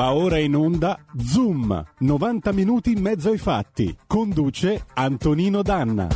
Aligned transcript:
Va 0.00 0.14
ora 0.14 0.38
in 0.38 0.56
onda 0.56 0.98
Zoom, 1.14 1.84
90 1.98 2.52
minuti 2.52 2.92
in 2.92 3.02
mezzo 3.02 3.28
ai 3.28 3.36
fatti. 3.36 3.94
Conduce 4.06 4.86
Antonino 4.94 5.60
Danna. 5.60 6.08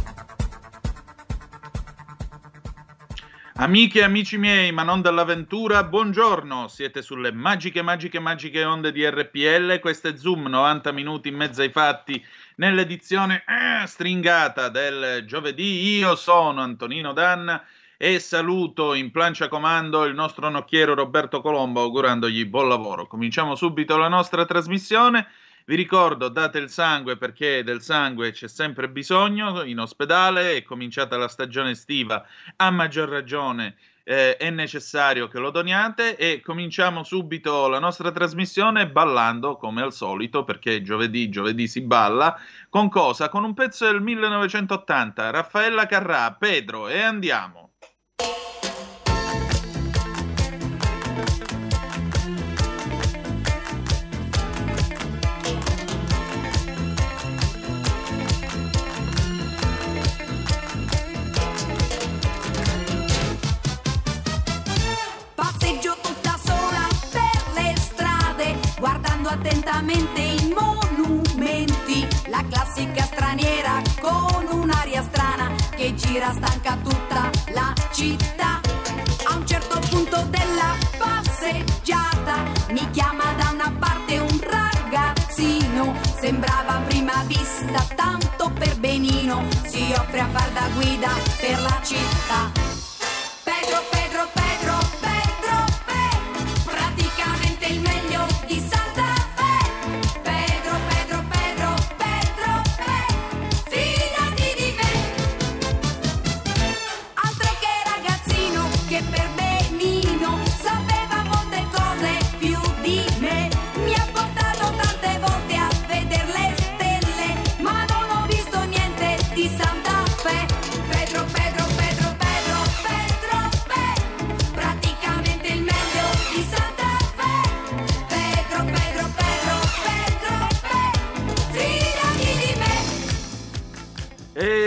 Amiche 3.57 3.99
e 3.99 4.05
amici 4.05 4.39
miei, 4.39 4.73
ma 4.73 4.85
non 4.85 5.03
dell'avventura, 5.03 5.85
buongiorno. 5.85 6.67
Siete 6.69 7.03
sulle 7.03 7.31
magiche, 7.31 7.83
magiche, 7.83 8.21
magiche 8.21 8.65
onde 8.65 8.91
di 8.91 9.07
RPL. 9.07 9.79
Questo 9.81 10.09
è 10.09 10.17
Zoom, 10.17 10.47
90 10.47 10.91
minuti 10.91 11.29
in 11.29 11.37
mezzo 11.37 11.61
ai 11.61 11.71
fatti, 11.71 12.25
nell'edizione 12.57 13.45
eh, 13.47 13.87
stringata 13.87 14.71
del 14.71 15.27
giovedì. 15.27 15.99
Io 15.99 16.17
sono 16.17 16.63
Antonino 16.63 17.13
Danna 17.13 17.63
e 18.05 18.19
saluto 18.19 18.93
in 18.93 19.11
plancia 19.11 19.49
comando 19.49 20.05
il 20.05 20.13
nostro 20.13 20.51
nocchiero 20.51 20.93
Roberto 20.93 21.41
Colombo 21.41 21.81
augurandogli 21.81 22.45
buon 22.45 22.69
lavoro. 22.69 23.07
Cominciamo 23.07 23.55
subito 23.55 23.97
la 23.97 24.09
nostra 24.09 24.45
trasmissione. 24.45 25.27
Vi 25.65 25.75
ricordo, 25.75 26.29
date 26.29 26.59
il 26.59 26.69
sangue 26.69 27.17
perché 27.17 27.65
del 27.65 27.81
sangue 27.81 28.33
c'è 28.33 28.47
sempre 28.47 28.91
bisogno 28.91 29.63
in 29.63 29.79
ospedale, 29.79 30.55
è 30.55 30.63
cominciata 30.65 31.17
la 31.17 31.29
stagione 31.29 31.71
estiva, 31.71 32.23
a 32.57 32.71
maggior 32.71 33.09
ragione 33.09 33.75
eh, 34.03 34.37
è 34.37 34.51
necessario 34.51 35.27
che 35.27 35.39
lo 35.39 35.49
doniate 35.49 36.19
e 36.19 36.43
cominciamo 36.43 37.05
subito 37.05 37.69
la 37.69 37.79
nostra 37.79 38.13
trasmissione 38.13 38.87
ballando 38.87 39.57
come 39.57 39.81
al 39.81 39.95
solito 39.95 40.45
perché 40.45 40.83
giovedì, 40.83 41.31
giovedì 41.31 41.67
si 41.67 41.81
balla, 41.81 42.39
con 42.69 42.91
cosa? 42.91 43.31
Con 43.31 43.45
un 43.45 43.55
pezzo 43.55 43.87
del 43.87 44.03
1980, 44.03 45.31
Raffaella 45.31 45.87
Carrà, 45.87 46.33
Pedro 46.33 46.89
e 46.89 47.01
andiamo. 47.01 47.64
Attentamente 69.35 70.21
i 70.21 70.55
monumenti, 70.55 72.07
la 72.29 72.45
classica 72.49 73.03
straniera 73.05 73.83
con 74.01 74.47
un'aria 74.51 75.03
strana 75.03 75.14
che 75.77 75.95
gira 75.95 76.33
stanca 76.33 76.77
tutta 76.83 77.31
la 77.53 77.73
città. 77.93 78.61
A 79.25 79.37
un 79.37 79.47
certo 79.47 79.79
punto 79.89 80.25
della 80.29 80.77
passeggiata 80.99 82.45
mi 82.71 82.89
chiama 82.91 83.33
da 83.37 83.51
una 83.53 83.73
parte 83.79 84.19
un 84.19 84.41
ragazzino, 84.41 85.95
sembrava 86.21 86.77
a 86.77 86.81
prima 86.81 87.25
vista 87.27 87.85
tanto 87.95 88.51
per 88.57 88.79
benino, 88.79 89.47
si 89.65 89.93
offre 89.97 90.21
a 90.21 90.29
far 90.29 90.51
da 90.53 90.69
guida 90.75 91.11
per 91.41 91.61
la 91.61 91.81
città. 91.83 92.65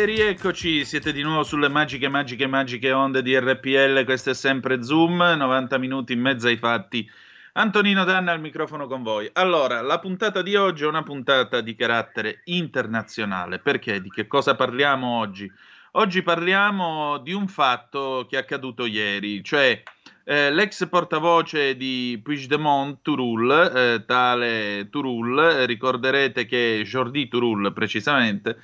Rieccoci, 0.07 0.85
siete 0.85 1.12
di 1.12 1.22
nuovo 1.22 1.44
sulle 1.44 1.68
magiche, 1.68 2.07
magiche, 2.07 2.47
magiche 2.47 2.94
onde 2.94 3.22
di 3.22 3.38
RPL, 3.38 4.06
questo 4.06 4.29
è 4.29 4.34
sempre 4.34 4.81
Zoom, 4.81 5.18
90 5.18 5.78
minuti 5.78 6.13
in 6.13 6.22
mezzo 6.22 6.47
ai 6.47 6.56
fatti. 6.56 7.06
Antonino 7.53 8.06
Danna 8.06 8.31
al 8.31 8.40
microfono 8.40 8.88
con 8.88 9.03
voi. 9.03 9.29
Allora, 9.34 9.81
la 9.81 10.00
puntata 10.00 10.41
di 10.41 10.56
oggi 10.56 10.84
è 10.84 10.88
una 10.88 11.03
puntata 11.03 11.59
di 11.59 11.75
carattere 11.75 12.40
internazionale. 12.45 13.59
Perché? 13.59 14.00
Di 14.00 14.09
che 14.09 14.28
cosa 14.28 14.56
parliamo 14.56 15.18
oggi? 15.18 15.51
Oggi 15.91 16.22
parliamo 16.22 17.18
di 17.18 17.34
un 17.34 17.50
fatto 17.50 18.25
che 18.29 18.38
è 18.38 18.39
accaduto 18.39 18.85
ieri, 18.85 19.44
cioè 19.44 19.84
eh, 20.24 20.51
l'ex 20.51 20.88
portavoce 20.88 21.75
di 21.75 22.18
Puigdemont, 22.24 23.00
Turul, 23.01 23.51
eh, 23.75 24.06
tale 24.06 24.88
Turul, 24.89 25.66
ricorderete 25.66 26.45
che 26.45 26.84
Jordi 26.85 27.28
Turul 27.28 27.74
precisamente, 27.74 28.62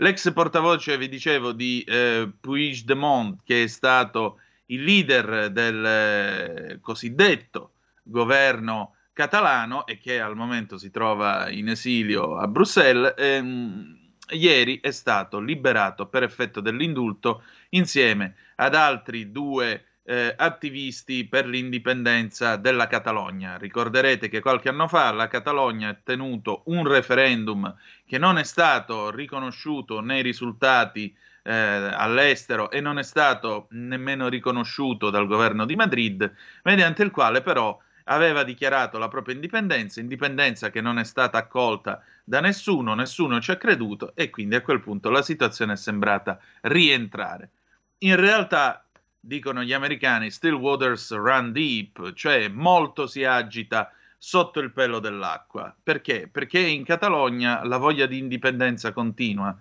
L'ex 0.00 0.32
portavoce, 0.32 0.96
vi 0.96 1.08
dicevo, 1.08 1.50
di 1.50 1.82
eh, 1.82 2.30
Puigdemont, 2.40 3.40
che 3.42 3.64
è 3.64 3.66
stato 3.66 4.38
il 4.66 4.84
leader 4.84 5.50
del 5.50 5.84
eh, 5.84 6.78
cosiddetto 6.80 7.72
governo 8.04 8.94
catalano 9.12 9.86
e 9.86 9.98
che 9.98 10.20
al 10.20 10.36
momento 10.36 10.78
si 10.78 10.92
trova 10.92 11.50
in 11.50 11.68
esilio 11.68 12.36
a 12.36 12.46
Bruxelles, 12.46 13.14
ehm, 13.16 14.12
ieri 14.30 14.78
è 14.80 14.92
stato 14.92 15.40
liberato 15.40 16.06
per 16.06 16.22
effetto 16.22 16.60
dell'indulto 16.60 17.42
insieme 17.70 18.36
ad 18.54 18.76
altri 18.76 19.32
due 19.32 19.87
eh, 20.08 20.32
attivisti 20.34 21.26
per 21.26 21.46
l'indipendenza 21.46 22.56
della 22.56 22.86
Catalogna. 22.86 23.58
Ricorderete 23.58 24.30
che 24.30 24.40
qualche 24.40 24.70
anno 24.70 24.88
fa 24.88 25.12
la 25.12 25.28
Catalogna 25.28 25.90
ha 25.90 25.98
tenuto 26.02 26.62
un 26.66 26.88
referendum 26.88 27.76
che 28.06 28.16
non 28.16 28.38
è 28.38 28.44
stato 28.44 29.10
riconosciuto 29.10 30.00
nei 30.00 30.22
risultati 30.22 31.14
eh, 31.42 31.52
all'estero 31.52 32.70
e 32.70 32.80
non 32.80 32.98
è 32.98 33.02
stato 33.02 33.66
nemmeno 33.72 34.28
riconosciuto 34.28 35.10
dal 35.10 35.26
governo 35.26 35.66
di 35.66 35.76
Madrid, 35.76 36.34
mediante 36.62 37.02
il 37.02 37.10
quale 37.10 37.42
però 37.42 37.78
aveva 38.04 38.44
dichiarato 38.44 38.96
la 38.96 39.08
propria 39.08 39.34
indipendenza, 39.34 40.00
indipendenza 40.00 40.70
che 40.70 40.80
non 40.80 40.98
è 40.98 41.04
stata 41.04 41.36
accolta 41.36 42.02
da 42.24 42.40
nessuno, 42.40 42.94
nessuno 42.94 43.42
ci 43.42 43.50
ha 43.50 43.56
creduto 43.56 44.12
e 44.14 44.30
quindi 44.30 44.54
a 44.54 44.62
quel 44.62 44.80
punto 44.80 45.10
la 45.10 45.20
situazione 45.20 45.74
è 45.74 45.76
sembrata 45.76 46.40
rientrare. 46.62 47.50
In 47.98 48.16
realtà 48.16 48.87
dicono 49.28 49.62
gli 49.62 49.74
americani, 49.74 50.30
still 50.30 50.54
waters 50.54 51.12
run 51.12 51.52
deep, 51.52 52.14
cioè 52.14 52.48
molto 52.48 53.06
si 53.06 53.24
agita 53.24 53.92
sotto 54.16 54.58
il 54.58 54.72
pelo 54.72 55.00
dell'acqua. 55.00 55.72
Perché? 55.80 56.28
Perché 56.32 56.58
in 56.58 56.82
Catalogna 56.82 57.62
la 57.64 57.76
voglia 57.76 58.06
di 58.06 58.16
indipendenza 58.16 58.92
continua. 58.92 59.54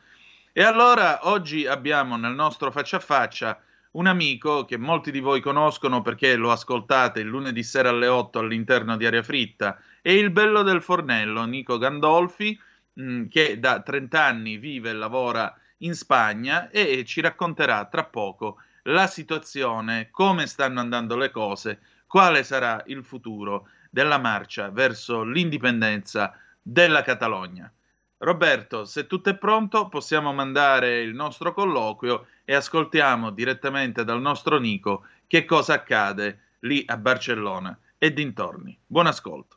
E 0.54 0.64
allora 0.64 1.28
oggi 1.28 1.68
abbiamo 1.68 2.16
nel 2.16 2.34
nostro 2.34 2.72
faccia 2.72 2.96
a 2.96 3.02
faccia 3.02 3.62
un 3.92 4.08
amico 4.08 4.64
che 4.64 4.78
molti 4.78 5.12
di 5.12 5.20
voi 5.20 5.42
conoscono 5.42 6.02
perché 6.02 6.36
lo 6.36 6.52
ascoltate 6.52 7.20
il 7.20 7.28
lunedì 7.28 7.62
sera 7.62 7.90
alle 7.90 8.08
8 8.08 8.40
all'interno 8.40 8.96
di 8.96 9.06
Aria 9.06 9.22
Fritta, 9.22 9.78
è 10.02 10.12
il 10.12 10.32
bello 10.32 10.64
del 10.64 10.82
fornello, 10.82 11.44
Nico 11.44 11.78
Gandolfi, 11.78 12.58
mm, 13.02 13.28
che 13.28 13.60
da 13.60 13.82
30 13.82 14.24
anni 14.24 14.58
vive 14.58 14.92
e 14.92 14.94
lavora 14.94 15.54
in 15.80 15.94
Spagna 15.94 16.70
e 16.70 17.04
ci 17.06 17.20
racconterà 17.20 17.86
tra 17.86 18.06
poco 18.06 18.58
la 18.88 19.08
situazione, 19.08 20.10
come 20.12 20.48
stanno 20.48 20.80
andando 20.80 21.18
le 21.18 21.32
cose, 21.32 21.80
quale 22.06 22.44
sarà 22.44 22.82
il 22.88 23.04
futuro 23.04 23.68
della 23.90 24.18
marcia 24.18 24.70
verso 24.70 25.24
l'indipendenza 25.24 26.34
della 26.62 27.02
Catalogna. 27.02 27.72
Roberto, 28.20 28.86
se 28.86 29.06
tutto 29.06 29.30
è 29.30 29.38
pronto, 29.38 29.90
possiamo 29.90 30.34
mandare 30.34 31.02
il 31.02 31.14
nostro 31.14 31.54
colloquio 31.54 32.28
e 32.46 32.56
ascoltiamo 32.56 33.30
direttamente 33.32 34.04
dal 34.04 34.22
nostro 34.22 34.58
Nico 34.58 35.06
che 35.28 35.46
cosa 35.46 35.74
accade 35.74 36.56
lì 36.62 36.84
a 36.88 36.98
Barcellona 36.98 37.78
e 37.98 38.14
dintorni. 38.14 38.78
Buon 38.86 39.08
ascolto. 39.08 39.57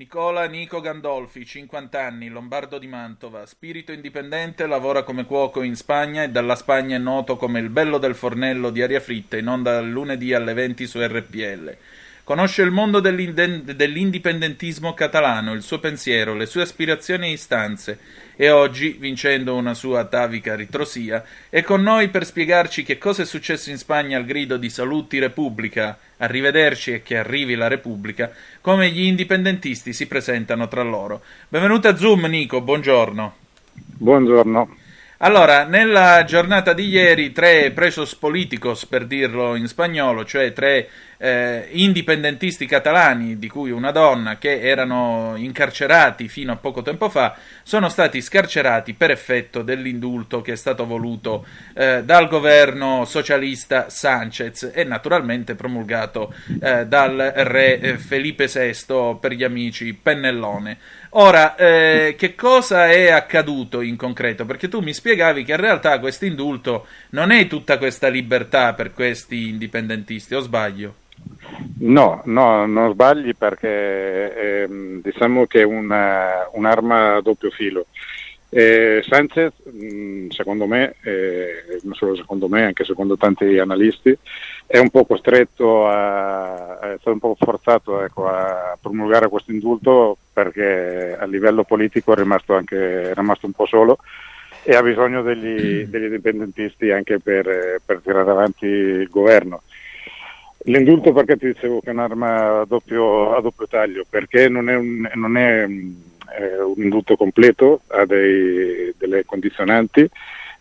Nicola 0.00 0.46
Nico 0.46 0.80
Gandolfi, 0.80 1.44
50 1.44 2.02
anni, 2.02 2.30
lombardo 2.30 2.78
di 2.78 2.86
Mantova, 2.86 3.44
spirito 3.44 3.92
indipendente, 3.92 4.66
lavora 4.66 5.02
come 5.02 5.26
cuoco 5.26 5.60
in 5.60 5.76
Spagna 5.76 6.22
e 6.22 6.30
dalla 6.30 6.54
Spagna 6.54 6.96
è 6.96 6.98
noto 6.98 7.36
come 7.36 7.60
il 7.60 7.68
bello 7.68 7.98
del 7.98 8.14
fornello 8.14 8.70
di 8.70 8.80
aria 8.80 8.98
fritta 8.98 9.36
in 9.36 9.46
onda 9.46 9.74
dal 9.74 9.90
lunedì 9.90 10.32
alle 10.32 10.54
20 10.54 10.86
su 10.86 11.00
RPL. 11.02 11.76
Conosce 12.24 12.62
il 12.62 12.70
mondo 12.70 13.00
dell'indipendentismo 13.00 14.94
catalano, 14.94 15.52
il 15.52 15.60
suo 15.60 15.78
pensiero, 15.80 16.32
le 16.32 16.46
sue 16.46 16.62
aspirazioni 16.62 17.26
e 17.26 17.32
istanze 17.32 17.98
e 18.40 18.48
oggi, 18.48 18.96
vincendo 18.98 19.54
una 19.54 19.74
sua 19.74 20.00
atavica 20.00 20.54
ritrosia, 20.54 21.22
è 21.50 21.60
con 21.62 21.82
noi 21.82 22.08
per 22.08 22.24
spiegarci 22.24 22.82
che 22.82 22.96
cosa 22.96 23.20
è 23.20 23.26
successo 23.26 23.68
in 23.68 23.76
Spagna 23.76 24.16
al 24.16 24.24
grido 24.24 24.56
di 24.56 24.70
Saluti 24.70 25.18
Repubblica, 25.18 25.98
arrivederci 26.16 26.94
e 26.94 27.02
che 27.02 27.18
arrivi 27.18 27.54
la 27.54 27.68
Repubblica, 27.68 28.32
come 28.62 28.88
gli 28.88 29.02
indipendentisti 29.02 29.92
si 29.92 30.06
presentano 30.06 30.68
tra 30.68 30.82
loro. 30.82 31.20
Benvenuto 31.48 31.88
a 31.88 31.96
Zoom, 31.98 32.24
Nico, 32.28 32.62
buongiorno. 32.62 33.34
Buongiorno. 33.74 34.76
Allora, 35.18 35.64
nella 35.64 36.24
giornata 36.24 36.72
di 36.72 36.88
ieri, 36.88 37.32
tre 37.32 37.72
presos 37.72 38.14
politicos, 38.14 38.86
per 38.86 39.04
dirlo 39.04 39.54
in 39.54 39.68
spagnolo, 39.68 40.24
cioè 40.24 40.54
tre 40.54 40.88
eh, 41.22 41.68
indipendentisti 41.72 42.64
catalani, 42.64 43.38
di 43.38 43.46
cui 43.46 43.70
una 43.70 43.90
donna, 43.90 44.38
che 44.38 44.60
erano 44.60 45.34
incarcerati 45.36 46.28
fino 46.28 46.52
a 46.52 46.56
poco 46.56 46.80
tempo 46.80 47.10
fa, 47.10 47.36
sono 47.62 47.90
stati 47.90 48.22
scarcerati 48.22 48.94
per 48.94 49.10
effetto 49.10 49.60
dell'indulto 49.60 50.40
che 50.40 50.52
è 50.52 50.56
stato 50.56 50.86
voluto 50.86 51.44
eh, 51.74 52.02
dal 52.04 52.26
governo 52.26 53.04
socialista 53.04 53.90
Sanchez 53.90 54.70
e 54.72 54.84
naturalmente 54.84 55.54
promulgato 55.54 56.32
eh, 56.58 56.86
dal 56.86 57.32
re 57.34 57.78
eh, 57.78 57.98
Felipe 57.98 58.46
VI 58.46 59.18
per 59.20 59.32
gli 59.32 59.44
amici 59.44 59.92
Pennellone. 59.92 60.78
Ora, 61.14 61.54
eh, 61.56 62.14
che 62.16 62.34
cosa 62.34 62.88
è 62.88 63.10
accaduto 63.10 63.82
in 63.82 63.96
concreto? 63.96 64.46
Perché 64.46 64.68
tu 64.68 64.80
mi 64.80 64.94
spiegavi 64.94 65.44
che 65.44 65.52
in 65.52 65.60
realtà 65.60 65.98
questo 65.98 66.24
indulto 66.24 66.86
non 67.10 67.30
è 67.30 67.46
tutta 67.46 67.76
questa 67.76 68.08
libertà 68.08 68.72
per 68.72 68.94
questi 68.94 69.48
indipendentisti, 69.48 70.34
o 70.34 70.40
sbaglio? 70.40 70.94
No, 71.78 72.22
no, 72.24 72.66
non 72.66 72.92
sbagli 72.92 73.34
perché 73.34 73.68
eh, 74.64 75.00
diciamo 75.02 75.46
che 75.46 75.60
è 75.60 75.64
una, 75.64 76.48
un'arma 76.52 77.16
a 77.16 77.20
doppio 77.20 77.50
filo. 77.50 77.86
Eh, 78.52 79.00
Sanchez, 79.06 79.52
mm, 79.68 80.30
secondo 80.30 80.66
me, 80.66 80.96
eh, 81.02 81.78
non 81.82 81.94
solo 81.94 82.16
secondo 82.16 82.48
me, 82.48 82.64
anche 82.64 82.84
secondo 82.84 83.16
tanti 83.16 83.58
analisti, 83.58 84.16
è 84.66 84.78
un 84.78 84.90
po' 84.90 85.04
costretto 85.04 85.86
a, 85.86 86.78
è 86.80 86.96
stato 86.98 87.12
un 87.12 87.18
po' 87.20 87.36
forzato 87.38 88.02
ecco, 88.02 88.26
a 88.26 88.76
promulgare 88.80 89.28
questo 89.28 89.52
indulto 89.52 90.16
perché 90.32 91.16
a 91.18 91.24
livello 91.26 91.62
politico 91.62 92.12
è 92.12 92.16
rimasto, 92.16 92.54
anche, 92.54 93.10
è 93.10 93.14
rimasto 93.14 93.46
un 93.46 93.52
po' 93.52 93.66
solo 93.66 93.98
e 94.62 94.74
ha 94.74 94.82
bisogno 94.82 95.22
degli, 95.22 95.84
degli 95.84 96.04
indipendentisti 96.04 96.90
anche 96.90 97.18
per, 97.18 97.80
per 97.84 98.00
tirare 98.02 98.30
avanti 98.30 98.66
il 98.66 99.08
governo. 99.08 99.62
L'indulto 100.64 101.12
perché 101.12 101.36
ti 101.36 101.46
dicevo 101.46 101.80
che 101.80 101.88
è 101.88 101.92
un'arma 101.92 102.60
a 102.60 102.64
doppio, 102.66 103.34
a 103.34 103.40
doppio 103.40 103.66
taglio, 103.66 104.04
perché 104.08 104.48
non 104.48 104.68
è 104.68 104.76
un, 104.76 105.10
non 105.14 105.36
è, 105.36 105.64
eh, 105.64 106.60
un 106.60 106.74
indulto 106.76 107.16
completo, 107.16 107.80
ha 107.88 108.04
dei, 108.04 108.92
delle 108.98 109.24
condizionanti 109.24 110.08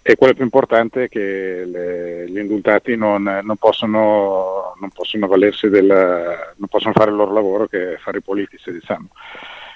e 0.02 0.16
quello 0.16 0.34
più 0.34 0.44
importante 0.44 1.04
è 1.04 1.10
che 1.10 1.66
le, 1.66 2.26
gli 2.30 2.38
indultati 2.38 2.96
non, 2.96 3.42
non, 3.44 3.58
possono, 3.58 4.74
non, 4.80 4.90
possono 4.90 5.28
della, 5.28 6.54
non, 6.56 6.68
possono, 6.70 6.94
fare 6.94 7.12
il 7.12 7.18
loro 7.18 7.34
lavoro 7.34 7.68
che 7.68 7.94
è 7.94 7.98
fare 7.98 8.20
i 8.20 8.22
politici, 8.22 8.72
diciamo. 8.72 9.10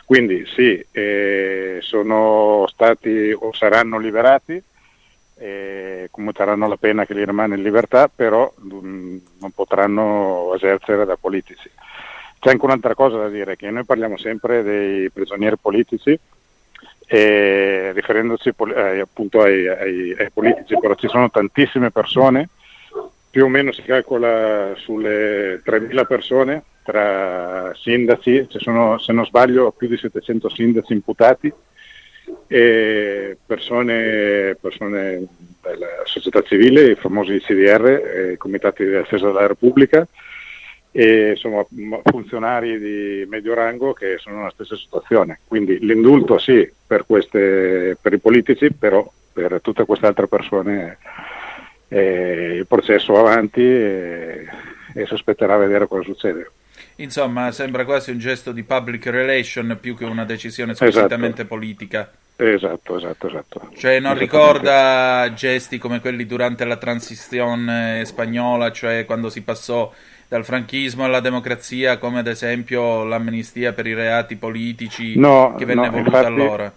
Quindi 0.06 0.46
sì, 0.48 0.84
eh, 0.92 1.78
sono 1.81 2.66
stati 2.68 3.31
o 3.38 3.54
saranno 3.54 4.00
liberati, 4.00 4.62
e 5.44 6.07
commuteranno 6.10 6.69
la 6.69 6.78
pena 6.78 7.06
che 7.06 7.13
gli 7.13 7.25
rimane 7.25 7.57
in 7.57 7.63
libertà, 7.63 8.07
però 8.07 8.50
mh, 8.56 8.88
mm, 8.88 9.18
non 9.42 9.51
potranno 9.51 10.54
esercere 10.56 11.04
da 11.04 11.18
politici. 11.18 11.69
C'è 12.40 12.50
anche 12.50 12.63
un'altra 12.63 12.95
cosa 12.95 13.18
da 13.18 13.28
dire, 13.28 13.57
che 13.57 13.69
noi 13.69 13.84
parliamo 13.84 14.16
sempre 14.16 14.63
dei 14.63 15.10
prigionieri 15.10 15.57
politici, 15.57 16.18
e 17.06 17.92
riferendoci 17.92 18.54
eh, 18.74 19.00
appunto 19.01 19.42
ai, 19.42 19.68
ai, 19.68 20.16
ai, 20.18 20.31
politici, 20.31 20.78
però 20.80 20.95
ci 20.95 21.10
sono 21.10 21.30
tantissime 21.30 21.92
persone, 21.92 22.48
più 23.30 23.44
o 23.44 23.50
meno 23.50 23.74
si 23.74 23.81
calcola 23.81 24.72
sulle 24.78 25.62
3.000 25.62 26.07
persone 26.07 26.63
tra 26.84 27.74
sindaci, 27.75 28.48
ci 28.50 28.60
sono 28.60 28.98
se 28.98 29.12
non 29.12 29.25
sbaglio 29.25 29.74
più 29.74 29.90
di 29.90 29.98
700 29.98 30.48
sindaci 30.48 30.94
imputati 30.94 31.54
e 32.48 33.38
persone, 33.46 34.58
persone 34.60 35.25
della 35.62 35.88
società 36.06 36.42
civile, 36.42 36.92
i 36.92 36.96
famosi 36.96 37.40
CDR, 37.40 38.31
i 38.34 38.38
comitati 38.38 38.84
di 38.84 38.96
difesa 38.96 39.28
della 39.28 39.48
Repubblica, 39.48 40.08
e 40.96 41.31
insomma, 41.31 41.66
funzionari 42.04 42.78
di 42.78 43.25
medio 43.28 43.56
rango 43.56 43.94
che 43.94 44.18
sono 44.20 44.38
nella 44.38 44.52
stessa 44.52 44.75
situazione. 44.75 45.40
Quindi 45.48 45.80
l'indulto 45.80 46.38
sì 46.38 46.72
per, 46.86 47.06
queste, 47.08 47.98
per 48.00 48.14
i 48.14 48.20
politici, 48.20 48.72
però 48.72 49.10
per 49.34 49.60
tutte 49.62 49.86
queste 49.86 50.06
altre 50.06 50.28
persone 50.28 51.00
eh, 51.88 52.58
il 52.58 52.68
processo 52.68 53.18
avanti 53.18 53.62
e, 53.62 54.46
e 54.94 55.06
si 55.08 55.14
aspetterà 55.14 55.56
a 55.56 55.58
vedere 55.58 55.88
cosa 55.88 56.04
succede. 56.04 56.52
Insomma, 56.98 57.51
sembra 57.51 57.86
quasi 57.86 58.12
un 58.12 58.19
gesto 58.19 58.51
di 58.51 58.63
public 58.63 59.07
relation 59.07 59.78
più 59.81 59.95
che 59.95 60.06
una 60.06 60.25
decisione 60.25 60.75
squisitamente 60.75 61.42
esatto. 61.42 61.48
politica. 61.48 62.12
Esatto, 62.36 62.98
esatto, 62.98 63.28
esatto. 63.28 63.69
Cioè 63.75 64.00
non 64.00 64.18
ricorda 64.18 65.31
gesti 65.36 65.78
come 65.78 66.00
quelli 66.00 66.25
durante 66.25 66.66
la 66.66 66.78
transizione 66.78 68.04
spagnola, 68.06 68.72
cioè 68.72 69.06
quando 69.06 69.30
si 69.30 69.42
passò 69.42 69.92
dal 70.28 70.44
franchismo 70.44 71.04
alla 71.04 71.19
democrazia, 71.19 71.98
come 71.98 72.19
ad 72.19 72.28
esempio 72.28 73.04
l'amnistia 73.04 73.74
per 73.74 73.86
i 73.86 73.94
reati 73.94 74.36
politici 74.36 75.18
no, 75.18 75.54
che 75.56 75.66
venne 75.66 75.86
no, 75.86 75.92
voluta 75.92 76.07
infatti, 76.07 76.25
allora. 76.25 76.74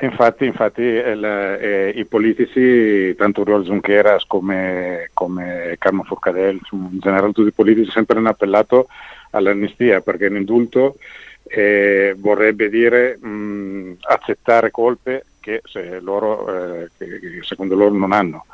Infatti, 0.00 0.44
infatti 0.44 0.82
il, 0.82 1.24
eh, 1.24 1.92
i 1.94 2.04
politici, 2.04 3.14
tanto 3.14 3.42
Oriol 3.42 3.64
Junqueras 3.64 4.24
come, 4.26 5.10
come 5.14 5.76
Carmo 5.78 6.02
Forcadell, 6.02 6.58
in 6.72 6.98
generale 6.98 7.32
tutti 7.32 7.48
i 7.48 7.52
politici, 7.52 7.90
sempre 7.90 8.18
hanno 8.18 8.28
appellato 8.28 8.88
all'amnistia 9.32 10.00
perché 10.00 10.28
l'indulto 10.28 10.96
eh, 11.44 12.14
vorrebbe 12.16 12.68
dire 12.68 13.18
mh, 13.18 13.96
accettare 14.00 14.70
colpe 14.70 15.26
che, 15.40 15.60
loro, 16.00 16.82
eh, 16.82 16.90
che, 16.96 17.20
secondo 17.42 17.74
loro 17.74 17.94
non 17.94 18.12
hanno. 18.12 18.46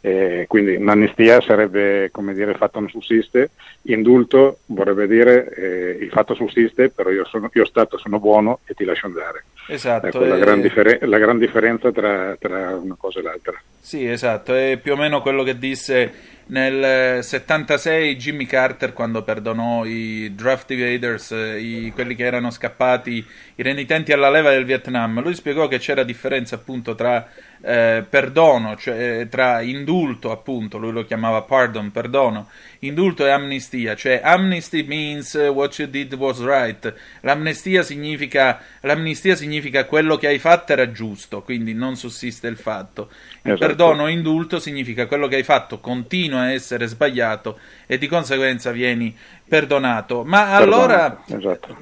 Eh, 0.00 0.44
quindi 0.46 0.76
un'amnistia 0.76 1.40
sarebbe 1.40 2.10
come 2.12 2.32
dire 2.32 2.52
il 2.52 2.56
fatto 2.56 2.78
non 2.78 2.88
sussiste, 2.88 3.50
indulto 3.82 4.60
vorrebbe 4.66 5.08
dire 5.08 5.52
eh, 5.54 5.98
il 6.00 6.10
fatto 6.10 6.34
sussiste, 6.34 6.90
però 6.90 7.10
io, 7.10 7.24
sono, 7.24 7.50
io 7.52 7.64
Stato 7.64 7.98
sono 7.98 8.20
buono 8.20 8.60
e 8.64 8.74
ti 8.74 8.84
lascio 8.84 9.06
andare. 9.06 9.44
Esatto. 9.66 10.06
Ecco, 10.06 10.20
la, 10.20 10.38
gran 10.38 10.60
differen- 10.60 11.00
la, 11.02 11.18
gran 11.18 11.36
differenza 11.36 11.90
tra, 11.90 12.36
tra 12.38 12.76
una 12.76 12.94
cosa 12.96 13.18
e 13.18 13.22
l'altra. 13.22 13.60
Sì, 13.80 14.06
esatto, 14.06 14.54
è 14.54 14.78
più 14.80 14.92
o 14.92 14.96
meno 14.96 15.20
quello 15.20 15.42
che 15.42 15.58
disse 15.58 16.37
nel 16.48 17.22
76 17.22 18.16
Jimmy 18.16 18.46
Carter 18.46 18.92
quando 18.92 19.22
perdonò 19.22 19.84
i 19.84 20.32
draft 20.34 20.70
evaders, 20.70 21.30
i, 21.30 21.90
quelli 21.94 22.14
che 22.14 22.24
erano 22.24 22.50
scappati, 22.50 23.24
i 23.54 23.62
renitenti 23.62 24.12
alla 24.12 24.30
leva 24.30 24.50
del 24.50 24.64
Vietnam, 24.64 25.20
lui 25.22 25.34
spiegò 25.34 25.68
che 25.68 25.78
c'era 25.78 26.04
differenza 26.04 26.54
appunto 26.54 26.94
tra 26.94 27.28
eh, 27.60 28.04
perdono, 28.08 28.76
cioè 28.76 29.26
tra 29.28 29.60
indulto 29.60 30.30
appunto, 30.30 30.78
lui 30.78 30.92
lo 30.92 31.04
chiamava 31.04 31.42
pardon, 31.42 31.90
perdono, 31.90 32.48
indulto 32.80 33.26
e 33.26 33.30
amnistia, 33.30 33.96
cioè 33.96 34.20
amnesty 34.22 34.84
means 34.84 35.34
what 35.34 35.76
you 35.78 35.88
did 35.88 36.12
was 36.14 36.40
right, 36.40 36.94
l'amnistia 37.22 37.82
significa, 37.82 38.60
l'amnistia 38.82 39.34
significa 39.34 39.84
quello 39.84 40.16
che 40.16 40.28
hai 40.28 40.38
fatto 40.38 40.72
era 40.72 40.90
giusto, 40.92 41.42
quindi 41.42 41.74
non 41.74 41.96
sussiste 41.96 42.46
il 42.46 42.56
fatto. 42.56 43.10
Il 43.42 43.52
esatto. 43.52 43.66
perdono 43.66 44.02
o 44.04 44.08
indulto 44.08 44.58
significa 44.60 45.06
quello 45.06 45.26
che 45.26 45.36
hai 45.36 45.42
fatto 45.42 45.80
continua 45.80 46.40
a 46.40 46.52
essere 46.52 46.86
sbagliato 46.86 47.58
e 47.86 47.98
di 47.98 48.06
conseguenza 48.06 48.70
vieni 48.70 49.16
perdonato. 49.48 50.22
Ma 50.24 50.54
allora, 50.54 51.22
esatto. 51.26 51.76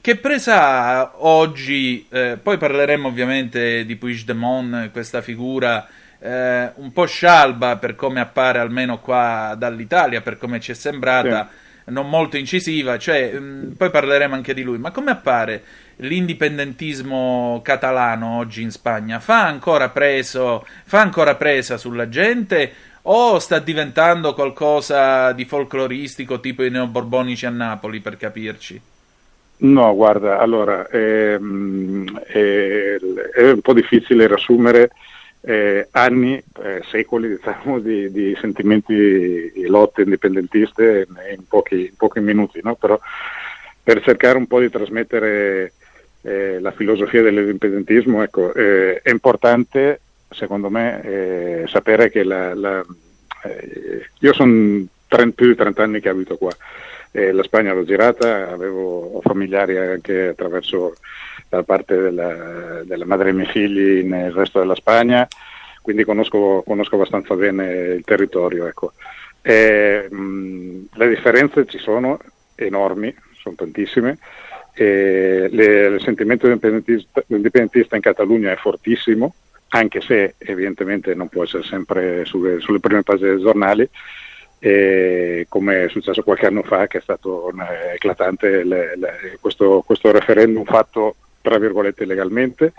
che 0.00 0.16
presa 0.16 0.62
ha 0.62 1.12
oggi? 1.16 2.06
Eh, 2.08 2.38
poi 2.42 2.56
parleremo 2.56 3.08
ovviamente 3.08 3.84
di 3.84 3.96
Puigdemont, 3.96 4.90
questa 4.92 5.20
figura 5.20 5.86
eh, 6.20 6.72
un 6.74 6.92
po' 6.92 7.06
scialba 7.06 7.76
per 7.76 7.94
come 7.94 8.20
appare 8.20 8.58
almeno 8.58 8.98
qua 8.98 9.54
dall'Italia, 9.56 10.20
per 10.20 10.38
come 10.38 10.60
ci 10.60 10.72
è 10.72 10.74
sembrata. 10.74 11.48
Sì. 11.50 11.66
Non 11.88 12.10
molto 12.10 12.36
incisiva, 12.36 12.98
cioè, 12.98 13.32
mh, 13.32 13.42
mm, 13.42 13.70
poi 13.72 13.88
parleremo 13.88 14.34
anche 14.34 14.52
di 14.52 14.62
lui. 14.62 14.76
Ma 14.76 14.90
come 14.90 15.10
appare 15.10 15.62
l'indipendentismo 15.96 17.62
catalano 17.64 18.36
oggi 18.36 18.60
in 18.60 18.70
Spagna? 18.70 19.20
Fa 19.20 19.46
ancora, 19.46 19.88
preso, 19.88 20.66
fa 20.84 21.00
ancora 21.00 21.34
presa 21.36 21.78
sulla 21.78 22.10
gente 22.10 22.72
o 23.10 23.38
sta 23.38 23.58
diventando 23.58 24.34
qualcosa 24.34 25.32
di 25.32 25.46
folcloristico 25.46 26.40
tipo 26.40 26.62
i 26.62 26.70
neoborbonici 26.70 27.46
a 27.46 27.50
Napoli, 27.50 28.00
per 28.00 28.18
capirci? 28.18 28.80
No, 29.60 29.94
guarda, 29.96 30.38
allora 30.38 30.86
ehm, 30.88 32.18
è, 32.20 32.96
è, 33.34 33.50
un 33.50 33.60
po' 33.60 33.72
difficile 33.72 34.26
riassumere 34.26 34.90
eh, 35.40 35.88
anni, 35.92 36.42
eh, 36.62 36.82
secoli 36.90 37.28
diciamo, 37.28 37.78
di, 37.78 38.10
di, 38.10 38.36
sentimenti 38.40 38.94
e 38.94 39.66
lotte 39.68 40.02
indipendentiste 40.02 41.06
in 41.34 41.46
pochi, 41.46 41.86
in 41.86 41.96
pochi 41.96 42.20
minuti, 42.20 42.60
no? 42.62 42.74
però 42.74 42.98
per 43.82 44.02
cercare 44.02 44.36
un 44.36 44.46
po' 44.46 44.60
di 44.60 44.70
trasmettere 44.70 45.72
eh, 46.22 46.58
la 46.60 46.72
filosofia 46.72 47.22
dell'indipendentismo, 47.22 48.22
ecco, 48.22 48.52
eh, 48.52 49.00
è 49.02 49.10
importante 49.10 50.00
secondo 50.30 50.68
me 50.68 51.00
eh, 51.02 51.64
sapere 51.68 52.10
che 52.10 52.22
la, 52.22 52.54
la, 52.54 52.84
eh, 53.44 54.10
io 54.18 54.32
sono 54.32 54.84
più 55.34 55.46
di 55.46 55.54
30 55.54 55.82
anni 55.82 56.00
che 56.00 56.08
abito 56.08 56.36
qua. 56.36 56.54
La 57.10 57.42
Spagna 57.42 57.72
l'ho 57.72 57.84
girata, 57.84 58.50
avevo 58.50 59.12
ho 59.14 59.20
familiari 59.20 59.76
anche 59.76 60.28
attraverso 60.28 60.94
la 61.48 61.62
parte 61.62 61.96
della, 61.96 62.82
della 62.84 63.04
madre 63.06 63.26
dei 63.26 63.34
miei 63.34 63.50
figli 63.50 64.04
nel 64.04 64.32
resto 64.32 64.58
della 64.58 64.74
Spagna, 64.74 65.26
quindi 65.82 66.04
conosco, 66.04 66.62
conosco 66.66 66.96
abbastanza 66.96 67.34
bene 67.34 67.66
il 67.96 68.04
territorio. 68.04 68.66
Ecco. 68.66 68.92
E, 69.40 70.06
mh, 70.10 70.88
le 70.94 71.08
differenze 71.08 71.66
ci 71.66 71.78
sono 71.78 72.18
enormi, 72.54 73.14
sono 73.40 73.54
tantissime. 73.54 74.18
E 74.74 75.48
le, 75.50 75.86
il 75.86 76.00
sentimento 76.02 76.46
indipendentista 76.46 77.96
in 77.96 78.02
Catalogna 78.02 78.52
è 78.52 78.56
fortissimo, 78.56 79.34
anche 79.68 80.00
se 80.00 80.34
evidentemente 80.38 81.14
non 81.14 81.28
può 81.28 81.44
essere 81.44 81.64
sempre 81.64 82.24
sulle, 82.24 82.60
sulle 82.60 82.80
prime 82.80 83.02
pagine 83.02 83.34
dei 83.34 83.42
giornali, 83.42 83.88
e 84.58 85.46
come 85.48 85.84
è 85.84 85.88
successo 85.88 86.22
qualche 86.22 86.46
anno 86.46 86.62
fa 86.62 86.86
che 86.86 86.98
è 86.98 87.00
stato 87.00 87.52
eclatante 87.94 88.64
le, 88.64 88.96
le, 88.96 89.38
questo, 89.40 89.82
questo, 89.86 90.10
referendum 90.10 90.64
fatto 90.64 91.14
tra 91.40 91.58
virgolette 91.58 92.04
legalmente, 92.04 92.72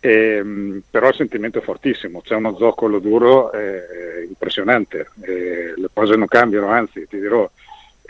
e, 0.00 0.42
però 0.90 1.08
il 1.08 1.14
sentimento 1.14 1.58
è 1.58 1.62
fortissimo, 1.62 2.20
c'è 2.20 2.34
uno 2.34 2.56
zoccolo 2.56 2.98
duro 2.98 3.50
eh, 3.52 4.24
impressionante, 4.28 5.10
eh, 5.22 5.72
le 5.74 5.88
cose 5.92 6.14
non 6.14 6.26
cambiano, 6.26 6.68
anzi 6.68 7.06
ti 7.08 7.18
dirò, 7.18 7.50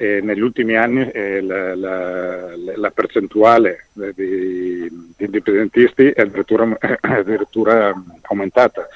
eh, 0.01 0.21
negli 0.23 0.41
ultimi 0.41 0.77
anni 0.77 1.11
eh, 1.11 1.41
la, 1.41 1.75
la, 1.75 2.53
la, 2.55 2.91
percentuale 2.93 3.87
di, 3.93 4.89
di 4.89 5.25
indipendentisti 5.25 6.11
è 6.11 6.21
addirittura, 6.21 6.77
è 6.79 6.99
addirittura, 7.01 7.93
aumentata. 8.23 8.87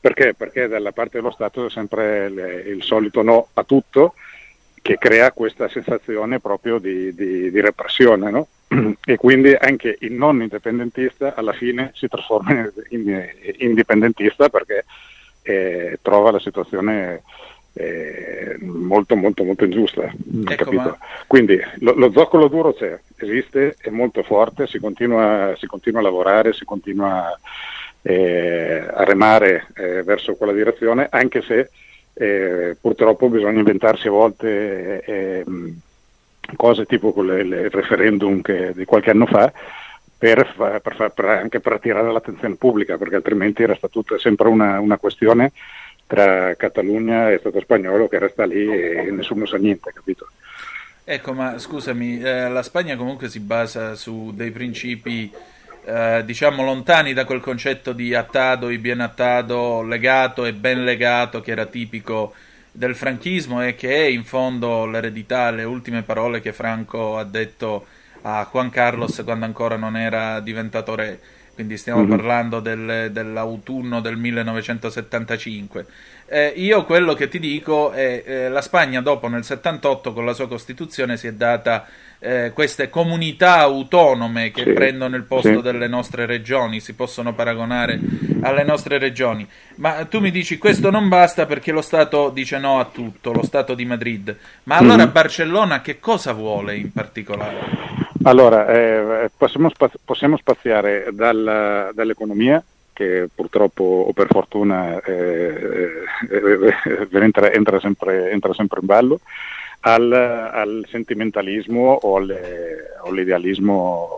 Perché? 0.00 0.34
Perché 0.34 0.68
dalla 0.68 0.92
parte 0.92 1.18
dello 1.18 1.30
Stato 1.30 1.66
è 1.66 1.70
sempre 1.70 2.28
le, 2.28 2.60
il 2.60 2.82
solito 2.82 3.22
no 3.22 3.48
a 3.54 3.64
tutto 3.64 4.14
che 4.80 4.96
crea 4.96 5.32
questa 5.32 5.68
sensazione 5.68 6.40
proprio 6.40 6.78
di, 6.78 7.14
di, 7.14 7.50
di 7.50 7.60
repressione. 7.60 8.30
No? 8.30 8.46
E 9.04 9.16
quindi 9.16 9.54
anche 9.54 9.96
il 10.00 10.12
non 10.12 10.40
indipendentista 10.40 11.34
alla 11.34 11.52
fine 11.52 11.90
si 11.94 12.08
trasforma 12.08 12.52
in, 12.52 12.68
in 12.90 13.26
indipendentista 13.58 14.48
perché 14.48 14.84
eh, 15.42 15.98
trova 16.02 16.30
la 16.30 16.38
situazione 16.38 17.22
eh, 17.72 18.56
molto 18.60 19.14
molto 19.16 19.44
molto 19.44 19.64
ingiusta. 19.64 20.12
Ecco, 20.46 20.72
ma... 20.72 20.98
Quindi 21.26 21.58
lo, 21.78 21.94
lo, 21.94 22.10
zoccolo 22.12 22.48
duro 22.48 22.74
c'è, 22.74 22.98
esiste, 23.16 23.76
è 23.78 23.88
molto 23.88 24.22
forte, 24.22 24.66
si 24.66 24.78
continua, 24.78 25.54
si 25.56 25.66
continua 25.66 26.00
a 26.00 26.02
lavorare, 26.02 26.52
si 26.52 26.64
continua 26.64 27.38
eh, 28.02 28.86
a 28.92 29.04
remare 29.04 29.66
eh, 29.74 30.02
verso 30.02 30.34
quella 30.34 30.52
direzione, 30.52 31.08
anche 31.10 31.42
se 31.42 31.70
eh, 32.14 32.76
purtroppo 32.80 33.28
bisogna 33.28 33.58
inventarsi 33.58 34.08
a 34.08 34.10
volte 34.10 35.44
cose 36.56 36.86
tipo 36.86 37.14
il 37.22 37.70
referendum 37.70 38.40
che, 38.40 38.72
di 38.74 38.84
qualche 38.84 39.10
anno 39.10 39.26
fa 39.26 39.52
per, 40.16 40.54
per, 40.56 41.12
per, 41.14 41.24
anche 41.26 41.60
per 41.60 41.72
attirare 41.74 42.10
l'attenzione 42.10 42.56
pubblica, 42.56 42.98
perché 42.98 43.16
altrimenti 43.16 43.64
resta 43.64 43.88
tutta 43.88 44.18
sempre 44.18 44.48
una, 44.48 44.80
una 44.80 44.98
questione 44.98 45.52
tra 46.06 46.54
Catalogna 46.56 47.30
e 47.30 47.38
Stato 47.38 47.60
spagnolo 47.60 48.08
che 48.08 48.18
resta 48.18 48.44
lì 48.44 48.66
e 48.66 49.10
nessuno 49.12 49.46
sa 49.46 49.58
niente, 49.58 49.92
capito? 49.94 50.26
Ecco, 51.04 51.32
ma 51.32 51.58
scusami, 51.58 52.20
eh, 52.20 52.48
la 52.48 52.62
Spagna 52.62 52.96
comunque 52.96 53.28
si 53.28 53.40
basa 53.40 53.94
su 53.94 54.32
dei 54.34 54.50
principi, 54.50 55.30
eh, 55.88 56.22
diciamo, 56.24 56.62
lontani 56.62 57.14
da 57.14 57.24
quel 57.24 57.40
concetto 57.40 57.92
di 57.92 58.14
attado 58.14 58.68
e 58.68 58.78
bien 58.78 59.00
attado, 59.00 59.82
legato 59.82 60.44
e 60.44 60.52
ben 60.52 60.84
legato, 60.84 61.40
che 61.40 61.52
era 61.52 61.64
tipico 61.64 62.34
del 62.70 62.94
franchismo 62.94 63.64
e 63.64 63.74
che 63.74 63.94
è 63.94 64.06
in 64.08 64.24
fondo 64.24 64.84
l'eredità, 64.84 65.50
le 65.50 65.64
ultime 65.64 66.02
parole 66.02 66.42
che 66.42 66.52
Franco 66.52 67.16
ha 67.16 67.24
detto 67.24 67.86
a 68.22 68.46
Juan 68.50 68.68
Carlos 68.68 69.22
quando 69.24 69.46
ancora 69.46 69.76
non 69.76 69.96
era 69.96 70.40
diventato 70.40 70.94
re 70.94 71.18
quindi 71.58 71.76
stiamo 71.76 72.02
mm-hmm. 72.02 72.10
parlando 72.10 72.60
del, 72.60 73.08
dell'autunno 73.10 74.00
del 74.00 74.16
1975. 74.16 75.86
Eh, 76.26 76.52
io 76.54 76.84
quello 76.84 77.14
che 77.14 77.26
ti 77.26 77.40
dico 77.40 77.90
è 77.90 78.22
eh, 78.24 78.48
la 78.48 78.60
Spagna 78.60 79.00
dopo 79.00 79.26
nel 79.26 79.42
78 79.42 80.12
con 80.12 80.24
la 80.24 80.34
sua 80.34 80.46
Costituzione 80.46 81.16
si 81.16 81.26
è 81.26 81.32
data 81.32 81.84
eh, 82.20 82.50
queste 82.52 82.90
comunità 82.90 83.58
autonome 83.58 84.50
che 84.50 84.64
sì, 84.64 84.72
prendono 84.72 85.16
il 85.16 85.22
posto 85.22 85.56
sì. 85.56 85.62
delle 85.62 85.86
nostre 85.86 86.26
regioni, 86.26 86.80
si 86.80 86.94
possono 86.94 87.34
paragonare 87.34 87.98
alle 88.42 88.64
nostre 88.64 88.98
regioni. 88.98 89.46
Ma 89.76 90.04
tu 90.06 90.20
mi 90.20 90.30
dici 90.30 90.58
questo 90.58 90.90
non 90.90 91.08
basta 91.08 91.46
perché 91.46 91.72
lo 91.72 91.82
Stato 91.82 92.30
dice 92.30 92.58
no 92.58 92.80
a 92.80 92.86
tutto, 92.86 93.32
lo 93.32 93.44
Stato 93.44 93.74
di 93.74 93.84
Madrid. 93.84 94.36
Ma 94.64 94.76
allora 94.76 95.04
mm-hmm. 95.04 95.12
Barcellona 95.12 95.80
che 95.80 96.00
cosa 96.00 96.32
vuole 96.32 96.76
in 96.76 96.92
particolare? 96.92 98.06
Allora, 98.22 98.66
eh, 98.66 99.30
possiamo, 99.36 99.70
spaz- 99.70 99.98
possiamo, 100.04 100.36
spaziare 100.36 101.08
dal, 101.12 101.90
dall'economia, 101.94 102.62
che 102.92 103.28
purtroppo 103.32 103.84
o 104.08 104.12
per 104.12 104.26
fortuna 104.28 105.00
eh, 105.02 106.04
eh, 106.28 106.74
entra, 107.12 107.52
entra, 107.52 107.78
sempre, 107.78 108.30
entra, 108.32 108.52
sempre, 108.54 108.80
in 108.80 108.86
ballo, 108.86 109.20
al, 109.80 110.12
al 110.12 110.86
sentimentalismo 110.88 111.92
o, 111.92 112.16
alle, 112.16 112.90
o 113.02 113.08
all'idealismo, 113.08 114.08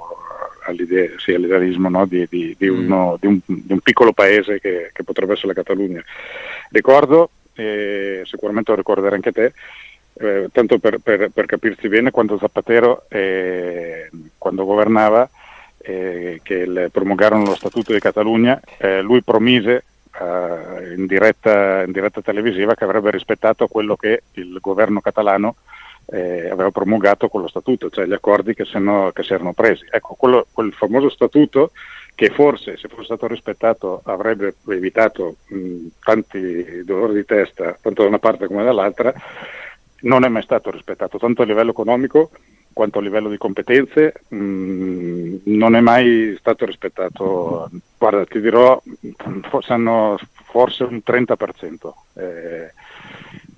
sì, 1.18 1.34
all'idealismo 1.34 1.88
no? 1.88 2.06
di, 2.06 2.26
di, 2.28 2.54
di, 2.58 2.68
uno, 2.68 3.18
mm. 3.24 3.28
un, 3.28 3.40
di, 3.44 3.72
un, 3.72 3.80
piccolo 3.80 4.12
paese 4.12 4.60
che, 4.60 4.90
che, 4.92 5.04
potrebbe 5.04 5.32
essere 5.32 5.48
la 5.48 5.54
Catalogna. 5.54 6.02
Ricordo, 6.70 7.30
eh, 7.54 8.22
sicuramente 8.24 8.70
lo 8.70 8.76
ricorderai 8.76 9.14
anche 9.16 9.32
te, 9.32 9.52
eh, 10.14 10.48
tanto 10.52 10.78
per, 10.78 10.98
per, 10.98 11.30
per, 11.30 11.46
capirsi 11.46 11.88
bene, 11.88 12.10
quando 12.10 12.38
Zapatero, 12.38 13.04
eh, 13.08 14.10
quando 14.38 14.64
governava, 14.64 15.28
eh, 15.78 16.40
che 16.42 16.88
promulgarono 16.92 17.44
lo 17.44 17.54
Statuto 17.54 17.92
di 17.92 18.00
Catalogna, 18.00 18.60
eh, 18.78 19.00
lui 19.00 19.22
promise 19.22 19.84
eh, 20.20 20.94
in 20.94 21.06
diretta, 21.06 21.82
in, 21.82 21.92
diretta, 21.92 22.20
televisiva 22.20 22.74
che 22.74 22.84
avrebbe 22.84 23.10
rispettato 23.10 23.66
quello 23.66 23.96
che 23.96 24.24
il 24.32 24.58
governo 24.60 25.00
catalano 25.00 25.56
eh, 26.06 26.50
aveva 26.50 26.70
promulgato 26.70 27.28
con 27.28 27.40
lo 27.40 27.48
Statuto, 27.48 27.88
cioè 27.88 28.06
gli 28.06 28.12
accordi 28.12 28.54
che, 28.54 28.66
no, 28.78 29.10
che 29.12 29.22
si 29.22 29.32
erano 29.32 29.52
presi. 29.52 29.86
Ecco, 29.90 30.14
quello, 30.14 30.46
quel 30.52 30.72
famoso 30.72 31.08
Statuto 31.08 31.70
che 32.14 32.28
forse 32.30 32.76
se 32.76 32.88
fosse 32.88 33.04
stato 33.04 33.26
rispettato 33.26 34.02
avrebbe 34.04 34.56
evitato 34.68 35.36
mh, 35.46 35.86
tanti 36.04 36.84
dolori 36.84 37.14
di 37.14 37.24
testa, 37.24 37.78
tanto 37.80 38.02
da 38.02 38.08
una 38.08 38.18
parte 38.18 38.46
come 38.46 38.62
dall'altra, 38.62 39.12
non 40.02 40.24
è 40.24 40.28
mai 40.28 40.42
stato 40.42 40.70
rispettato, 40.70 41.18
tanto 41.18 41.42
a 41.42 41.46
livello 41.46 41.70
economico 41.70 42.30
quanto 42.72 42.98
a 42.98 43.02
livello 43.02 43.28
di 43.28 43.36
competenze, 43.36 44.14
mh, 44.28 44.36
mm, 44.36 45.36
non 45.44 45.76
è 45.76 45.80
mai 45.80 46.34
stato 46.38 46.64
rispettato. 46.64 47.70
Guarda, 47.98 48.24
ti 48.24 48.40
dirò, 48.40 48.80
forse, 49.48 49.72
hanno, 49.72 50.18
forse 50.44 50.84
un 50.84 51.00
30% 51.04 51.92
è, 52.14 52.72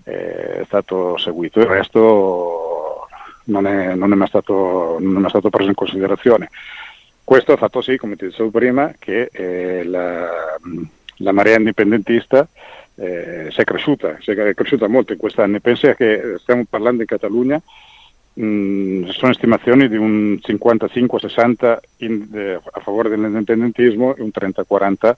è, 0.05 0.63
stato 0.67 1.17
seguito, 1.17 1.61
il 1.61 1.67
resto 1.67 3.07
non 3.45 3.67
è, 3.67 3.95
non, 3.95 4.13
è 4.13 4.17
mai 4.17 4.29
stato, 4.29 4.97
non 5.01 5.17
è 5.17 5.21
mai 5.21 5.31
stato 5.31 5.51
preso 5.51 5.69
in 5.69 5.75
considerazione. 5.75 6.51
Questo 7.25 7.53
ha 7.53 7.57
fatto 7.57 7.81
sì, 7.81 7.97
come 7.97 8.17
ti 8.17 8.27
dicevo 8.27 8.51
prima, 8.51 8.93
che 8.99 9.31
eh, 9.33 9.85
la, 9.85 10.29
la 11.17 11.33
marea 11.33 11.57
indipendentista 11.57 12.49
eh, 12.97 13.49
si, 13.51 13.61
è 13.61 13.65
cresciuta, 13.65 14.17
si 14.21 14.33
è 14.33 14.55
cresciuta 14.55 14.89
molto 14.89 15.13
in 15.13 15.19
questi 15.19 15.41
anni. 15.41 15.61
Pensa 15.61 15.95
che 15.95 16.37
stiamo 16.39 16.65
parlando 16.69 17.03
in 17.03 17.07
Catalogna, 17.09 17.61
mh, 18.35 18.45
mm, 18.45 19.09
sono 19.09 19.33
estimazioni 19.33 19.89
di 19.89 19.97
un 19.97 20.39
55-60 20.41 21.79
eh, 21.97 22.61
a 22.71 22.81
favore 22.81 23.09
dell'indipendentismo 23.09 24.15
e 24.17 24.23
un 24.23 24.31
30-40 24.33 25.17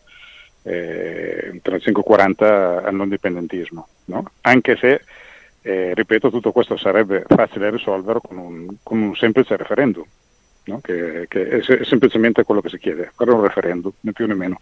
eh, 0.64 1.50
un 1.52 1.60
35-40 1.62 2.84
al 2.84 2.94
non 2.94 3.08
dipendentismo, 3.08 3.86
no? 4.06 4.30
anche 4.40 4.76
se, 4.76 5.02
eh, 5.62 5.92
ripeto, 5.94 6.30
tutto 6.30 6.52
questo 6.52 6.76
sarebbe 6.76 7.24
facile 7.28 7.70
risolvere 7.70 8.20
con 8.22 8.38
un, 8.38 8.76
con 8.82 9.00
un 9.00 9.14
semplice 9.14 9.56
referendum, 9.56 10.04
no? 10.64 10.80
che, 10.80 11.26
che, 11.28 11.48
è, 11.48 11.84
semplicemente 11.84 12.44
quello 12.44 12.62
che 12.62 12.70
si 12.70 12.78
chiede, 12.78 13.12
fare 13.14 13.30
un 13.30 13.42
referendum, 13.42 13.92
né 14.00 14.12
più 14.12 14.26
né 14.26 14.34
meno. 14.34 14.60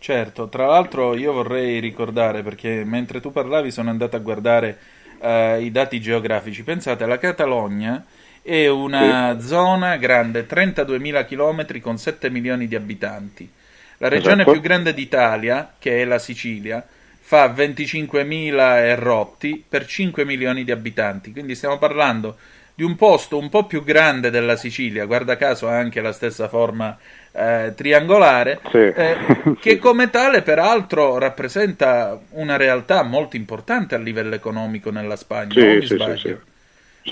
Certo, 0.00 0.48
tra 0.48 0.66
l'altro 0.66 1.14
io 1.14 1.32
vorrei 1.32 1.80
ricordare, 1.80 2.42
perché 2.42 2.84
mentre 2.84 3.20
tu 3.20 3.30
parlavi 3.30 3.70
sono 3.70 3.90
andato 3.90 4.16
a 4.16 4.20
guardare 4.20 4.78
uh, 5.20 5.60
i 5.60 5.70
dati 5.70 6.00
geografici, 6.00 6.62
pensate, 6.62 7.06
la 7.06 7.18
Catalogna 7.18 8.04
è 8.42 8.66
una 8.66 9.36
sì. 9.38 9.46
zona 9.46 9.96
grande, 9.96 10.46
32.000 10.46 11.26
km 11.26 11.80
con 11.80 11.98
7 11.98 12.30
milioni 12.30 12.66
di 12.66 12.74
abitanti. 12.74 13.50
La 13.98 14.08
regione 14.08 14.42
esatto. 14.42 14.52
più 14.52 14.60
grande 14.60 14.94
d'Italia, 14.94 15.74
che 15.78 16.02
è 16.02 16.04
la 16.04 16.18
Sicilia, 16.18 16.86
fa 17.20 17.46
25.000 17.46 18.78
e 18.78 18.94
rotti 18.94 19.62
per 19.68 19.84
5 19.84 20.24
milioni 20.24 20.64
di 20.64 20.70
abitanti, 20.70 21.32
quindi 21.32 21.54
stiamo 21.54 21.76
parlando 21.76 22.38
di 22.74 22.84
un 22.84 22.96
posto 22.96 23.36
un 23.36 23.48
po' 23.48 23.66
più 23.66 23.82
grande 23.82 24.30
della 24.30 24.56
Sicilia, 24.56 25.04
guarda 25.04 25.36
caso 25.36 25.68
ha 25.68 25.76
anche 25.76 26.00
la 26.00 26.12
stessa 26.12 26.48
forma 26.48 26.96
eh, 27.38 27.74
triangolare, 27.74 28.60
Sì. 28.70 28.78
eh, 28.78 29.16
che 29.60 29.78
come 29.78 30.10
tale 30.10 30.42
peraltro 30.42 31.18
rappresenta 31.18 32.18
una 32.30 32.56
realtà 32.56 33.02
molto 33.02 33.36
importante 33.36 33.94
a 33.94 33.98
livello 33.98 34.34
economico 34.34 34.90
nella 34.90 35.16
Spagna, 35.16 35.52
Sì, 35.52 35.86
sì, 35.86 36.36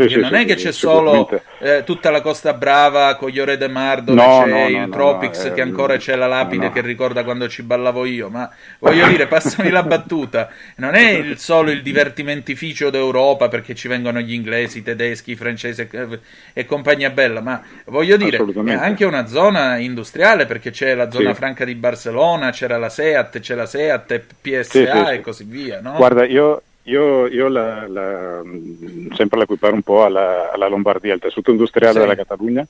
sì, 0.02 0.08
sì. 0.08 0.20
Non 0.20 0.30
sì, 0.30 0.34
è 0.36 0.44
che 0.44 0.54
c'è 0.54 0.72
solo 0.72 1.28
eh, 1.58 1.82
tutta 1.84 2.10
la 2.10 2.20
Costa 2.20 2.52
Brava 2.52 3.14
con 3.16 3.30
Iore 3.30 3.56
de 3.56 3.68
Mar 3.68 4.02
dove 4.02 4.20
No, 4.24 4.42
c'è 4.44 4.50
no, 4.50 4.68
il 4.68 4.76
no, 4.76 4.88
Tropics 4.88 5.44
no, 5.44 5.52
che 5.52 5.60
eh, 5.60 5.62
ancora 5.62 5.96
c'è 5.96 6.14
la 6.16 6.26
lapide 6.26 6.70
che 6.70 6.80
ricorda 6.80 7.24
quando 7.24 7.48
ci 7.48 7.62
ballavo 7.62 8.04
io, 8.04 8.28
ma 8.28 8.50
voglio 8.78 9.06
dire, 9.08 9.26
passami 9.28 9.70
la 9.70 9.82
battuta, 9.82 10.48
non 10.76 10.94
è 10.94 11.10
il- 11.10 11.38
solo 11.38 11.70
il 11.70 11.82
divertimentificio 11.82 12.90
d'Europa 12.90 13.48
perché 13.48 13.74
ci 13.74 13.88
vengono 13.88 14.20
gli 14.20 14.32
inglesi, 14.32 14.78
i 14.78 14.82
tedeschi, 14.82 15.32
i 15.32 15.36
francesi 15.36 15.86
e, 15.90 16.18
e 16.52 16.64
compagnia 16.64 17.10
bella, 17.10 17.40
ma 17.40 17.62
voglio 17.86 18.16
dire, 18.16 18.36
è 18.38 18.72
anche 18.72 19.04
una 19.04 19.26
zona 19.26 19.76
industriale 19.76 20.46
perché 20.46 20.70
c'è 20.70 20.94
la 20.94 21.10
zona 21.10 21.34
franca 21.34 21.64
di 21.64 21.74
Barcellona, 21.74 22.50
c'era 22.50 22.76
la 22.78 22.88
SEAT, 22.88 23.40
c'è 23.40 23.54
la 23.54 23.66
SEAT, 23.66 24.20
PSA 24.40 25.12
e 25.12 25.20
così 25.20 25.44
via, 25.44 25.80
no? 25.80 25.94
Guarda, 25.96 26.24
io, 26.24 26.62
io, 26.87 27.26
io 27.26 27.49
la, 27.49 27.87
la, 27.88 28.43
mh, 28.43 29.12
sempre 29.14 29.38
la 29.38 29.45
equiparo 29.45 29.75
un 29.75 29.83
po' 29.83 30.05
alla, 30.05 30.50
alla 30.52 30.69
Lombardia, 30.69 31.14
il 31.14 31.21
tessuto 31.21 31.50
industriale 31.50 31.95
Sì. 31.95 31.99
della 32.00 32.14
Catalogna 32.16 32.66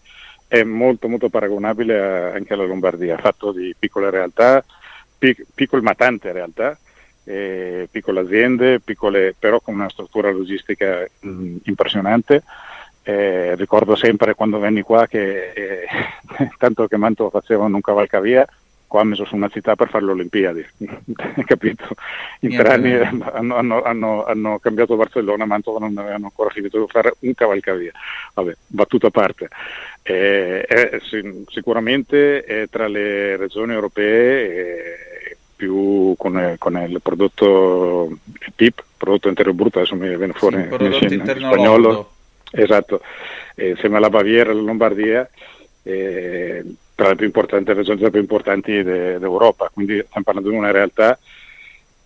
è 0.48 0.62
molto 0.62 1.08
molto 1.08 1.28
paragonabile 1.28 1.98
a- 2.00 2.32
anche 2.32 2.52
alla 2.52 2.64
Lombardia, 2.64 3.16
fatto 3.18 3.52
di 3.52 3.74
piccole 3.78 4.10
realtà, 4.10 4.64
pic- 5.18 5.44
piccole 5.54 5.82
ma 5.82 5.94
tante 5.94 6.32
realtà, 6.32 6.78
eh, 7.24 7.88
piccole 7.90 8.20
aziende, 8.20 8.80
piccole, 8.80 9.34
però 9.38 9.60
con 9.60 9.74
una 9.74 9.88
struttura 9.88 10.30
logistica 10.30 11.04
mh, 11.20 11.56
impressionante. 11.64 12.42
Eh, 13.02 13.54
ricordo 13.54 13.94
sempre 13.94 14.34
quando 14.34 14.58
venni 14.58 14.82
qua 14.82 15.06
che 15.06 15.52
eh, 15.52 15.86
tanto 16.58 16.86
che 16.88 16.96
Manto 16.96 17.30
facevano 17.30 17.76
un 17.76 17.80
cavalcavia, 17.80 18.46
qua 18.86 19.00
ha 19.00 19.04
messo 19.04 19.24
su 19.24 19.34
una 19.34 19.48
città 19.48 19.74
per 19.76 19.88
fare 19.88 20.04
le 20.04 20.12
Olimpiadi, 20.12 20.66
capito? 21.46 21.86
In 22.40 22.56
tre 22.56 22.68
anni 22.72 22.92
hanno, 22.94 23.56
hanno- 23.56 23.82
hanno- 23.82 24.24
hanno 24.24 24.58
cambiato 24.58 24.96
Barcellona, 24.96 25.44
Mantova 25.44 25.78
non 25.80 25.96
avevano 25.98 26.26
ancora 26.26 26.50
finito 26.50 26.78
di 26.80 26.86
fare 26.88 27.14
un 27.20 27.34
cavalcavia. 27.34 27.92
Vabbè, 28.34 28.56
battuta 28.66 29.08
a 29.08 29.10
parte. 29.10 29.48
Eh, 30.02 30.62
è 30.62 30.98
si- 31.02 31.44
sicuramente 31.48 32.44
è 32.44 32.68
tra 32.68 32.86
le 32.86 33.36
regioni 33.36 33.72
europee 33.72 34.48
eh, 35.30 35.36
più 35.56 36.14
con, 36.16 36.54
con 36.58 36.76
il 36.88 37.00
prodotto 37.02 38.08
il 38.10 38.52
PIP, 38.54 38.84
prodotto 38.96 39.28
interno 39.28 39.52
brutto, 39.54 39.78
adesso 39.78 39.96
mi 39.96 40.14
viene 40.16 40.32
fuori 40.34 40.56
Sì, 40.68 40.84
esce 40.84 41.04
in 41.06 41.12
interno 41.12 41.48
spagnolo. 41.50 42.10
Esatto, 42.52 43.00
Eh, 43.56 43.70
insieme 43.70 43.96
alla 43.96 44.10
Baviera 44.10 44.50
e 44.50 44.52
alla 44.52 44.62
Lombardia, 44.62 45.28
eh, 45.82 46.62
tra 46.96 47.10
le 47.10 47.14
più 47.14 47.26
importanti 47.26 47.72
regioni 47.74 48.10
più 48.10 48.20
importanti 48.20 48.82
de- 48.82 49.18
d'Europa, 49.18 49.70
quindi 49.72 50.02
stiamo 50.06 50.24
parlando 50.24 50.50
di 50.50 50.56
una 50.56 50.72
realtà 50.72 51.16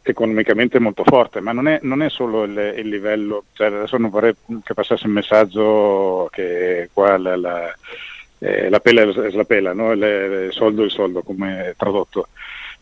economicamente 0.03 0.81
molto 0.81 1.05
forte, 1.05 1.41
ma 1.41 1.53
non 1.53 1.69
è, 1.69 1.79
non 1.83 2.03
è 2.03 2.11
solo 2.11 2.43
il, 2.43 2.75
il 2.77 2.89
livello, 2.89 3.45
cioè 3.53 3.69
adesso 3.69 3.97
non 3.97 4.11
vorrei 4.11 4.35
che 4.65 4.75
passasse 4.75 5.07
il 5.07 5.13
messaggio 5.13 6.29
che 6.33 6.91
qua 6.93 7.17
la, 7.19 7.37
la, 7.37 7.75
eh, 8.41 8.69
la 8.69 8.81
pela 8.81 9.03
è 9.03 9.31
la 9.31 9.45
pela, 9.45 9.73
no? 9.73 9.93
il, 9.93 10.49
soldo 10.51 10.83
è 10.83 10.87
il 10.87 10.91
soldo 10.91 11.23
come 11.23 11.75
tradotto, 11.77 12.29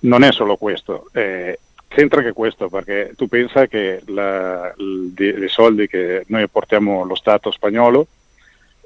non 0.00 0.22
è 0.22 0.32
solo 0.32 0.56
questo, 0.56 1.08
eh, 1.12 1.58
c'entra 1.88 2.20
anche 2.20 2.32
questo 2.32 2.70
perché 2.70 3.12
tu 3.16 3.28
pensa 3.28 3.66
che 3.66 4.02
i 4.06 5.48
soldi 5.48 5.86
che 5.88 6.24
noi 6.28 6.48
portiamo 6.48 7.02
allo 7.02 7.14
Stato 7.14 7.50
spagnolo 7.50 8.06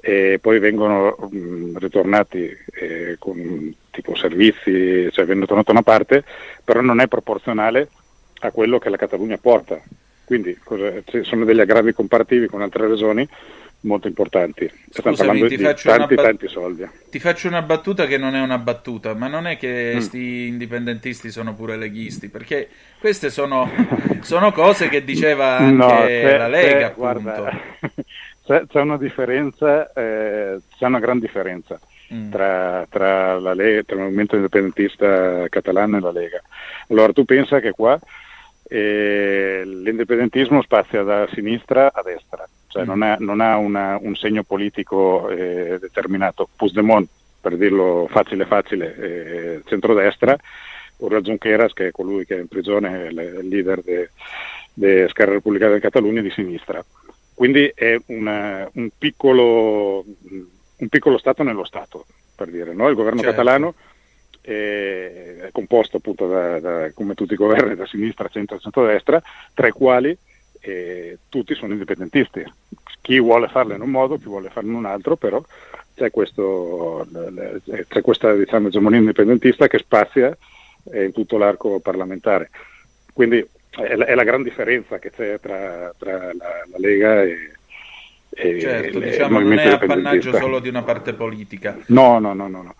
e 0.05 0.37
poi 0.41 0.59
vengono 0.59 1.15
mh, 1.31 1.77
ritornati 1.77 2.39
eh, 2.73 3.15
con 3.17 3.73
tipo 3.89 4.15
servizi, 4.15 5.09
cioè 5.11 5.23
vengono 5.25 5.45
tornati 5.45 5.67
da 5.67 5.71
una 5.71 5.81
parte, 5.81 6.25
però 6.61 6.81
non 6.81 6.99
è 6.99 7.07
proporzionale 7.07 7.87
a 8.41 8.51
quello 8.51 8.79
che 8.79 8.89
la 8.89 8.97
Catalogna 8.97 9.37
porta. 9.37 9.81
Quindi 10.25 10.57
cosa- 10.61 10.91
ci 11.05 11.23
sono 11.23 11.45
degli 11.45 11.61
aggravi 11.61 11.93
comparativi 11.93 12.47
con 12.47 12.61
altre 12.61 12.87
regioni 12.89 13.25
molto 13.81 14.07
importanti. 14.07 14.69
Stiamo 14.89 15.15
parlando 15.15 15.47
ti 15.47 15.55
di 15.57 15.63
faccio 15.63 15.87
una 15.89 15.97
tanti 15.99 16.15
bat- 16.15 16.25
tanti 16.25 16.47
soldi. 16.47 16.87
Ti 17.09 17.19
faccio 17.19 17.47
una 17.49 17.61
battuta 17.61 18.05
che 18.05 18.17
non 18.17 18.33
è 18.35 18.41
una 18.41 18.57
battuta, 18.57 19.13
ma 19.13 19.27
non 19.27 19.45
è 19.47 19.57
che 19.57 19.93
Mm. 19.95 19.99
sti 19.99 20.47
indipendentisti 20.47 21.29
sono 21.31 21.53
pure 21.53 21.77
leghisti, 21.77 22.27
perché 22.29 22.67
queste 22.99 23.29
sono, 23.29 23.69
sono 24.21 24.51
cose 24.53 24.87
che 24.89 25.03
diceva 25.03 25.57
anche 25.57 25.75
No, 25.75 25.87
c'è- 25.87 26.37
la 26.37 26.47
Lega, 26.47 26.77
c'è- 26.77 26.83
appunto. 26.83 27.21
guarda, 27.21 27.59
c'è, 28.45 28.65
c'è 28.67 28.81
una 28.81 28.97
differenza, 28.97 29.91
eh, 29.93 30.59
c'è 30.77 30.85
una 30.85 30.99
gran 30.99 31.19
differenza 31.19 31.79
Mm. 32.13 32.29
tra, 32.31 32.85
tra 32.89 33.39
la 33.39 33.53
Lega, 33.53 33.81
tra 33.83 33.95
il 33.95 34.01
movimento 34.03 34.35
indipendentista 34.35 35.47
catalano 35.49 35.97
e 35.97 35.99
la 36.01 36.11
Lega. 36.11 36.41
Allora 36.89 37.11
tu 37.13 37.23
pensa 37.25 37.59
che 37.59 37.71
qua 37.71 37.97
eh, 38.69 39.61
l'indipendentismo 39.65 40.61
spazia 40.61 41.03
da 41.03 41.27
sinistra 41.33 41.91
a 41.93 42.01
destra, 42.03 42.47
cioè 42.67 42.83
Mm. 42.83 42.87
non 42.87 43.01
ha, 43.03 43.15
non 43.19 43.39
ha 43.41 43.57
una- 43.57 43.97
un 43.99 44.15
segno 44.15 44.43
politico 44.43 45.29
eh, 45.29 45.77
determinato. 45.79 46.47
Puigdemont, 46.55 47.07
per 47.41 47.55
dirlo 47.57 48.07
facile 48.11 48.45
facile, 48.45 48.95
eh, 48.95 49.61
centrodestra, 49.65 50.35
ora 50.97 51.19
Junqueras, 51.21 51.73
che 51.73 51.87
è 51.87 51.91
colui 51.91 52.25
che 52.25 52.35
è 52.35 52.39
in 52.39 52.47
prigione, 52.47 53.07
il 53.09 53.47
leader 53.47 53.81
di 54.73 55.05
Scarra 55.09 55.31
Repubblicana 55.33 55.73
di 55.75 55.79
Catalogna, 55.79 56.21
di 56.21 56.31
sinistra. 56.31 56.83
Quindi 57.33 57.71
è 57.73 57.99
una- 58.07 58.69
un, 58.73 58.89
piccolo, 58.97 60.03
un 60.27 60.87
piccolo 60.89 61.17
Stato 61.17 61.43
nello 61.43 61.63
Stato, 61.65 62.05
per 62.35 62.49
dire. 62.49 62.73
no? 62.73 62.87
Il 62.89 62.95
governo 62.95 63.21
Certo. 63.21 63.35
catalano 63.35 63.73
è, 64.41 65.37
è 65.41 65.49
composto 65.51 65.97
appunto 65.97 66.27
da, 66.27 66.59
da- 66.59 66.91
come 66.93 67.13
tutti 67.15 67.33
i 67.33 67.37
governi 67.37 67.75
da 67.75 67.85
sinistra, 67.85 68.27
centro 68.27 68.57
e 68.57 68.59
centrodestra, 68.59 69.21
tra 69.53 69.67
i 69.67 69.71
quali 69.71 70.15
eh, 70.59 71.17
tutti 71.29 71.55
sono 71.55 71.73
indipendentisti. 71.73 72.43
Chi 73.01 73.19
vuole 73.19 73.47
farlo 73.49 73.73
in 73.73 73.81
un 73.81 73.89
modo, 73.89 74.17
chi 74.17 74.25
vuole 74.25 74.49
farlo 74.49 74.69
in 74.69 74.75
un 74.75 74.85
altro, 74.85 75.15
però 75.17 75.43
c'è, 75.95 76.09
questo, 76.11 77.03
l- 77.11 77.61
c'è 77.87 78.01
questa 78.01 78.33
diciamo, 78.33 78.67
egemonia 78.67 78.99
indipendentista 78.99 79.67
che 79.67 79.77
spazia 79.79 80.35
eh, 80.91 81.05
in 81.05 81.11
tutto 81.11 81.37
l'arco 81.37 81.79
parlamentare. 81.79 82.49
Quindi 83.11 83.45
è 83.75 83.95
la, 83.95 84.05
è 84.05 84.15
la 84.15 84.23
gran 84.23 84.43
differenza 84.43 84.99
che 84.99 85.11
c'è 85.11 85.39
tra, 85.39 85.93
tra 85.97 86.33
la, 86.33 86.65
la 86.69 86.77
Lega 86.77 87.23
e, 87.23 87.57
e 88.29 88.59
Certo, 88.59 88.99
il- 88.99 89.03
il 89.03 89.03
diciamo 89.03 89.39
non 89.39 89.43
movimento 89.43 89.69
è 89.69 89.71
appannaggio 89.71 90.33
solo 90.33 90.59
di 90.59 90.69
una 90.69 90.83
parte 90.83 91.13
politica. 91.13 91.77
No, 91.87 92.19
no, 92.19 92.33
no, 92.33 92.47
no, 92.47 92.61
no. 92.61 92.75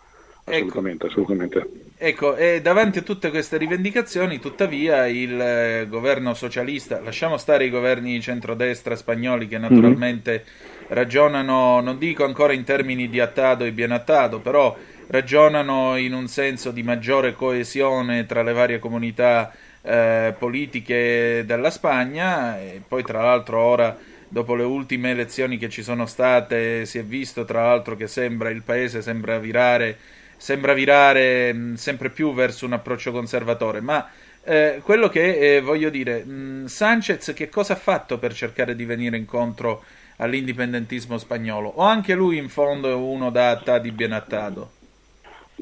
Ecco. 0.45 0.65
assolutamente, 0.69 1.07
assolutamente. 1.07 1.69
Ecco, 1.95 2.35
e 2.35 2.61
davanti 2.61 2.99
a 2.99 3.01
tutte 3.01 3.29
queste 3.29 3.57
rivendicazioni, 3.57 4.39
tuttavia, 4.39 5.07
il 5.07 5.39
eh, 5.39 5.85
governo 5.87 6.33
socialista, 6.33 6.99
lasciamo 7.01 7.37
stare 7.37 7.65
i 7.65 7.69
governi 7.69 8.19
centrodestra 8.21 8.95
spagnoli 8.95 9.47
che 9.47 9.57
naturalmente 9.57 10.43
ragionano, 10.89 11.79
non 11.79 11.97
dico 11.97 12.25
ancora 12.25 12.51
in 12.53 12.63
termini 12.65 13.07
di 13.09 13.19
attado 13.21 13.63
e 13.63 13.71
bien 13.71 13.91
attado, 13.91 14.41
però 14.41 14.75
ragionano 15.07 15.95
in 15.97 16.13
un 16.13 16.27
senso 16.27 16.71
di 16.71 16.83
maggiore 16.83 17.33
coesione 17.33 18.25
tra 18.25 18.43
le 18.43 18.53
varie 18.53 18.79
comunità 18.79 19.53
eh, 19.83 20.33
politiche 20.37 21.43
della 21.45 21.69
Spagna 21.69 22.59
e 22.59 22.81
poi 22.87 23.03
tra 23.03 23.21
l'altro 23.21 23.59
ora 23.61 23.95
dopo 24.27 24.55
le 24.55 24.63
ultime 24.63 25.11
elezioni 25.11 25.57
che 25.57 25.69
ci 25.69 25.83
sono 25.83 26.05
state 26.07 26.85
si 26.85 26.97
è 26.97 27.03
visto 27.03 27.45
tra 27.45 27.63
l'altro 27.67 27.95
che 27.95 28.07
sembra 28.07 28.49
il 28.49 28.63
paese 28.63 29.01
sembra 29.01 29.37
virare 29.37 29.97
sembra 30.37 30.73
virare 30.73 31.53
mh, 31.53 31.75
sempre 31.75 32.09
più 32.09 32.33
verso 32.33 32.65
un 32.65 32.73
approccio 32.73 33.13
conservatore, 33.13 33.79
ma 33.79 34.09
eh, 34.43 34.81
quello 34.83 35.07
che 35.07 35.55
eh, 35.55 35.61
voglio 35.61 35.89
dire, 35.89 36.23
mh, 36.25 36.65
Sanchez 36.65 37.31
che 37.33 37.47
cosa 37.49 37.73
ha 37.73 37.75
fatto 37.77 38.17
per 38.19 38.33
cercare 38.33 38.75
di 38.75 38.83
venire 38.83 39.15
incontro 39.17 39.83
all'indipendentismo 40.17 41.17
spagnolo? 41.17 41.69
O 41.69 41.83
anche 41.83 42.13
lui 42.13 42.37
in 42.37 42.49
fondo 42.49 42.89
è 42.89 42.93
uno 42.93 43.29
da 43.31 43.51
attadi 43.51 43.91
bien 43.93 44.11
attado? 44.11 44.72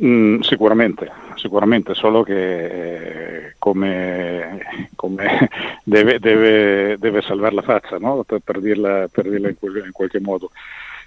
Mm, 0.03 0.39
sicuramente, 0.39 1.11
sicuramente, 1.35 1.93
solo 1.93 2.23
che 2.23 3.49
eh, 3.49 3.55
come, 3.59 4.59
come 4.95 5.47
deve, 5.83 6.17
deve, 6.19 6.97
deve 6.97 7.21
salvare 7.21 7.53
la 7.53 7.61
faccia, 7.61 7.97
no? 7.99 8.23
per, 8.23 8.39
per 8.43 8.59
dirla, 8.59 9.07
per 9.11 9.29
dirla 9.29 9.49
in, 9.49 9.59
quel- 9.59 9.83
in 9.85 9.91
qualche 9.91 10.19
modo. 10.19 10.49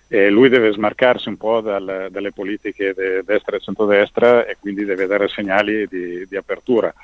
E 0.06 0.30
lui 0.30 0.48
deve 0.48 0.70
smarcarsi 0.72 1.28
un 1.28 1.36
po' 1.36 1.60
dal- 1.60 2.06
dalle 2.10 2.30
politiche 2.32 2.94
de 2.94 3.22
destra 3.24 3.56
e 3.56 3.60
centrodestra 3.60 4.46
e 4.46 4.56
quindi 4.60 4.84
deve 4.84 5.06
dare 5.06 5.26
segnali 5.26 5.88
di, 5.88 6.24
di 6.28 6.36
apertura. 6.36 6.94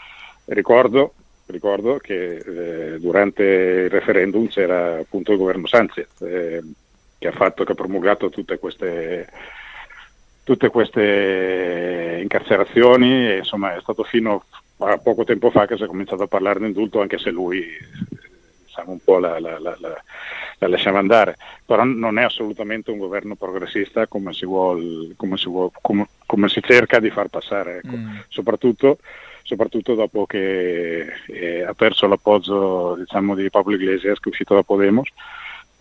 Ricordo, 0.44 1.14
ricordo 1.46 1.96
che 1.96 2.37
eh, 2.37 3.00
durante 3.00 3.42
il 3.42 3.90
referendum 3.90 4.46
c'era 4.46 4.98
appunto 4.98 5.33
il 5.33 5.38
governo 5.38 5.66
Sanchez 5.66 6.09
eh, 6.20 6.62
che 7.18 7.29
ha 7.29 7.33
fatto, 7.33 7.64
che 7.64 7.72
ha 7.72 7.74
promulgato 7.74 8.31
tutte 8.31 8.59
queste 8.59 9.29
tutte 10.50 10.68
queste 10.68 12.18
incarcerazioni 12.22 13.36
insomma 13.36 13.76
è 13.76 13.80
stato 13.80 14.02
fino 14.02 14.42
a 14.78 14.98
poco 14.98 15.22
tempo 15.22 15.50
fa 15.50 15.64
che 15.64 15.76
si 15.76 15.84
è 15.84 15.86
cominciato 15.86 16.24
a 16.24 16.26
parlare 16.26 16.58
di 16.58 16.66
indulto 16.66 17.00
anche 17.00 17.18
se 17.18 17.30
lui 17.30 17.64
diciamo 18.64 18.90
un 18.90 18.98
po' 19.04 19.20
la, 19.20 19.38
la, 19.38 19.60
la, 19.60 19.76
la- 19.78 20.02
la 20.58 20.68
lasciamo 20.68 20.98
andare, 20.98 21.36
però 21.64 21.84
non 21.84 22.18
è 22.18 22.22
assolutamente 22.22 22.90
un 22.90 22.98
governo 22.98 23.34
progressista 23.34 24.06
come 24.06 24.34
si, 24.34 24.44
vuol, 24.44 25.14
come 25.16 25.38
si, 25.38 25.48
vuol, 25.48 25.70
come, 25.80 26.06
come 26.26 26.48
si 26.50 26.60
cerca 26.62 26.98
di 27.00 27.08
far 27.08 27.28
passare, 27.28 27.78
ecco. 27.78 27.96
mm. 27.96 28.18
soprattutto, 28.28 28.98
soprattutto, 29.42 29.94
dopo 29.94 30.26
che 30.26 31.06
eh, 31.28 31.62
ha 31.62 31.72
perso 31.72 32.06
l'appoggio 32.06 32.94
diciamo, 32.96 33.34
di 33.34 33.48
Pablo 33.48 33.74
Iglesias 33.74 34.18
che 34.18 34.28
è 34.28 34.32
uscito 34.32 34.54
da 34.54 34.62
Podemos. 34.62 35.08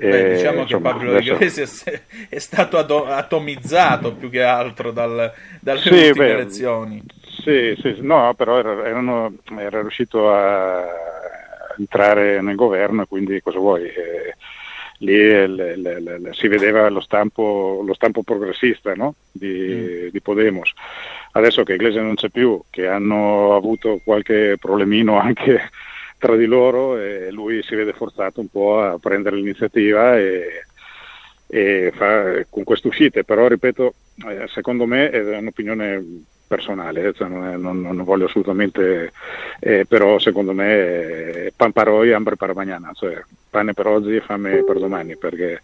Beh, 0.07 0.35
diciamo 0.35 0.63
che 0.63 0.79
Pablo 0.79 1.12
adesso... 1.12 1.33
Iglesias 1.33 1.83
è 2.29 2.39
stato 2.39 2.77
atomizzato 2.77 4.13
più 4.15 4.29
che 4.29 4.41
altro 4.41 4.91
dal, 4.91 5.31
dalle 5.59 5.81
sì, 5.81 5.89
ultime 5.89 6.13
beh, 6.13 6.31
elezioni. 6.31 7.03
Sì, 7.21 7.75
sì, 7.81 7.95
no, 7.99 8.33
però 8.35 8.59
era, 8.59 8.85
erano, 8.85 9.33
era 9.57 9.81
riuscito 9.81 10.31
a 10.31 10.85
entrare 11.77 12.41
nel 12.41 12.55
governo 12.55 13.01
e 13.01 13.07
quindi 13.07 13.41
cosa 13.41 13.59
vuoi? 13.59 13.83
Eh, 13.83 14.35
lì 14.99 15.17
le, 15.17 15.75
le, 15.75 15.99
le, 15.99 16.19
si 16.31 16.47
vedeva 16.47 16.89
lo 16.89 17.01
stampo, 17.01 17.81
lo 17.85 17.93
stampo 17.93 18.23
progressista 18.23 18.93
no? 18.95 19.15
di, 19.31 20.05
mm. 20.05 20.07
di, 20.12 20.21
Podemos. 20.21 20.71
Adesso 21.31 21.63
che 21.63 21.73
Iglesias 21.73 22.03
non 22.03 22.15
c'è 22.15 22.29
più, 22.29 22.62
che 22.69 22.88
hanno 22.88 23.55
avuto 23.55 23.99
qualche 24.03 24.57
problemino 24.59 25.19
anche 25.19 25.69
tra 26.19 26.36
di 26.36 26.45
loro, 26.45 26.97
e 26.97 27.32
lui 27.32 27.63
si 27.63 27.73
vede 27.75 27.93
forzato 27.93 28.41
un 28.41 28.49
po' 28.49 28.79
a 28.82 28.99
prendere 28.99 29.38
l'iniziativa 29.38 30.17
e, 30.17 30.65
e 31.47 31.91
fa, 31.95 32.45
con 32.49 32.63
queste 32.63 32.89
uscite, 32.89 33.23
però 33.23 33.47
ripeto, 33.47 33.93
eh, 34.27 34.45
secondo 34.49 34.86
me 34.86 35.10
è 35.10 35.38
un'opinione 35.38 36.25
personale, 36.45 37.13
cioè 37.13 37.29
non, 37.29 37.47
è, 37.47 37.55
non, 37.55 37.79
non, 37.79 38.03
voglio 38.03 38.25
assolutamente, 38.25 39.13
eh, 39.60 39.86
però 39.88 40.19
secondo 40.19 40.51
me 40.51 41.45
è 41.45 41.53
pan 41.55 41.71
per 41.71 41.88
oggi, 41.88 42.12
hambre 42.12 42.36
per 42.36 42.53
mañana, 42.53 42.91
cioè 42.93 43.23
pane 43.49 43.73
per 43.73 43.88
oggi 43.88 44.15
e 44.15 44.21
fame 44.21 44.63
per 44.63 44.79
domani, 44.79 45.15
perché 45.15 45.62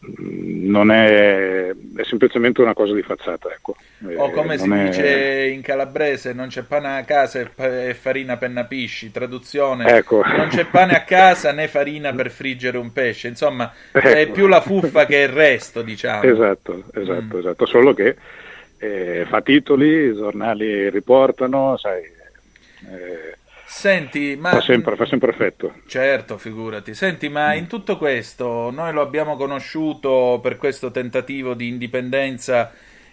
non 0.00 0.90
è, 0.90 1.68
è 1.68 2.04
semplicemente 2.04 2.60
una 2.60 2.74
cosa 2.74 2.94
di 2.94 3.02
facciata. 3.02 3.50
Ecco. 3.50 3.76
O 4.16 4.30
come 4.30 4.58
si 4.58 4.70
è... 4.70 4.84
dice 4.84 5.46
in 5.52 5.60
calabrese, 5.60 6.32
non 6.32 6.48
c'è 6.48 6.62
pane 6.62 6.98
a 6.98 7.04
casa 7.04 7.40
e 7.40 7.94
farina 7.94 8.36
per 8.36 8.50
napisci, 8.50 9.10
traduzione, 9.10 9.86
ecco. 9.86 10.22
non 10.24 10.48
c'è 10.48 10.66
pane 10.66 10.94
a 10.94 11.02
casa 11.02 11.52
né 11.52 11.68
farina 11.68 12.12
per 12.12 12.30
friggere 12.30 12.78
un 12.78 12.92
pesce, 12.92 13.28
insomma 13.28 13.72
ecco. 13.90 14.08
è 14.08 14.28
più 14.30 14.46
la 14.46 14.60
fuffa 14.60 15.06
che 15.06 15.16
il 15.16 15.28
resto, 15.28 15.82
diciamo. 15.82 16.22
Esatto, 16.22 16.84
esatto, 16.94 17.36
mm. 17.36 17.38
esatto, 17.38 17.66
solo 17.66 17.94
che 17.94 18.16
eh, 18.78 19.26
fa 19.28 19.40
titoli, 19.40 20.10
i 20.10 20.14
giornali 20.14 20.88
riportano, 20.90 21.76
sai. 21.76 22.02
Eh, 22.02 23.37
Senti, 23.70 24.34
ma... 24.34 24.50
Fa 24.50 24.62
sempre, 24.62 24.96
fa 24.96 25.04
sempre, 25.04 25.30
effetto. 25.30 25.74
Certo, 25.86 26.38
figurati. 26.38 26.94
Senti, 26.94 27.28
ma 27.28 27.52
in 27.52 27.66
tutto 27.66 27.98
questo 27.98 28.70
noi 28.70 28.92
lo 28.94 29.02
abbiamo 29.02 29.36
conosciuto 29.36 30.40
per 30.42 30.56
questo 30.56 30.90
tentativo 30.90 31.52
di 31.52 31.68
indipendenza 31.68 32.72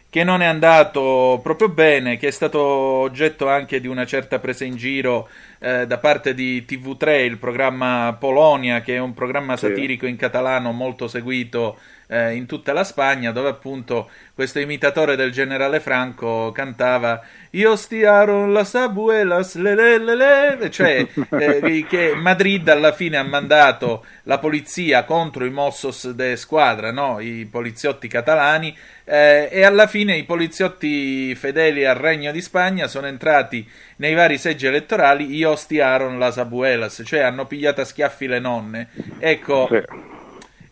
che 0.10 0.24
non 0.24 0.42
è 0.42 0.46
andato 0.46 1.42
proprio 1.44 1.68
bene, 1.68 2.16
che 2.16 2.30
è 2.30 2.32
stato 2.32 2.62
oggetto 2.62 3.50
anche 3.50 3.82
di 3.82 3.88
una 3.88 4.06
certa 4.06 4.40
presa 4.40 4.64
in 4.64 4.78
giro 4.78 5.28
eh, 5.60 5.86
da 5.86 5.98
parte 5.98 6.34
di 6.34 6.66
TV3, 6.66 7.26
il 7.26 7.38
programma 7.38 8.16
Polonia, 8.18 8.80
che 8.80 8.96
è 8.96 9.00
un 9.00 9.14
programma 9.14 9.58
satirico 9.58 10.06
in 10.06 10.16
catalano 10.16 10.72
molto 10.72 11.10
seguito 11.10 11.78
eh, 12.08 12.34
in 12.34 12.46
tutta 12.46 12.74
la 12.74 12.84
Spagna, 12.84 13.32
dove 13.32 13.50
appunto 13.50 14.10
questo 14.34 14.60
imitatore 14.60 15.16
del 15.16 15.32
generale 15.32 15.80
Franco 15.80 16.52
cantava 16.52 17.22
Io 17.52 17.76
stiaro 17.78 18.48
las 18.48 18.76
abuelas, 18.76 19.56
le 19.56 19.76
le 19.76 19.98
le 19.98 20.16
le, 20.16 20.70
cioè 20.70 21.08
eh, 21.40 21.86
che 21.88 22.14
Madrid 22.14 22.68
alla 22.68 22.92
fine 22.92 23.16
ha 23.16 23.24
mandato 23.24 24.06
la 24.24 24.40
polizia 24.40 25.06
contro 25.06 25.46
i 25.46 25.50
Mossos 25.50 26.12
de 26.12 26.36
Squadra, 26.36 26.92
no? 26.92 27.22
i 27.22 27.48
poliziotti 27.50 28.10
catalani, 28.10 28.76
eh, 29.06 29.48
e 29.50 29.64
alla 29.64 29.88
fine 29.88 30.18
i 30.18 30.26
poliziotti 30.26 31.34
fedeli 31.36 31.86
al 31.86 31.96
Regno 31.96 32.34
di 32.34 32.42
Spagna 32.42 32.88
sono 32.88 33.08
entrati 33.08 33.66
nei 33.98 34.16
vari 34.16 34.38
seggi 34.38 34.68
elettorali, 34.68 35.34
io 35.34 35.56
stiaron 35.56 36.20
las 36.20 36.38
abuelas, 36.38 37.04
cioè 37.06 37.22
hanno 37.22 37.46
pigliato 37.46 37.80
a 37.80 37.86
schiaffi 37.86 38.28
le 38.28 38.40
nonne. 38.40 38.90
Ecco. 39.20 39.70
Sì 39.72 40.15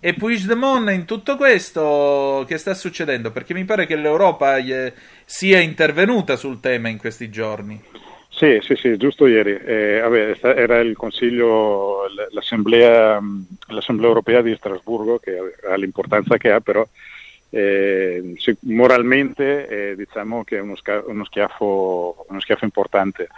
e 0.05 0.13
Puigdemont 0.15 0.89
in 0.89 1.05
tutto 1.05 1.37
questo 1.37 2.43
che 2.45 2.57
sta 2.57 2.73
succedendo? 2.73 3.31
Perché 3.31 3.53
mi 3.53 3.63
pare 3.63 3.85
che 3.85 3.95
l'Europa 3.95 4.57
sia 5.23 5.59
intervenuta 5.61 6.35
sul 6.35 6.59
tema 6.59 6.89
in 6.89 6.97
questi 6.97 7.29
giorni. 7.29 7.81
Sì, 8.27 8.59
sì, 8.61 8.75
sì, 8.75 8.97
giusto 8.97 9.27
ieri. 9.27 9.57
Eh, 9.65 10.01
vabbè, 10.01 10.39
era 10.41 10.79
il 10.79 10.97
Consiglio, 10.97 12.01
l'Assemblea, 12.31 13.17
l'Assemblea, 13.67 14.07
europea 14.09 14.41
di 14.41 14.53
Strasburgo, 14.57 15.19
che 15.19 15.37
ha 15.69 15.75
l'importanza 15.75 16.35
che 16.35 16.51
ha, 16.51 16.59
però 16.59 16.85
eh, 17.49 18.35
moralmente 18.63 19.67
eh, 19.69 19.95
diciamo 19.95 20.43
che 20.43 20.57
è 20.57 20.59
uno, 20.59 20.75
sca- 20.75 21.03
uno, 21.05 21.23
schiaffo, 21.23 22.25
uno 22.27 22.41
schiaffo 22.41 22.65
importante. 22.65 23.29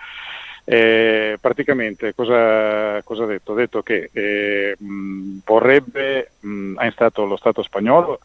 Eh, 0.68 1.38
praticamente 1.40 2.16
cosa, 2.16 3.00
cosa, 3.04 3.24
ha 3.24 3.28
detto? 3.28 3.52
Ha 3.52 3.56
detto 3.56 3.84
che 3.84 4.10
eh, 4.12 4.76
mh, 4.78 5.38
vorrebbe, 5.46 6.32
mh, 6.40 6.74
ha 6.78 6.86
instato 6.86 7.26
lo 7.26 7.38
Stato 7.38 7.62
spagnolo 7.62 8.20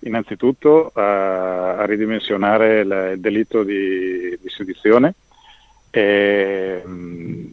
innanzitutto 0.00 0.92
a, 0.94 1.78
a 1.78 1.84
ridimensionare 1.86 2.84
la, 2.84 3.10
il 3.10 3.20
delitto 3.20 3.64
di, 3.64 4.38
di 4.40 4.48
sedizione, 4.48 5.14
eh, 5.90 6.80
mh, 6.84 7.49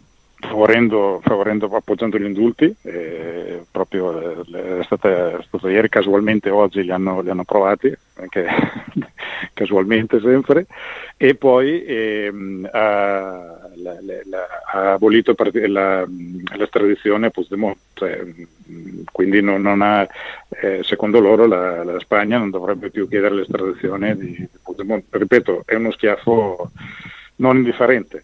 favorendo, 0.47 1.19
favorendo, 1.23 1.67
appoggiando 1.67 2.17
gli 2.17 2.25
indulti, 2.25 2.73
eh, 2.83 3.63
proprio 3.69 4.43
eh, 4.43 4.79
è, 4.79 4.83
stata, 4.83 5.37
è 5.37 5.43
stato 5.43 5.67
ieri 5.67 5.89
casualmente 5.89 6.49
oggi 6.49 6.83
li 6.83 6.91
hanno, 6.91 7.21
li 7.21 7.29
hanno 7.29 7.43
provati, 7.43 7.95
anche 8.15 8.47
casualmente 9.53 10.19
sempre, 10.19 10.65
e 11.17 11.35
poi 11.35 11.83
ehm, 11.85 12.69
ha, 12.71 13.69
la, 13.75 13.97
la, 14.01 14.47
ha, 14.71 14.93
abolito 14.93 15.35
la, 15.67 16.05
l'estradizione 16.55 17.27
a 17.27 17.29
Puigdemont, 17.29 17.77
cioè, 17.93 18.23
quindi 19.11 19.41
non, 19.41 19.61
non 19.61 19.81
ha, 19.81 20.07
eh, 20.61 20.81
secondo 20.83 21.19
loro 21.19 21.45
la, 21.45 21.99
Spagna 21.99 22.37
non 22.37 22.49
dovrebbe 22.49 22.89
più 22.89 23.07
chiedere 23.07 23.35
l'estradizione 23.35 24.15
di, 24.15 24.35
di 24.35 24.49
Puigdemont. 24.63 25.05
Ripeto, 25.09 25.63
è 25.65 25.75
uno 25.75 25.91
schiaffo 25.91 26.71
non 27.37 27.57
indifferente. 27.57 28.23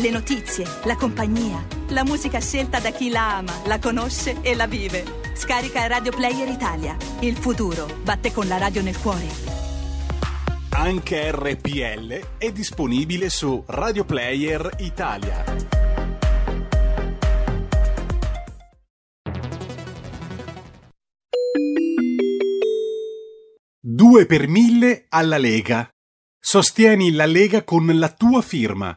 Le 0.00 0.10
notizie, 0.10 0.64
la 0.84 0.94
compagnia, 0.94 1.66
la 1.88 2.04
musica 2.04 2.40
scelta 2.40 2.78
da 2.78 2.90
chi 2.90 3.10
la 3.10 3.38
ama, 3.38 3.52
la 3.66 3.80
conosce 3.80 4.40
e 4.42 4.54
la 4.54 4.68
vive. 4.68 5.02
Scarica 5.34 5.88
Radio 5.88 6.12
Player 6.12 6.48
Italia. 6.48 6.96
Il 7.18 7.36
futuro 7.36 7.84
batte 8.04 8.32
con 8.32 8.46
la 8.46 8.58
radio 8.58 8.80
nel 8.80 8.96
cuore. 8.96 9.26
Anche 10.70 11.32
RPL 11.32 12.38
è 12.38 12.52
disponibile 12.52 13.28
su 13.28 13.60
Radio 13.66 14.04
Player 14.04 14.70
Italia. 14.78 15.42
Due 23.80 24.26
per 24.26 24.46
mille 24.46 25.06
alla 25.08 25.38
Lega. 25.38 25.88
Sostieni 26.38 27.10
la 27.10 27.26
Lega 27.26 27.64
con 27.64 27.84
la 27.98 28.08
tua 28.12 28.42
firma. 28.42 28.96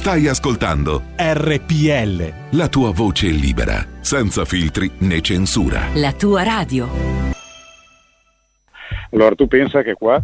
Stai 0.00 0.28
ascoltando 0.28 1.02
RPL. 1.14 2.56
La 2.56 2.68
tua 2.68 2.90
voce 2.90 3.26
libera, 3.26 3.84
senza 4.00 4.46
filtri 4.46 4.90
né 5.00 5.20
censura. 5.20 5.88
La 5.92 6.14
tua 6.14 6.42
radio. 6.42 6.88
Allora 9.12 9.34
tu 9.34 9.46
pensa 9.46 9.82
che 9.82 9.92
qua 9.92 10.18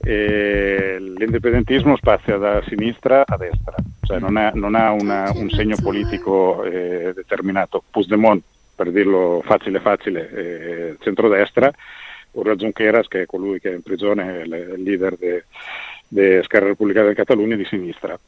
E 0.00 0.96
l'indipendentismo 0.98 1.94
spazia 1.98 2.38
da 2.38 2.62
sinistra 2.66 3.24
a 3.26 3.36
destra, 3.36 3.74
cioè 4.00 4.18
non, 4.18 4.38
è, 4.38 4.52
non 4.54 4.74
ha 4.74 4.92
una, 4.92 5.30
un 5.34 5.50
segno 5.50 5.76
politico 5.76 6.64
eh, 6.64 7.12
determinato. 7.14 7.84
Puigdemont, 7.90 8.42
per 8.74 8.90
dirlo 8.90 9.42
facile 9.44 9.78
facile, 9.80 10.30
eh, 10.30 10.96
centrodestra, 11.00 11.70
Ura 12.30 12.54
Junqueras, 12.54 13.08
che 13.08 13.20
è 13.20 13.26
colui 13.26 13.60
che 13.60 13.72
è 13.72 13.74
in 13.74 13.82
prigione, 13.82 14.38
è 14.38 14.42
il 14.44 14.82
leader 14.82 15.18
di 16.08 16.40
Scarra 16.44 16.68
Repubblicana 16.68 17.08
del 17.08 17.14
Catalunya, 17.14 17.56
di 17.56 17.66
sinistra. 17.66 18.18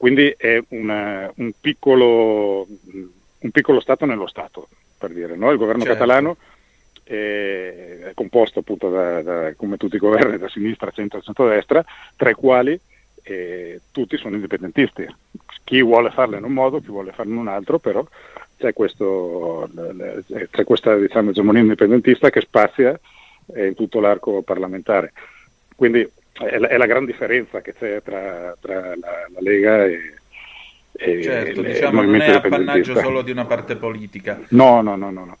Quindi 0.00 0.34
è 0.34 0.58
una, 0.68 1.30
un, 1.36 1.52
piccolo, 1.60 2.66
un, 2.66 3.50
piccolo, 3.50 3.80
Stato 3.80 4.06
nello 4.06 4.26
Stato, 4.26 4.68
per 4.96 5.10
dire. 5.10 5.36
No? 5.36 5.50
Il 5.50 5.58
governo 5.58 5.82
certo. 5.82 5.98
catalano 5.98 6.36
è 7.04 8.10
composto 8.14 8.60
appunto 8.60 8.88
da, 8.88 9.20
da, 9.20 9.54
come 9.56 9.76
tutti 9.76 9.96
i 9.96 9.98
governi 9.98 10.38
da 10.38 10.48
sinistra, 10.48 10.90
centro 10.90 11.18
e 11.18 11.22
centrodestra, 11.22 11.84
tra 12.16 12.30
i 12.30 12.32
quali 12.32 12.80
eh, 13.20 13.82
tutti 13.92 14.16
sono 14.16 14.36
indipendentisti. 14.36 15.06
Chi 15.64 15.82
vuole 15.82 16.10
farlo 16.12 16.38
in 16.38 16.44
un 16.44 16.52
modo, 16.54 16.80
chi 16.80 16.86
vuole 16.86 17.12
farlo 17.12 17.32
in 17.32 17.38
un 17.38 17.48
altro, 17.48 17.78
però 17.78 18.02
c'è, 18.56 18.72
questo, 18.72 19.68
c'è 20.50 20.64
questa 20.64 20.96
diciamo, 20.96 21.28
egemonia 21.28 21.60
indipendentista 21.60 22.30
che 22.30 22.40
spazia 22.40 22.98
in 23.54 23.74
tutto 23.74 24.00
l'arco 24.00 24.40
parlamentare. 24.40 25.12
Quindi 25.76 26.10
è 26.46 26.58
la, 26.58 26.68
è 26.68 26.76
la 26.76 26.86
gran 26.86 27.04
differenza 27.04 27.60
che 27.60 27.74
c'è 27.74 28.02
tra, 28.02 28.56
tra 28.60 28.94
la, 28.96 29.26
la, 29.28 29.40
Lega 29.40 29.84
e, 29.84 30.14
e 30.92 31.22
certo, 31.22 31.62
le, 31.62 31.72
diciamo 31.72 32.02
non 32.02 32.20
è 32.20 32.30
appannaggio 32.30 32.98
solo 32.98 33.22
di 33.22 33.30
una 33.30 33.44
parte 33.44 33.76
politica. 33.76 34.40
No, 34.48 34.80
no, 34.80 34.96
no, 34.96 35.10
no, 35.10 35.24
no. 35.24 35.36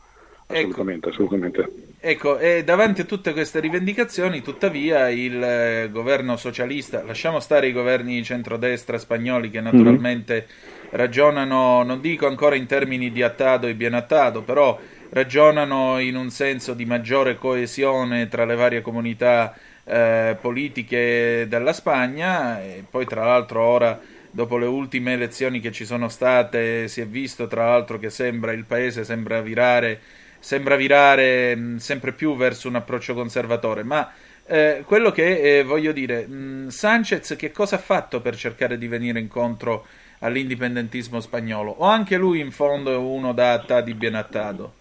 Assolutamente, 0.46 1.08
ecco, 1.08 1.22
assolutamente. 1.22 1.72
Ecco, 2.00 2.38
e 2.38 2.64
davanti 2.64 3.02
a 3.02 3.04
tutte 3.04 3.32
queste 3.32 3.60
rivendicazioni, 3.60 4.42
tuttavia, 4.42 5.08
il 5.10 5.40
eh, 5.42 5.88
governo 5.90 6.36
socialista, 6.36 7.02
lasciamo 7.04 7.40
stare 7.40 7.68
i 7.68 7.72
governi 7.72 8.16
di 8.16 8.24
centrodestra 8.24 8.98
spagnoli 8.98 9.50
che 9.50 9.60
naturalmente 9.60 10.46
mm-hmm. 10.46 10.90
ragionano, 10.90 11.82
non 11.84 12.00
dico 12.00 12.26
ancora 12.26 12.56
in 12.56 12.66
termini 12.66 13.12
di 13.12 13.22
attado 13.22 13.66
e 13.66 13.74
bien 13.74 13.94
attado, 13.94 14.42
però 14.42 14.78
ragionano 15.10 15.98
in 15.98 16.16
un 16.16 16.30
senso 16.30 16.74
di 16.74 16.84
maggiore 16.84 17.36
coesione 17.36 18.28
tra 18.28 18.44
le 18.44 18.54
varie 18.54 18.80
comunità 18.80 19.54
eh, 19.90 20.36
politiche 20.40 21.46
della 21.48 21.72
Spagna 21.72 22.62
e 22.62 22.84
poi 22.88 23.04
tra 23.06 23.24
l'altro 23.24 23.62
ora 23.62 24.00
dopo 24.30 24.56
le 24.56 24.66
ultime 24.66 25.14
elezioni 25.14 25.58
che 25.58 25.72
ci 25.72 25.84
sono 25.84 26.08
state 26.08 26.86
si 26.86 27.00
è 27.00 27.06
visto 27.06 27.48
tra 27.48 27.66
l'altro 27.66 27.98
che 27.98 28.08
sembra 28.08 28.52
il 28.52 28.64
paese 28.64 29.02
sembra 29.02 29.40
virare, 29.40 30.00
sembra 30.38 30.76
virare 30.76 31.56
mh, 31.56 31.76
sempre 31.78 32.12
più 32.12 32.36
verso 32.36 32.68
un 32.68 32.76
approccio 32.76 33.14
conservatore. 33.14 33.82
Ma 33.82 34.12
eh, 34.46 34.84
quello 34.86 35.10
che 35.10 35.58
eh, 35.58 35.64
voglio 35.64 35.90
dire 35.90 36.24
mh, 36.24 36.68
Sanchez 36.68 37.34
che 37.36 37.50
cosa 37.50 37.76
ha 37.76 37.80
fatto 37.80 38.20
per 38.20 38.36
cercare 38.36 38.78
di 38.78 38.86
venire 38.86 39.18
incontro 39.18 39.86
all'indipendentismo 40.20 41.20
spagnolo? 41.20 41.72
O 41.78 41.84
anche 41.86 42.16
lui 42.16 42.38
in 42.38 42.52
fondo 42.52 42.92
è 42.92 42.96
uno 42.96 43.32
da 43.32 43.54
attadi 43.54 43.94
bien 43.94 44.14
attado 44.14 44.78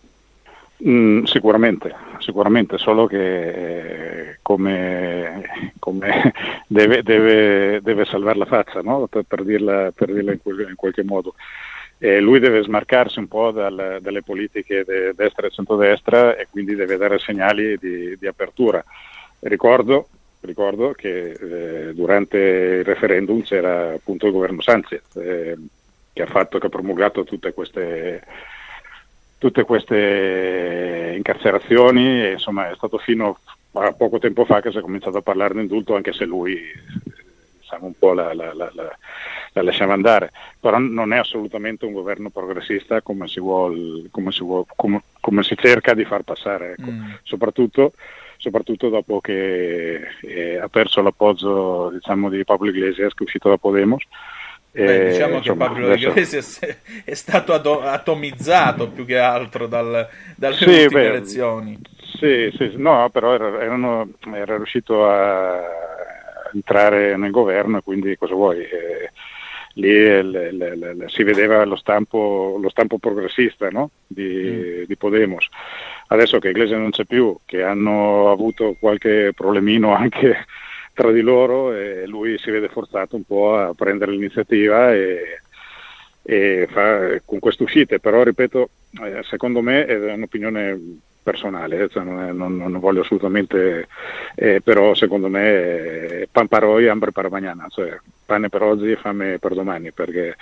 Mm, 0.87 1.23
sicuramente, 1.23 1.93
sicuramente, 2.19 2.77
solo 2.77 3.05
che 3.05 4.29
eh, 4.31 4.39
come, 4.41 5.73
come 5.77 6.33
deve, 6.67 7.03
deve, 7.03 7.81
deve, 7.81 8.05
salvare 8.05 8.37
la 8.37 8.45
faccia, 8.45 8.81
no? 8.81 9.07
per, 9.07 9.23
per, 9.27 9.43
dirla, 9.43 9.91
per, 9.91 10.13
dirla, 10.13 10.31
in, 10.31 10.41
quel, 10.41 10.67
in 10.69 10.75
qualche 10.75 11.03
modo. 11.03 11.35
E 11.97 12.21
lui 12.21 12.39
deve 12.39 12.63
smarcarsi 12.63 13.19
un 13.19 13.27
po' 13.27 13.51
dal, 13.51 13.97
dalle 13.99 14.23
politiche 14.23 14.85
de 14.85 15.13
destra 15.13 15.47
e 15.47 15.49
centrodestra 15.51 16.37
e 16.37 16.47
quindi 16.49 16.75
deve 16.75 16.95
dare 16.95 17.19
segnali 17.19 17.77
di, 17.77 18.15
di 18.17 18.27
apertura. 18.27 18.81
Ricordo, 19.39 20.07
ricordo 20.41 20.93
che 20.93 21.31
eh, 21.31 21.93
durante 21.93 22.37
il 22.37 22.85
referendum 22.85 23.41
c'era 23.41 23.91
appunto 23.95 24.27
il 24.27 24.31
governo 24.31 24.61
Sanchez 24.61 25.01
eh, 25.17 25.57
che 26.13 26.21
ha, 26.21 26.25
fatto, 26.27 26.57
che 26.57 26.67
ha 26.67 26.69
promulgato 26.69 27.25
tutte 27.25 27.53
queste 27.53 28.23
tutte 29.39 29.63
queste 29.63 31.13
incarcerazioni 31.15 32.23
e 32.23 32.31
insomma 32.33 32.69
è 32.69 32.75
stato 32.75 32.97
fino 32.99 33.39
a 33.71 33.93
poco 33.93 34.19
tempo 34.19 34.45
fa 34.45 34.61
che 34.61 34.69
si 34.69 34.77
è 34.77 34.81
cominciato 34.81 35.17
a 35.17 35.21
parlare 35.21 35.53
di 35.53 35.61
indulto 35.61 35.95
anche 35.95 36.11
se 36.11 36.25
lui 36.25 36.59
diciamo 37.59 37.85
un 37.85 37.97
po' 37.97 38.13
la, 38.13 38.33
la, 38.33 38.53
la, 38.53 38.69
la, 38.73 39.61
lasciava 39.61 39.93
andare 39.93 40.31
però 40.59 40.77
non 40.77 41.13
è 41.13 41.17
assolutamente 41.17 41.85
un 41.85 41.93
governo 41.93 42.29
progressista 42.29 43.01
come 43.01 43.27
si, 43.29 43.39
vuol, 43.39 44.09
come 44.11 44.31
si, 44.31 44.43
vuol, 44.43 44.65
come, 44.75 45.03
come 45.21 45.41
si 45.43 45.55
cerca 45.55 45.93
di 45.93 46.03
far 46.03 46.23
passare 46.23 46.75
ecco. 46.77 46.91
mm. 46.91 47.11
soprattutto, 47.23 47.93
soprattutto, 48.37 48.89
dopo 48.89 49.21
che 49.21 50.01
eh, 50.21 50.57
ha 50.57 50.67
perso 50.67 51.01
l'appoggio 51.01 51.91
diciamo, 51.91 52.29
di 52.29 52.43
Pablo 52.43 52.69
Iglesias 52.69 53.13
che 53.13 53.19
è 53.19 53.23
uscito 53.23 53.47
da 53.47 53.57
Podemos 53.57 54.03
Beh, 54.71 55.09
diciamo 55.09 55.37
eh, 55.37 55.41
che 55.41 55.53
Pablo 55.55 55.85
adesso... 55.87 56.09
Iglesias 56.09 56.59
è 57.03 57.13
stato 57.13 57.53
atomizzato 57.53 58.89
più 58.89 59.05
che 59.05 59.17
altro 59.17 59.67
dal, 59.67 60.07
dalle 60.35 60.55
sì, 60.55 60.63
ultime 60.65 61.01
beh, 61.01 61.07
elezioni. 61.07 61.79
Sì, 62.17 62.53
sì, 62.55 62.73
no, 62.75 63.09
però 63.11 63.33
era, 63.33 63.61
erano, 63.61 64.09
era 64.33 64.55
riuscito 64.55 65.09
a 65.09 65.59
entrare 66.53 67.15
nel 67.17 67.31
governo 67.31 67.77
e 67.77 67.81
quindi 67.83 68.17
cosa 68.17 68.33
vuoi? 68.33 68.61
Eh, 68.61 69.11
lì 69.73 69.91
le, 69.91 70.51
le, 70.51 70.75
le, 70.75 70.95
si 71.07 71.23
vedeva 71.23 71.63
lo 71.63 71.75
stampo, 71.75 72.57
lo 72.61 72.69
stampo 72.69 72.97
progressista 72.97 73.69
no? 73.69 73.91
di, 74.05 74.81
mm. 74.81 74.83
di, 74.85 74.95
Podemos. 74.97 75.47
Adesso 76.07 76.39
che 76.39 76.49
Iglesias 76.49 76.79
non 76.79 76.91
c'è 76.91 77.05
più, 77.05 77.37
che 77.45 77.63
hanno 77.63 78.31
avuto 78.31 78.75
qualche 78.79 79.31
problemino 79.35 79.93
anche 79.95 80.45
tra 80.99 81.13
di 81.13 81.21
loro 81.21 81.71
e 81.71 82.05
lui 82.07 82.37
si 82.37 82.51
vede 82.51 82.67
forzato 82.67 83.15
un 83.15 83.23
po' 83.23 83.55
a 83.55 83.73
prendere 83.73 84.11
l'iniziativa 84.11 84.93
e, 84.93 85.39
e 86.21 86.67
fa, 86.69 87.21
con 87.23 87.39
queste 87.39 87.63
uscite, 87.63 88.01
però 88.01 88.21
ripeto, 88.21 88.69
eh, 89.05 89.23
secondo 89.23 89.61
me 89.61 89.85
è 89.85 90.11
un'opinione 90.11 90.99
personale, 91.23 91.83
eh, 91.83 91.87
cioè 91.87 92.03
non, 92.03 92.21
è, 92.21 92.33
non, 92.33 92.57
non, 92.57 92.79
voglio 92.81 92.99
assolutamente, 92.99 93.87
eh, 94.35 94.59
però 94.61 94.93
secondo 94.93 95.29
me 95.29 96.23
è 96.23 96.27
pan 96.29 96.47
per 96.47 96.65
oggi, 96.65 96.87
hambre 96.87 97.13
per 97.13 97.29
mañana, 97.29 97.67
cioè 97.69 97.97
pane 98.25 98.49
per 98.49 98.61
oggi 98.61 98.91
e 98.91 98.97
fame 98.97 99.39
per 99.39 99.53
domani, 99.53 99.93
perché 99.93 100.35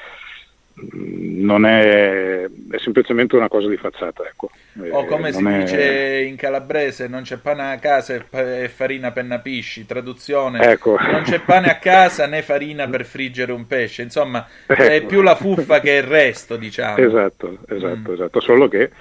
non 0.79 1.65
è, 1.65 2.43
è, 2.43 2.77
semplicemente 2.77 3.35
una 3.35 3.47
cosa 3.47 3.67
di 3.67 3.77
facciata. 3.77 4.23
Ecco. 4.27 4.51
O 4.91 5.05
come 5.05 5.31
si 5.31 5.43
è... 5.43 5.59
dice 5.59 6.21
in 6.21 6.35
calabrese, 6.35 7.07
non 7.07 7.23
c'è 7.23 7.37
pane 7.37 7.71
a 7.71 7.77
casa 7.79 8.13
e 8.13 8.69
farina 8.69 9.11
penna 9.11 9.39
pisci, 9.39 9.85
traduzione, 9.85 10.61
ecco. 10.61 10.97
non 10.99 11.23
c'è 11.23 11.39
pane 11.39 11.69
a 11.69 11.77
casa 11.77 12.27
né 12.27 12.43
farina 12.43 12.87
per 12.87 13.05
friggere 13.05 13.51
un 13.51 13.65
pesce, 13.65 14.03
insomma 14.03 14.47
ecco. 14.67 14.81
è 14.81 15.03
più 15.03 15.21
la 15.21 15.35
fuffa 15.35 15.79
che 15.79 15.93
il 15.93 16.03
resto, 16.03 16.57
diciamo. 16.57 16.97
Esatto, 16.97 17.57
esatto, 17.67 18.11
mm. 18.11 18.13
esatto. 18.13 18.39
solo 18.39 18.67
che 18.67 18.91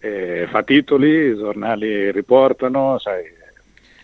eh, 0.00 0.46
fa 0.50 0.62
titoli, 0.62 1.30
i 1.30 1.36
giornali 1.36 2.10
riportano, 2.10 2.98
sai... 2.98 3.22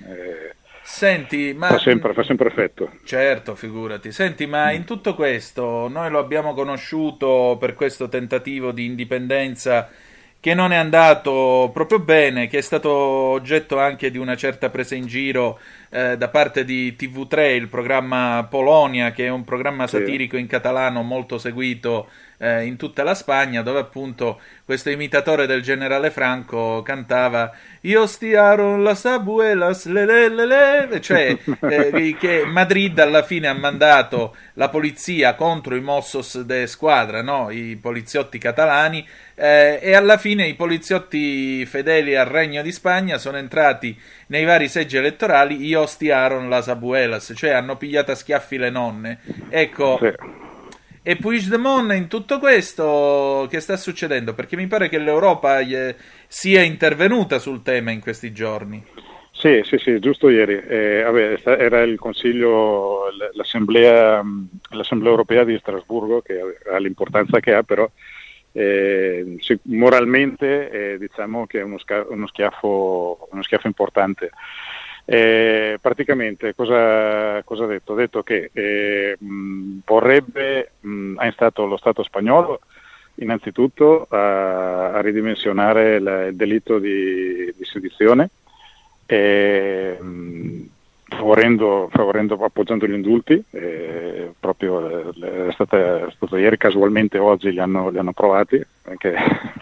Eh, 0.08 0.54
Senti, 1.00 1.54
ma... 1.56 1.68
Fa 1.68 1.78
sempre, 1.78 2.12
fa 2.12 2.22
sempre 2.22 2.48
effetto. 2.48 2.90
Certo, 3.04 3.54
figurati. 3.54 4.12
Senti, 4.12 4.44
ma 4.44 4.70
mm. 4.70 4.74
in 4.74 4.84
tutto 4.84 5.14
questo 5.14 5.88
noi 5.88 6.10
lo 6.10 6.18
abbiamo 6.18 6.52
conosciuto 6.52 7.56
per 7.58 7.72
questo 7.72 8.10
tentativo 8.10 8.70
di 8.70 8.84
indipendenza 8.84 9.88
che 10.38 10.52
non 10.52 10.72
è 10.72 10.76
andato 10.76 11.70
proprio 11.72 12.00
bene, 12.00 12.48
che 12.48 12.58
è 12.58 12.60
stato 12.60 12.90
oggetto 12.90 13.78
anche 13.78 14.10
di 14.10 14.18
una 14.18 14.36
certa 14.36 14.68
presa 14.68 14.94
in 14.94 15.06
giro 15.06 15.58
eh, 15.88 16.18
da 16.18 16.28
parte 16.28 16.66
di 16.66 16.94
TV3, 16.98 17.54
il 17.54 17.68
programma 17.68 18.46
Polonia, 18.48 19.10
che 19.12 19.24
è 19.24 19.30
un 19.30 19.44
programma 19.44 19.86
satirico 19.86 20.36
in 20.36 20.46
catalano 20.46 21.00
molto 21.00 21.38
seguito 21.38 22.08
eh, 22.42 22.64
in 22.64 22.76
tutta 22.76 23.02
la 23.02 23.14
Spagna, 23.14 23.60
dove 23.60 23.80
appunto 23.80 24.40
questo 24.64 24.88
imitatore 24.88 25.46
del 25.46 25.60
generale 25.60 26.10
Franco 26.10 26.80
cantava 26.82 27.52
Io 27.82 28.06
stiaron 28.06 28.82
las 28.82 29.04
abuelas, 29.04 29.84
le 29.86 30.06
le 30.06 30.28
le 30.28 30.46
le, 30.46 31.00
cioè 31.00 31.36
eh, 31.60 32.16
che 32.18 32.44
Madrid 32.46 32.98
alla 32.98 33.22
fine 33.22 33.48
ha 33.48 33.52
mandato 33.52 34.36
la 34.54 34.70
polizia 34.70 35.34
contro 35.34 35.76
i 35.76 35.80
Mossos 35.82 36.40
de 36.40 36.66
Squadra, 36.66 37.22
no? 37.22 37.50
i 37.50 37.76
poliziotti 37.76 38.38
catalani, 38.38 39.06
eh, 39.34 39.78
e 39.82 39.94
alla 39.94 40.16
fine 40.16 40.46
i 40.46 40.54
poliziotti 40.54 41.64
fedeli 41.66 42.16
al 42.16 42.26
Regno 42.26 42.62
di 42.62 42.72
Spagna 42.72 43.18
sono 43.18 43.36
entrati 43.36 43.98
nei 44.28 44.44
vari 44.44 44.68
seggi 44.68 44.96
elettorali, 44.96 45.62
io 45.64 45.84
stiaron 45.84 46.48
las 46.48 46.68
abuelas, 46.68 47.32
cioè 47.34 47.50
hanno 47.50 47.76
pigliato 47.76 48.12
a 48.12 48.14
schiaffi 48.14 48.56
le 48.56 48.70
nonne. 48.70 49.18
Ecco. 49.50 49.98
Sì 50.00 50.49
e 51.02 51.16
Puigdemont 51.16 51.92
in 51.92 52.08
tutto 52.08 52.38
questo 52.38 53.46
che 53.50 53.60
sta 53.60 53.76
succedendo? 53.76 54.34
Perché 54.34 54.56
mi 54.56 54.66
pare 54.66 54.88
che 54.88 54.98
l'Europa 54.98 55.60
sia 56.26 56.62
intervenuta 56.62 57.38
sul 57.38 57.62
tema 57.62 57.90
in 57.90 58.00
questi 58.00 58.32
giorni. 58.32 58.84
Sì, 59.32 59.62
sì, 59.64 59.78
sì, 59.78 59.98
giusto 60.00 60.28
ieri. 60.28 60.60
Eh, 60.68 61.02
vabbè, 61.02 61.40
era 61.58 61.80
il 61.80 61.98
Consiglio, 61.98 63.04
l'Assemblea, 63.32 64.22
l'Assemblea, 64.70 65.10
Europea 65.10 65.44
di 65.44 65.56
Strasburgo, 65.58 66.20
che 66.20 66.38
ha 66.70 66.76
l'importanza 66.76 67.40
che 67.40 67.54
ha, 67.54 67.62
però 67.62 67.90
eh, 68.52 69.38
moralmente 69.62 70.70
eh, 70.70 70.98
diciamo 70.98 71.46
che 71.46 71.60
è 71.60 71.62
uno, 71.62 71.78
sca- 71.78 72.04
uno, 72.08 72.26
schiaffo, 72.26 73.28
uno 73.30 73.42
schiaffo 73.42 73.66
importante. 73.66 74.30
Eh, 75.12 75.76
praticamente 75.80 76.54
cosa, 76.54 77.42
cosa, 77.42 77.64
ha 77.64 77.66
detto? 77.66 77.94
Ha 77.94 77.96
detto 77.96 78.22
che 78.22 78.50
eh, 78.52 79.16
mh, 79.18 79.78
vorrebbe, 79.84 80.70
mh, 80.78 81.14
ha 81.16 81.26
instato 81.26 81.66
lo 81.66 81.76
Stato 81.76 82.04
spagnolo 82.04 82.60
innanzitutto 83.16 84.06
a, 84.08 84.92
a 84.92 85.00
ridimensionare 85.00 85.96
il, 85.96 86.26
il 86.28 86.36
delitto 86.36 86.78
di, 86.78 87.52
di 87.56 87.64
sedizione, 87.64 88.30
eh, 89.06 89.98
mh, 90.00 90.59
favorendo, 91.10 91.88
favorendo, 91.90 92.34
appoggiando 92.42 92.86
gli 92.86 92.92
indulti, 92.92 93.42
eh, 93.50 94.32
proprio 94.38 95.10
è, 95.10 95.52
stata, 95.52 96.06
è 96.06 96.10
stato 96.14 96.36
ieri 96.36 96.56
casualmente 96.56 97.18
oggi 97.18 97.50
li 97.50 97.58
hanno, 97.58 97.90
li 97.90 97.98
hanno 97.98 98.10
approvati, 98.10 98.64
anche 98.84 99.14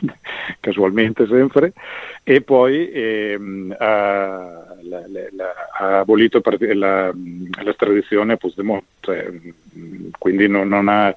casualmente 0.60 1.26
sempre, 1.26 1.72
e 2.22 2.42
poi 2.42 2.90
ehm, 2.90 3.74
ha, 3.78 4.76
la, 4.82 5.02
la, 5.32 5.54
ha, 5.78 5.98
abolito 6.00 6.40
la, 6.74 7.12
l'estradizione 7.62 8.34
a 8.34 8.36
Puigdemont, 8.36 8.84
cioè, 9.00 9.30
quindi 10.18 10.48
non, 10.48 10.68
non 10.68 10.88
ha, 10.88 11.12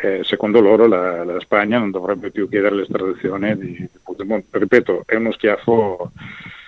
eh, 0.00 0.20
secondo 0.22 0.60
loro 0.60 0.86
la, 0.86 1.24
la, 1.24 1.40
Spagna 1.40 1.78
non 1.78 1.90
dovrebbe 1.90 2.30
più 2.30 2.48
chiedere 2.48 2.76
l'estradizione 2.76 3.56
di, 3.56 3.72
di 3.72 3.88
Puigdemont. 4.02 4.44
Ripeto, 4.50 5.02
è 5.06 5.16
uno 5.16 5.32
schiaffo 5.32 6.12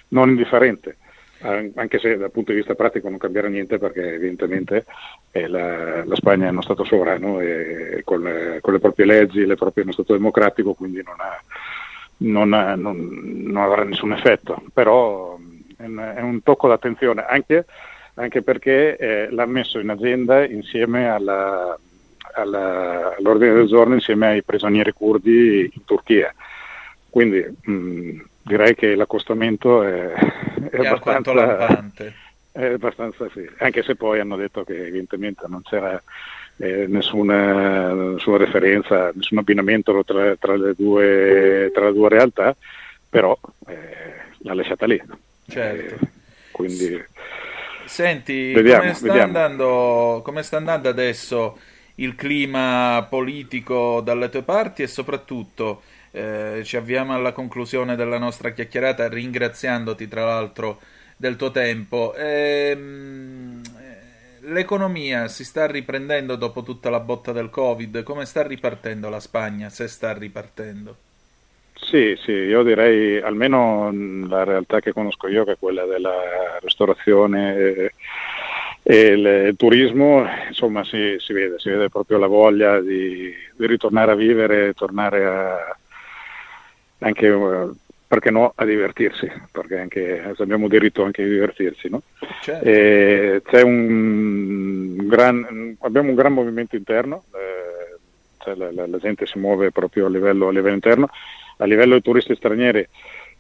non 0.09 0.31
indifferente 0.31 0.97
anche 1.45 1.99
se 1.99 2.17
dal 2.17 2.31
punto 2.31 2.53
di 2.53 2.59
vista 2.59 2.75
pratico 2.75 3.09
non 3.09 3.19
cambierà 3.19 3.49
niente 3.49 3.79
perché 3.79 4.15
evidentemente 4.15 4.87
eh, 5.31 5.47
la, 5.47 6.05
la, 6.05 6.15
Spagna 6.15 6.47
è 6.47 6.51
uno 6.51 6.63
Stato 6.63 6.85
sovrano 6.85 7.41
e 7.41 8.01
con 8.05 8.23
le, 8.23 8.59
con 8.63 8.73
le 8.73 8.79
proprie 8.79 9.05
leggi, 9.05 9.45
le 9.45 9.57
proprie, 9.57 9.83
è 9.83 9.87
uno 9.87 9.93
Stato 9.93 10.15
democratico, 10.15 10.73
quindi 10.73 11.03
non, 11.05 11.17
ha, 11.19 11.41
non, 12.19 12.53
ha, 12.55 12.75
non, 12.75 12.97
non 13.45 13.63
avrà 13.63 13.85
nessun 13.85 14.13
effetto. 14.13 14.63
Però 14.73 15.39
è 15.77 15.85
un, 15.85 16.13
è 16.17 16.21
un 16.21 16.43
tocco 16.43 16.69
d'attenzione 16.69 17.25
anche, 17.27 17.67
anche 18.15 18.43
perché 18.43 18.97
eh, 18.97 19.29
l'ha 19.31 19.47
messo 19.47 19.79
in 19.79 19.91
agenda 19.91 20.47
insieme 20.47 21.11
alla, 21.11 21.79
alla, 22.35 23.17
all'ordine 23.19 23.53
del 23.53 23.67
giorno 23.67 23.95
insieme 23.95 24.29
ai 24.29 24.43
prigionieri 24.43 24.93
curdi 24.93 25.71
in 25.73 25.85
Turchia. 25.85 26.35
Quindi 27.11 27.45
mh, 27.61 28.21
direi 28.45 28.75
che 28.75 28.95
l'accostamento 28.95 29.83
è, 29.83 30.13
è, 30.13 30.69
è 30.71 30.87
abbastanza 30.87 31.33
lampante. 31.33 32.15
È 32.55 32.67
abbastanza 32.67 33.29
sì, 33.35 33.45
anche 33.59 33.83
se 33.83 33.97
poi 33.97 34.21
hanno 34.21 34.37
detto 34.37 34.63
che 34.63 34.87
evidentemente 34.87 35.45
non 35.49 35.61
c'era 35.63 36.01
eh, 36.59 36.87
nessuna, 36.87 37.93
nessuna, 37.93 38.37
referenza, 38.37 39.11
nessun 39.13 39.39
abbinamento 39.39 40.05
tra, 40.05 40.37
tra, 40.37 40.55
le, 40.55 40.73
due, 40.77 41.73
tra 41.75 41.87
le, 41.87 41.93
due, 41.93 42.09
realtà, 42.09 42.55
però 43.09 43.37
eh, 43.67 43.75
l'ha 44.39 44.55
lasciata 44.55 44.87
lì. 44.87 45.03
Certo. 45.49 45.95
Eh, 45.95 46.09
quindi, 46.53 47.05
Senti, 47.87 48.53
vediamo, 48.53 48.83
come, 48.83 48.95
sta 48.95 49.23
andando, 49.23 50.21
come 50.25 50.43
sta 50.43 50.57
andando 50.57 50.89
adesso 50.89 51.59
il 51.97 52.15
clima 52.15 53.07
politico 53.09 54.01
dalle 54.01 54.29
tue 54.29 54.43
parti 54.43 54.83
e 54.83 54.87
soprattutto 54.87 55.83
eh, 56.15 56.63
ci 56.63 56.77
avviamo 56.77 57.13
alla 57.13 57.33
conclusione 57.33 57.97
della 57.97 58.19
nostra 58.19 58.51
chiacchierata 58.51 59.09
ringraziandoti 59.09 60.07
tra 60.07 60.25
l'altro 60.25 60.79
del 61.17 61.35
tuo 61.35 61.51
tempo. 61.51 62.15
Ehm, 62.15 63.61
l'economia 64.43 65.27
si 65.27 65.45
sta 65.45 65.67
riprendendo 65.67 66.37
dopo 66.37 66.63
tutta 66.63 66.89
la 66.89 67.01
botta 67.01 67.33
del 67.33 67.51
Covid? 67.51 68.05
Come 68.05 68.27
sta 68.27 68.47
ripartendo 68.47 69.09
la 69.09 69.19
Spagna, 69.19 69.69
se 69.71 69.89
sta 69.89 70.13
ripartendo? 70.13 70.97
Sì, 71.75 72.17
sì, 72.25 72.31
io 72.31 72.63
direi 72.63 73.21
almeno 73.21 73.91
la 74.29 74.45
realtà 74.45 74.79
che 74.79 74.93
conosco 74.93 75.27
io, 75.27 75.45
che 75.45 75.53
è 75.53 75.59
quella 75.59 75.85
della 75.85 76.59
ristorazione 76.61 77.91
e 78.87 79.07
il, 79.07 79.55
turismo, 79.57 80.25
insomma 80.47 80.85
si, 80.85 81.17
si, 81.19 81.33
vede, 81.33 81.59
si 81.59 81.71
vede 81.71 81.89
proprio 81.89 82.19
la 82.19 82.27
voglia 82.29 82.81
di, 82.81 83.35
di 83.57 83.67
ritornare 83.67 84.13
a 84.13 84.15
vivere, 84.15 84.75
tornare 84.75 85.25
a, 85.25 85.77
anche 86.99 87.27
eh, 87.27 87.71
perché 88.07 88.31
no 88.31 88.53
a 88.55 88.65
divertirsi, 88.65 89.31
perché 89.51 89.79
anche, 89.79 90.35
abbiamo 90.39 90.69
diritto 90.69 91.03
anche 91.03 91.25
di 91.25 91.31
divertirsi. 91.31 91.89
No? 91.89 92.03
Certo. 92.43 93.51
c'è 93.51 93.63
un 93.63 94.97
gran, 95.07 95.77
abbiamo 95.81 96.11
un 96.11 96.15
gran 96.15 96.33
movimento 96.33 96.77
interno, 96.77 97.25
eh, 97.35 97.99
cioè 98.39 98.55
la, 98.55 98.71
la, 98.73 98.87
la, 98.87 98.99
gente 98.99 99.27
si 99.27 99.39
muove 99.39 99.73
proprio 99.73 100.07
a 100.07 100.11
livello, 100.11 100.49
a 100.49 100.53
livello 100.53 100.75
interno, 100.75 101.09
a 101.59 101.65
livello 101.65 101.95
di 101.95 102.03
turisti 102.03 102.35
stranieri 102.37 102.87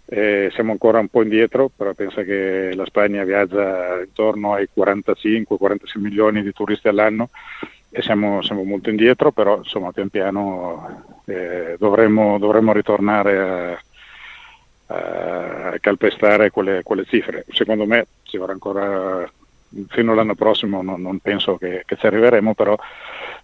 eh, 0.06 0.50
siamo 0.52 0.72
ancora 0.72 0.98
un 0.98 1.08
po' 1.08 1.22
indietro, 1.22 1.70
però 1.74 1.94
pensa 1.94 2.22
che 2.22 2.72
la 2.74 2.84
Spagna 2.84 3.24
viaggia 3.24 4.00
intorno 4.02 4.52
ai 4.52 4.68
45-46 4.74 5.98
milioni 5.98 6.42
di 6.42 6.52
turisti 6.52 6.88
all'anno 6.88 7.30
e 7.96 8.02
siamo, 8.02 8.42
siamo, 8.42 8.64
molto 8.64 8.90
indietro, 8.90 9.30
però 9.30 9.58
insomma 9.58 9.92
pian 9.92 10.08
piano 10.08 11.20
eh, 11.26 11.76
dovremmo, 11.78 12.40
dovremmo, 12.40 12.72
ritornare 12.72 13.78
a, 14.88 15.68
a 15.68 15.78
calpestare 15.78 16.50
quelle, 16.50 16.82
quelle, 16.82 17.04
cifre. 17.04 17.44
Secondo 17.52 17.86
me 17.86 18.06
ci 18.24 18.36
vorrà 18.36 18.50
ancora 18.50 19.30
fino 19.90 20.10
all'anno 20.10 20.34
prossimo, 20.34 20.82
non, 20.82 21.00
non 21.00 21.18
penso 21.20 21.56
che, 21.56 21.84
che, 21.86 21.96
ci 21.96 22.06
arriveremo, 22.06 22.54
però 22.54 22.76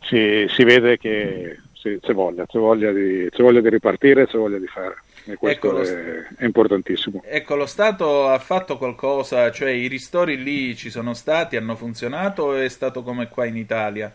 si, 0.01 0.47
si 0.49 0.65
vede 0.65 0.99
che 0.99 1.59
c'è 1.81 2.13
voglia, 2.13 2.45
c'è 2.45 2.59
voglia, 2.59 2.91
di, 2.91 3.29
c'è 3.31 3.43
voglia 3.45 3.61
di 3.61 3.69
ripartire, 3.69 4.27
c'è 4.27 4.37
voglia 4.37 4.59
di 4.59 4.67
fare. 4.67 4.97
E 5.27 5.37
questo 5.37 5.81
ecco, 5.81 5.81
è, 5.81 6.43
è, 6.43 6.45
importantissimo. 6.45 7.23
Ecco, 7.25 7.55
lo 7.55 7.67
Stato 7.67 8.27
ha 8.27 8.39
fatto 8.41 8.79
qualcosa, 8.79 9.53
cioè 9.53 9.71
i 9.71 9.87
ristori 9.87 10.43
lì 10.43 10.75
ci 10.75 10.91
sono 10.91 11.15
stati, 11.15 11.55
hanno 11.55 11.77
funzionato 11.77 12.43
o 12.43 12.55
è 12.57 12.69
stato 12.69 13.05
come 13.05 13.29
qua 13.29 13.45
in 13.45 13.57
Italia? 13.57 14.13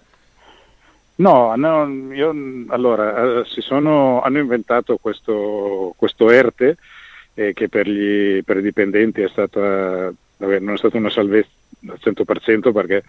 No, 1.17 1.55
no 1.55 2.13
io, 2.13 2.33
allora, 2.67 3.41
eh, 3.41 3.45
sono, 3.45 4.21
hanno 4.21 4.39
inventato 4.39 4.97
questo, 4.97 5.93
questo 5.97 6.29
ERTE 6.29 6.77
eh, 7.33 7.53
che 7.53 7.69
per, 7.69 7.87
gli, 7.87 8.43
per, 8.43 8.57
i 8.57 8.61
dipendenti 8.61 9.21
è 9.21 9.29
stata, 9.29 10.11
vabbè, 10.37 10.59
non 10.59 10.73
è 10.73 10.77
stata 10.77 10.97
una 10.97 11.09
salvezza 11.09 11.49
al 11.87 11.99
100% 12.03 12.73
perché 12.73 13.03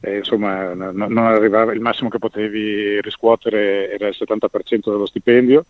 eh, 0.00 0.18
insomma, 0.18 0.74
no, 0.74 0.90
non 0.90 1.18
arrivava, 1.18 1.72
il 1.72 1.80
massimo 1.80 2.08
che 2.08 2.18
potevi 2.18 3.00
riscuotere 3.00 3.92
era 3.92 4.08
il 4.08 4.16
70% 4.18 4.90
dello 4.90 5.06
stipendio, 5.06 5.64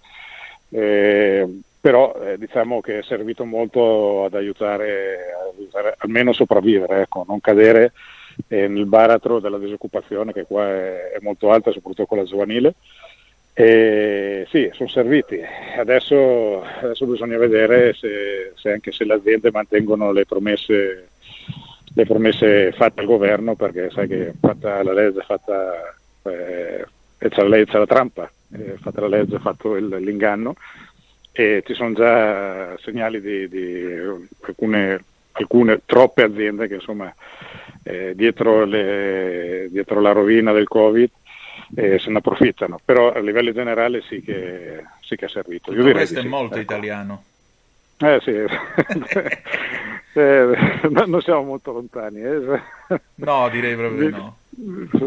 eh, 0.70 1.60
però 1.80 2.14
eh, 2.22 2.38
diciamo 2.38 2.80
che 2.80 2.98
è 2.98 3.02
servito 3.02 3.44
molto 3.44 4.24
ad 4.24 4.34
aiutare, 4.34 5.34
ad 5.50 5.58
aiutare 5.58 5.96
almeno 5.98 6.30
a 6.30 6.34
sopravvivere, 6.34 7.02
ecco, 7.02 7.24
non 7.26 7.40
cadere 7.40 7.92
eh, 8.46 8.68
nel 8.68 8.86
baratro 8.86 9.40
della 9.40 9.58
disoccupazione 9.58 10.32
che 10.32 10.44
qua 10.44 10.68
è, 10.68 11.10
è 11.12 11.18
molto 11.20 11.50
alta, 11.50 11.72
soprattutto 11.72 12.06
quella 12.06 12.24
giovanile. 12.24 12.74
E 13.52 14.46
sì, 14.50 14.70
sono 14.72 14.88
serviti. 14.88 15.40
Adesso, 15.76 16.62
adesso 16.62 17.06
bisogna 17.06 17.36
vedere 17.38 17.92
se, 17.94 18.52
se, 18.54 18.70
anche 18.70 18.92
se 18.92 19.04
le 19.04 19.14
aziende 19.14 19.50
mantengono 19.50 20.12
le 20.12 20.26
promesse, 20.26 21.08
le 21.94 22.06
promesse 22.06 22.70
fatte 22.72 23.00
al 23.00 23.06
governo, 23.06 23.56
perché 23.56 23.90
sai 23.90 24.06
che 24.06 24.32
fatta 24.40 24.82
la 24.84 24.92
legge, 24.92 25.22
fatta, 25.22 25.96
eh, 26.22 26.86
c'è, 27.28 27.42
la, 27.42 27.64
c'è 27.64 27.78
la 27.78 27.86
trampa, 27.86 28.30
eh, 28.52 28.76
fatta 28.80 29.00
la 29.00 29.08
legge, 29.08 29.40
fatto 29.40 29.74
il, 29.74 29.88
l'inganno 29.88 30.54
e 31.38 31.62
ci 31.64 31.72
sono 31.74 31.92
già 31.92 32.76
segnali 32.78 33.20
di, 33.20 33.48
di 33.48 33.84
alcune, 34.40 35.04
alcune, 35.30 35.82
troppe 35.86 36.24
aziende 36.24 36.66
che 36.66 36.74
insomma 36.74 37.14
eh, 37.88 38.12
dietro, 38.14 38.64
le, 38.64 39.68
dietro, 39.70 40.00
la 40.00 40.12
rovina 40.12 40.52
del 40.52 40.68
Covid 40.68 41.10
eh, 41.74 41.98
se 41.98 42.10
ne 42.10 42.18
approfittano, 42.18 42.78
però 42.84 43.12
a 43.12 43.18
livello 43.20 43.52
generale 43.52 44.02
sì 44.02 44.20
che, 44.22 44.84
sì 45.00 45.16
che 45.16 45.26
è 45.26 45.28
servito. 45.28 45.72
Io 45.72 45.90
questo 45.90 46.18
è 46.18 46.22
sì, 46.22 46.28
molto 46.28 46.54
ecco. 46.54 46.62
italiano. 46.62 47.24
Eh 48.00 48.20
sì, 48.22 48.30
eh, 50.12 50.88
non 50.88 51.20
siamo 51.22 51.42
molto 51.42 51.72
lontani. 51.72 52.20
Eh. 52.20 52.60
No, 53.16 53.48
direi 53.48 53.74
proprio 53.74 54.08
no. 54.10 54.36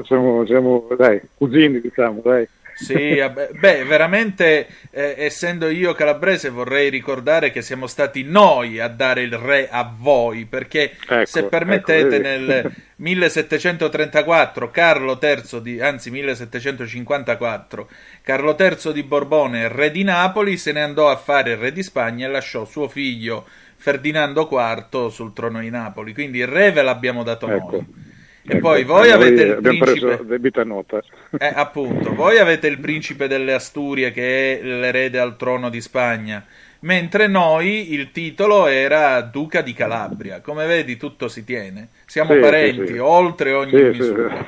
Siamo, 0.03 0.45
siamo 0.45 0.87
dai, 0.97 1.21
cugini, 1.35 1.79
diciamo, 1.79 2.21
dai. 2.23 2.47
Sì, 2.81 3.21
beh, 3.59 3.85
veramente, 3.85 4.67
eh, 4.89 5.13
essendo 5.17 5.69
io 5.69 5.93
calabrese, 5.93 6.49
vorrei 6.49 6.89
ricordare 6.89 7.51
che 7.51 7.61
siamo 7.61 7.85
stati 7.85 8.23
noi 8.23 8.79
a 8.79 8.87
dare 8.87 9.21
il 9.21 9.37
re 9.37 9.69
a 9.69 9.89
voi, 9.95 10.45
perché 10.45 10.95
ecco, 11.07 11.25
se 11.25 11.43
permettete 11.43 12.15
ecco, 12.15 12.27
nel 12.27 12.71
1734 12.97 14.71
Carlo 14.71 15.19
III 15.21 15.61
di, 15.61 15.79
anzi 15.79 16.09
1754, 16.09 17.89
Carlo 18.23 18.55
III 18.59 18.93
di 18.93 19.03
Borbone, 19.03 19.67
re 19.67 19.91
di 19.91 20.03
Napoli, 20.03 20.57
se 20.57 20.71
ne 20.71 20.81
andò 20.81 21.09
a 21.09 21.17
fare 21.17 21.51
il 21.51 21.57
re 21.57 21.71
di 21.71 21.83
Spagna 21.83 22.25
e 22.27 22.31
lasciò 22.31 22.65
suo 22.65 22.87
figlio 22.87 23.45
Ferdinando 23.75 24.49
IV 24.51 25.07
sul 25.09 25.33
trono 25.33 25.59
di 25.59 25.69
Napoli, 25.69 26.13
quindi 26.13 26.39
il 26.39 26.47
re 26.47 26.71
ve 26.71 26.81
l'abbiamo 26.81 27.23
dato 27.23 27.47
ecco. 27.47 27.71
noi. 27.71 28.09
E 28.43 28.55
ecco, 28.55 28.59
poi 28.59 28.83
voi 28.83 29.11
avete 29.11 29.43
il 29.43 29.55
principe... 29.61 30.19
debita 30.23 30.63
nota. 30.63 31.01
Eh, 31.37 31.51
appunto, 31.53 32.13
voi 32.15 32.39
avete 32.39 32.67
il 32.67 32.79
principe 32.79 33.27
delle 33.27 33.53
Asturie 33.53 34.11
che 34.11 34.59
è 34.59 34.63
l'erede 34.63 35.19
al 35.19 35.37
trono 35.37 35.69
di 35.69 35.79
Spagna, 35.79 36.43
mentre 36.81 37.27
noi 37.27 37.93
il 37.93 38.11
titolo 38.11 38.67
era 38.67 39.21
Duca 39.21 39.61
di 39.61 39.73
Calabria. 39.73 40.41
Come 40.41 40.65
vedi, 40.65 40.97
tutto 40.97 41.27
si 41.27 41.43
tiene. 41.43 41.89
Siamo 42.05 42.35
Sì, 42.35 42.39
parenti, 42.39 42.93
sì, 42.93 42.97
oltre 42.97 43.53
ogni 43.53 43.71
Sì, 43.77 43.83
misura. 43.83 44.47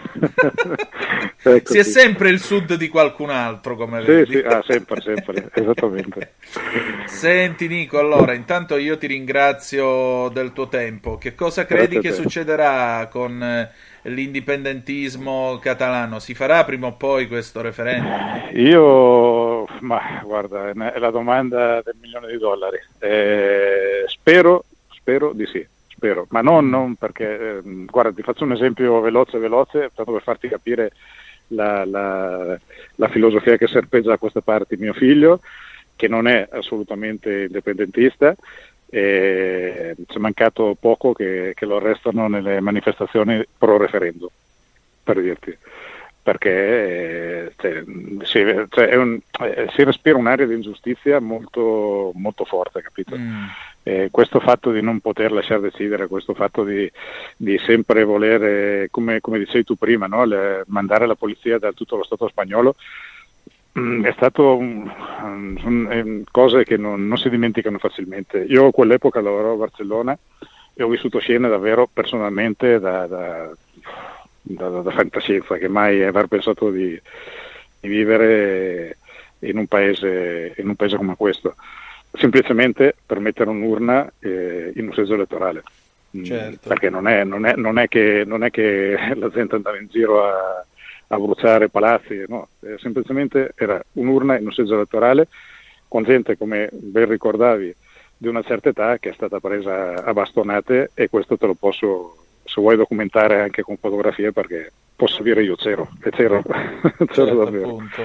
Ecco, 1.41 1.73
si 1.73 1.77
è 1.79 1.83
sì. 1.83 1.91
sempre 1.91 2.29
il 2.29 2.39
sud 2.39 2.75
di 2.75 2.87
qualcun 2.89 3.29
altro, 3.29 3.75
come 3.75 4.01
vedi. 4.01 4.39
ah, 4.39 4.61
sempre, 4.63 5.01
sempre, 5.01 5.49
esattamente. 5.53 6.33
Senti 7.05 7.67
Nico, 7.67 7.99
allora 7.99 8.33
intanto 8.33 8.77
io 8.77 8.97
ti 8.97 9.07
ringrazio 9.07 10.29
del 10.29 10.53
tuo 10.53 10.67
tempo. 10.67 11.17
Che 11.17 11.35
cosa 11.35 11.65
credi 11.65 11.97
Grazie 11.97 11.99
che 11.99 12.11
succederà 12.11 13.07
con 13.09 13.41
eh, 13.43 13.71
l'indipendentismo 14.03 15.59
catalano? 15.61 16.19
Si 16.19 16.33
farà 16.33 16.63
prima 16.63 16.87
o 16.87 16.93
poi 16.93 17.27
questo 17.27 17.61
referendum? 17.61 18.11
Io, 18.53 19.65
ma 19.81 20.21
guarda, 20.23 20.69
è 20.69 20.99
la 20.99 21.09
domanda 21.11 21.81
del 21.81 21.95
milione 21.99 22.27
di 22.27 22.37
dollari. 22.37 22.79
Eh, 22.99 24.03
spero, 24.07 24.65
spero 24.91 25.31
di 25.33 25.45
sì, 25.45 25.65
spero, 25.87 26.25
ma 26.29 26.41
non, 26.41 26.69
non 26.69 26.95
perché, 26.95 27.57
ehm, 27.63 27.85
guarda, 27.85 28.11
ti 28.11 28.21
faccio 28.21 28.43
un 28.43 28.51
esempio 28.53 28.99
veloce, 29.01 29.37
veloce, 29.37 29.89
tanto 29.93 30.11
per 30.11 30.21
farti 30.21 30.47
capire 30.47 30.91
la, 31.47 31.85
la- 31.85 32.59
la 32.95 33.07
filosofia 33.09 33.57
che 33.57 33.67
serpeggia 33.67 34.09
da 34.09 34.17
queste 34.17 34.41
parti 34.41 34.75
mio 34.77 34.93
figlio, 34.93 35.39
che 35.95 36.07
non 36.07 36.27
è 36.27 36.47
assolutamente 36.51 37.43
indipendentista. 37.43 38.35
E 38.95 39.95
c'è 40.05 40.19
mancato 40.19 40.77
poco 40.79 41.13
che, 41.13 41.53
che 41.55 41.65
lo 41.65 41.77
arrestano 41.77 42.27
nelle 42.27 42.59
manifestazioni 42.59 43.43
pro 43.57 43.77
referendum, 43.77 44.29
per 45.03 45.19
dirti 45.19 45.57
perché 46.23 46.49
eh, 47.47 47.51
cioè, 47.57 47.83
si, 48.21 48.65
cioè, 48.69 48.95
un- 48.95 49.19
eh, 49.41 49.67
si 49.75 49.83
respira 49.83 50.17
un'area 50.17 50.45
di 50.45 50.53
ingiustizia 50.53 51.19
molto, 51.19 52.11
molto 52.15 52.45
forte, 52.45 52.81
capito? 52.81 53.17
Mm. 53.17 53.43
Eh, 53.83 54.07
questo 54.09 54.39
fatto 54.39 54.71
di 54.71 54.81
non 54.81 55.01
poter 55.01 55.33
lasciare 55.33 55.59
decidere, 55.59 56.07
questo 56.07 56.33
fatto 56.33 56.63
di, 56.63 56.89
di 57.35 57.57
sempre 57.57 58.05
volere, 58.05 58.87
come, 58.89 59.19
come 59.19 59.37
dicevi 59.37 59.65
tu 59.65 59.75
prima, 59.75 60.07
no? 60.07 60.23
Le- 60.23 60.63
mandare 60.67 61.05
la 61.07 61.15
polizia 61.15 61.59
da 61.59 61.73
tutto 61.73 61.97
lo 61.97 62.03
Stato 62.05 62.29
spagnolo, 62.29 62.75
è 63.73 64.11
stato 64.15 64.55
un- 64.57 64.91
un- 65.23 65.59
un- 65.63 65.87
eh, 65.91 66.23
cose 66.31 66.63
che 66.63 66.77
non, 66.77 67.07
non 67.07 67.17
si 67.17 67.29
dimenticano 67.29 67.77
facilmente. 67.79 68.37
Io 68.39 68.67
a 68.67 68.71
quell'epoca 68.71 69.19
lavoravo 69.21 69.53
a 69.53 69.57
Barcellona 69.57 70.17
e 70.75 70.83
ho 70.83 70.87
vissuto 70.87 71.19
scene 71.19 71.47
davvero 71.49 71.89
personalmente 71.91 72.79
da, 72.79 73.07
da- 73.07 73.51
da, 74.41 74.69
da- 74.69 74.81
da 74.81 74.91
fantascienza, 74.91 75.57
che 75.57 75.67
mai 75.67 76.03
aver 76.03 76.27
pensato 76.27 76.69
di, 76.69 76.99
di 77.79 77.87
vivere 77.87 78.97
in 79.39 79.57
un, 79.57 79.67
paese, 79.67 80.53
in 80.57 80.69
un 80.69 80.75
paese 80.75 80.97
come 80.97 81.15
questo, 81.15 81.55
semplicemente 82.13 82.95
per 83.05 83.19
mettere 83.19 83.49
un'urna 83.49 84.11
eh, 84.19 84.71
in 84.75 84.87
un 84.87 84.93
seggio 84.93 85.15
elettorale. 85.15 85.63
Mm, 86.15 86.23
Certo. 86.25 86.67
Perché 86.69 86.89
non 86.91 87.07
è, 87.07 87.23
non 87.23 87.45
è- 87.45 87.55
non 87.55 87.79
è 87.79 87.87
che, 87.87 88.23
non 88.25 88.43
è 88.43 88.51
che 88.51 88.95
la 89.15 89.29
gente 89.29 89.55
andava 89.55 89.77
in 89.79 89.87
giro 89.89 90.23
a, 90.23 90.63
a 91.13 91.19
bruciare 91.19 91.69
palazzi, 91.69 92.23
no, 92.27 92.47
Eh, 92.61 92.77
semplicemente 92.79 93.53
era 93.55 93.81
un'urna 93.93 94.37
in 94.37 94.45
un 94.45 94.51
seggio 94.53 94.75
elettorale 94.75 95.27
con 95.87 96.03
gente, 96.03 96.37
come 96.37 96.69
ben 96.71 97.07
ricordavi, 97.07 97.75
di 98.17 98.27
una 98.27 98.41
certa 98.41 98.69
età 98.69 98.97
che 98.97 99.09
è 99.09 99.13
stata 99.13 99.39
presa 99.39 100.03
a 100.03 100.13
bastonate 100.13 100.91
e 100.93 101.09
questo 101.09 101.37
te 101.37 101.45
lo 101.45 101.53
posso, 101.53 102.15
se 102.43 102.59
vuoi 102.61 102.75
documentare 102.77 103.41
anche 103.41 103.61
con 103.61 103.77
fotografie 103.77 104.31
perché 104.31 104.71
posso 104.95 105.21
dire 105.23 105.43
io 105.43 105.55
c'ero, 105.55 105.89
e 106.03 106.09
c'ero, 106.09 106.41
c'ero 107.11 107.13
Certo, 107.13 107.35
davvero. 107.35 107.67
appunto. 107.69 108.03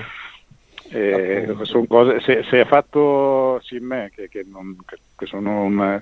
Eh, 0.90 1.54
cose, 1.86 2.20
se, 2.20 2.42
se 2.44 2.60
è 2.62 2.64
fatto 2.64 3.60
sì, 3.62 3.78
me, 3.78 4.10
che, 4.14 4.28
che 4.28 4.44
che- 4.44 4.98
che 5.16 5.26
sono 5.26 5.62
un, 5.62 6.00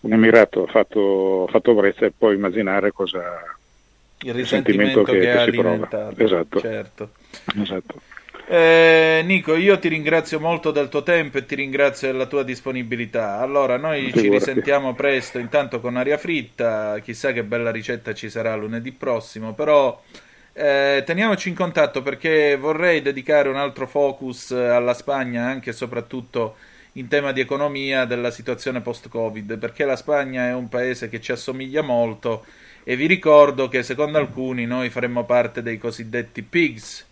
un 0.00 0.12
emirato, 0.12 0.64
ha 0.64 0.66
fatto, 0.66 1.46
fatto 1.50 1.74
Brescia, 1.74 2.06
e 2.06 2.12
puoi 2.16 2.34
immaginare 2.34 2.92
cosa... 2.92 3.57
Il 4.20 4.36
il 4.36 4.46
sentimento 4.46 5.04
risentimento 5.04 5.12
che- 5.12 5.18
che, 5.20 5.30
ha 5.30 5.42
alimentato. 5.42 6.22
Esatto. 6.24 6.60
Certo. 6.60 7.10
Esatto. 7.60 8.00
Eh, 8.50 9.20
Nico, 9.26 9.54
io 9.56 9.78
ti 9.78 9.88
ringrazio 9.88 10.40
molto 10.40 10.70
del 10.70 10.88
tuo 10.88 11.02
tempo 11.02 11.36
e 11.36 11.44
ti 11.44 11.54
ringrazio 11.54 12.10
della 12.10 12.24
tua 12.26 12.42
disponibilità. 12.42 13.38
Allora, 13.40 13.76
noi 13.76 14.06
ci 14.06 14.20
Figurati. 14.20 14.30
risentiamo 14.30 14.94
presto, 14.94 15.38
intanto 15.38 15.80
con 15.80 15.96
aria 15.96 16.16
fritta, 16.16 16.98
chissà 17.00 17.32
che 17.32 17.44
bella 17.44 17.70
ricetta 17.70 18.14
ci 18.14 18.30
sarà 18.30 18.56
lunedì 18.56 18.90
prossimo, 18.92 19.52
però 19.52 20.00
eh, 20.54 21.02
teniamoci 21.04 21.50
in 21.50 21.54
contatto 21.54 22.02
perché 22.02 22.56
vorrei 22.56 23.02
dedicare 23.02 23.48
un 23.50 23.56
altro 23.56 23.86
focus 23.86 24.50
alla 24.52 24.94
Spagna, 24.94 25.44
anche 25.44 25.70
e 25.70 25.72
soprattutto 25.74 26.56
in 26.92 27.06
tema 27.06 27.32
di 27.32 27.40
economia 27.40 28.06
della 28.06 28.30
situazione 28.30 28.80
post-Covid, 28.80 29.58
perché 29.58 29.84
la 29.84 29.94
Spagna 29.94 30.48
è 30.48 30.54
un 30.54 30.68
paese 30.70 31.08
che 31.10 31.20
ci 31.20 31.32
assomiglia 31.32 31.82
molto 31.82 32.44
e 32.90 32.96
vi 32.96 33.04
ricordo 33.04 33.68
che 33.68 33.82
secondo 33.82 34.16
alcuni 34.16 34.64
noi 34.64 34.88
faremmo 34.88 35.24
parte 35.24 35.60
dei 35.60 35.76
cosiddetti 35.76 36.40
PIGS, 36.40 37.06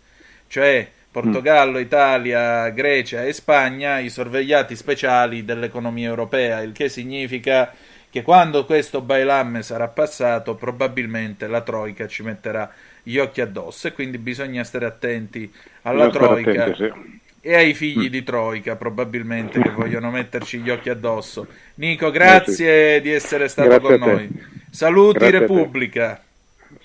cioè 0.47 0.89
Portogallo, 1.11 1.77
Italia, 1.77 2.67
Grecia 2.69 3.23
e 3.23 3.31
Spagna, 3.31 3.99
i 3.99 4.09
sorvegliati 4.09 4.75
speciali 4.75 5.45
dell'economia 5.45 6.09
europea, 6.09 6.61
il 6.61 6.71
che 6.71 6.89
significa 6.89 7.71
che 8.09 8.23
quando 8.23 8.65
questo 8.65 9.01
bailamme 9.01 9.61
sarà 9.61 9.87
passato, 9.87 10.55
probabilmente 10.55 11.45
la 11.45 11.61
Troica 11.61 12.07
ci 12.07 12.23
metterà 12.23 12.73
gli 13.03 13.19
occhi 13.19 13.41
addosso 13.41 13.85
e 13.85 13.93
quindi 13.93 14.17
bisogna 14.17 14.63
stare 14.63 14.87
attenti 14.87 15.53
alla 15.83 16.09
stare 16.09 16.25
Troica 16.25 16.63
attenti, 16.63 16.91
sì. 16.91 17.19
e 17.39 17.53
ai 17.53 17.75
figli 17.75 18.09
di 18.09 18.23
Troica, 18.23 18.75
probabilmente, 18.77 19.61
che 19.61 19.69
vogliono 19.69 20.09
metterci 20.09 20.57
gli 20.57 20.71
occhi 20.71 20.89
addosso. 20.89 21.45
Nico, 21.75 22.09
grazie 22.09 22.99
di 22.99 23.11
essere 23.11 23.47
stato 23.47 23.69
Grazie 23.69 23.97
con 23.99 24.09
noi. 24.09 24.55
Saluti 24.77 25.17
Grazie. 25.17 25.39
Repubblica. 25.39 26.23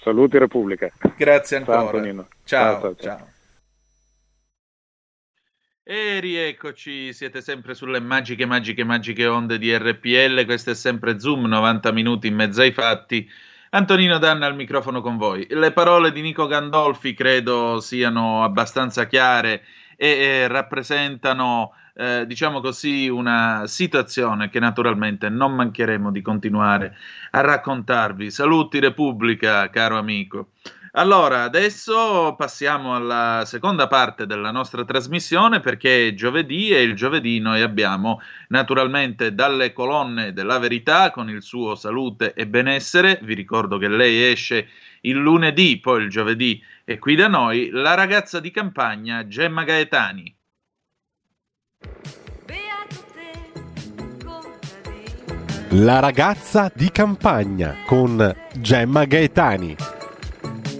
Saluti 0.00 0.38
Repubblica. 0.38 0.90
Grazie 1.14 1.58
ancora. 1.58 2.02
Ciao, 2.02 2.26
Ciao, 2.42 2.80
ciao, 2.80 2.80
ciao. 2.80 2.96
ciao. 2.96 3.28
E 5.82 6.18
rieccoci, 6.18 7.12
siete 7.12 7.42
sempre 7.42 7.74
sulle 7.74 8.00
magiche, 8.00 8.46
magiche, 8.46 8.82
magiche 8.82 9.26
onde 9.26 9.58
di 9.58 9.76
RPL. 9.76 10.46
Questo 10.46 10.70
è 10.70 10.74
sempre 10.74 11.20
Zoom, 11.20 11.44
90 11.44 11.92
minuti 11.92 12.28
in 12.28 12.34
mezzo 12.34 12.62
ai 12.62 12.72
fatti. 12.72 13.28
Antonino 13.72 14.16
Danna 14.16 14.46
al 14.46 14.54
microfono 14.54 15.02
con 15.02 15.18
voi. 15.18 15.46
Le 15.50 15.72
parole 15.72 16.12
di 16.12 16.22
Nico 16.22 16.46
Gandolfi 16.46 17.12
credo 17.12 17.78
siano 17.80 18.42
abbastanza 18.42 19.06
chiare 19.06 19.64
e, 19.96 20.08
e 20.08 20.48
rappresentano, 20.48 21.74
eh, 21.94 22.24
diciamo 22.26 22.60
così, 22.60 23.08
una 23.08 23.62
situazione 23.66 24.48
che 24.48 24.60
naturalmente 24.60 25.28
non 25.28 25.54
mancheremo 25.54 26.10
di 26.10 26.22
continuare 26.22 26.96
a 27.30 27.40
raccontarvi. 27.40 28.30
Saluti 28.30 28.78
Repubblica, 28.80 29.68
caro 29.70 29.98
amico. 29.98 30.50
Allora, 30.94 31.44
adesso 31.44 32.34
passiamo 32.36 32.94
alla 32.94 33.44
seconda 33.46 33.86
parte 33.86 34.26
della 34.26 34.50
nostra 34.50 34.84
trasmissione 34.84 35.60
perché 35.60 36.08
è 36.08 36.14
giovedì 36.14 36.68
e 36.68 36.82
il 36.82 36.94
giovedì 36.94 37.38
noi 37.38 37.62
abbiamo 37.62 38.20
naturalmente 38.48 39.34
dalle 39.34 39.72
colonne 39.72 40.34
della 40.34 40.58
verità 40.58 41.10
con 41.10 41.30
il 41.30 41.40
suo 41.42 41.76
salute 41.76 42.34
e 42.34 42.46
benessere. 42.46 43.18
Vi 43.22 43.32
ricordo 43.32 43.78
che 43.78 43.88
lei 43.88 44.30
esce 44.30 44.68
il 45.02 45.16
lunedì, 45.16 45.78
poi 45.80 46.02
il 46.02 46.10
giovedì 46.10 46.62
è 46.84 46.98
qui 46.98 47.14
da 47.14 47.28
noi, 47.28 47.70
la 47.70 47.94
ragazza 47.94 48.38
di 48.38 48.50
campagna 48.50 49.26
Gemma 49.26 49.64
Gaetani. 49.64 50.36
Beato 52.46 53.04
te, 53.12 54.24
contadino. 54.24 55.84
La 55.84 56.00
ragazza 56.00 56.70
di 56.74 56.90
campagna 56.90 57.76
con 57.86 58.34
Gemma 58.54 59.04
Gaetani. 59.04 59.76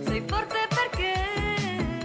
Sei 0.04 0.22
forte 0.26 0.58
perché 0.68 1.12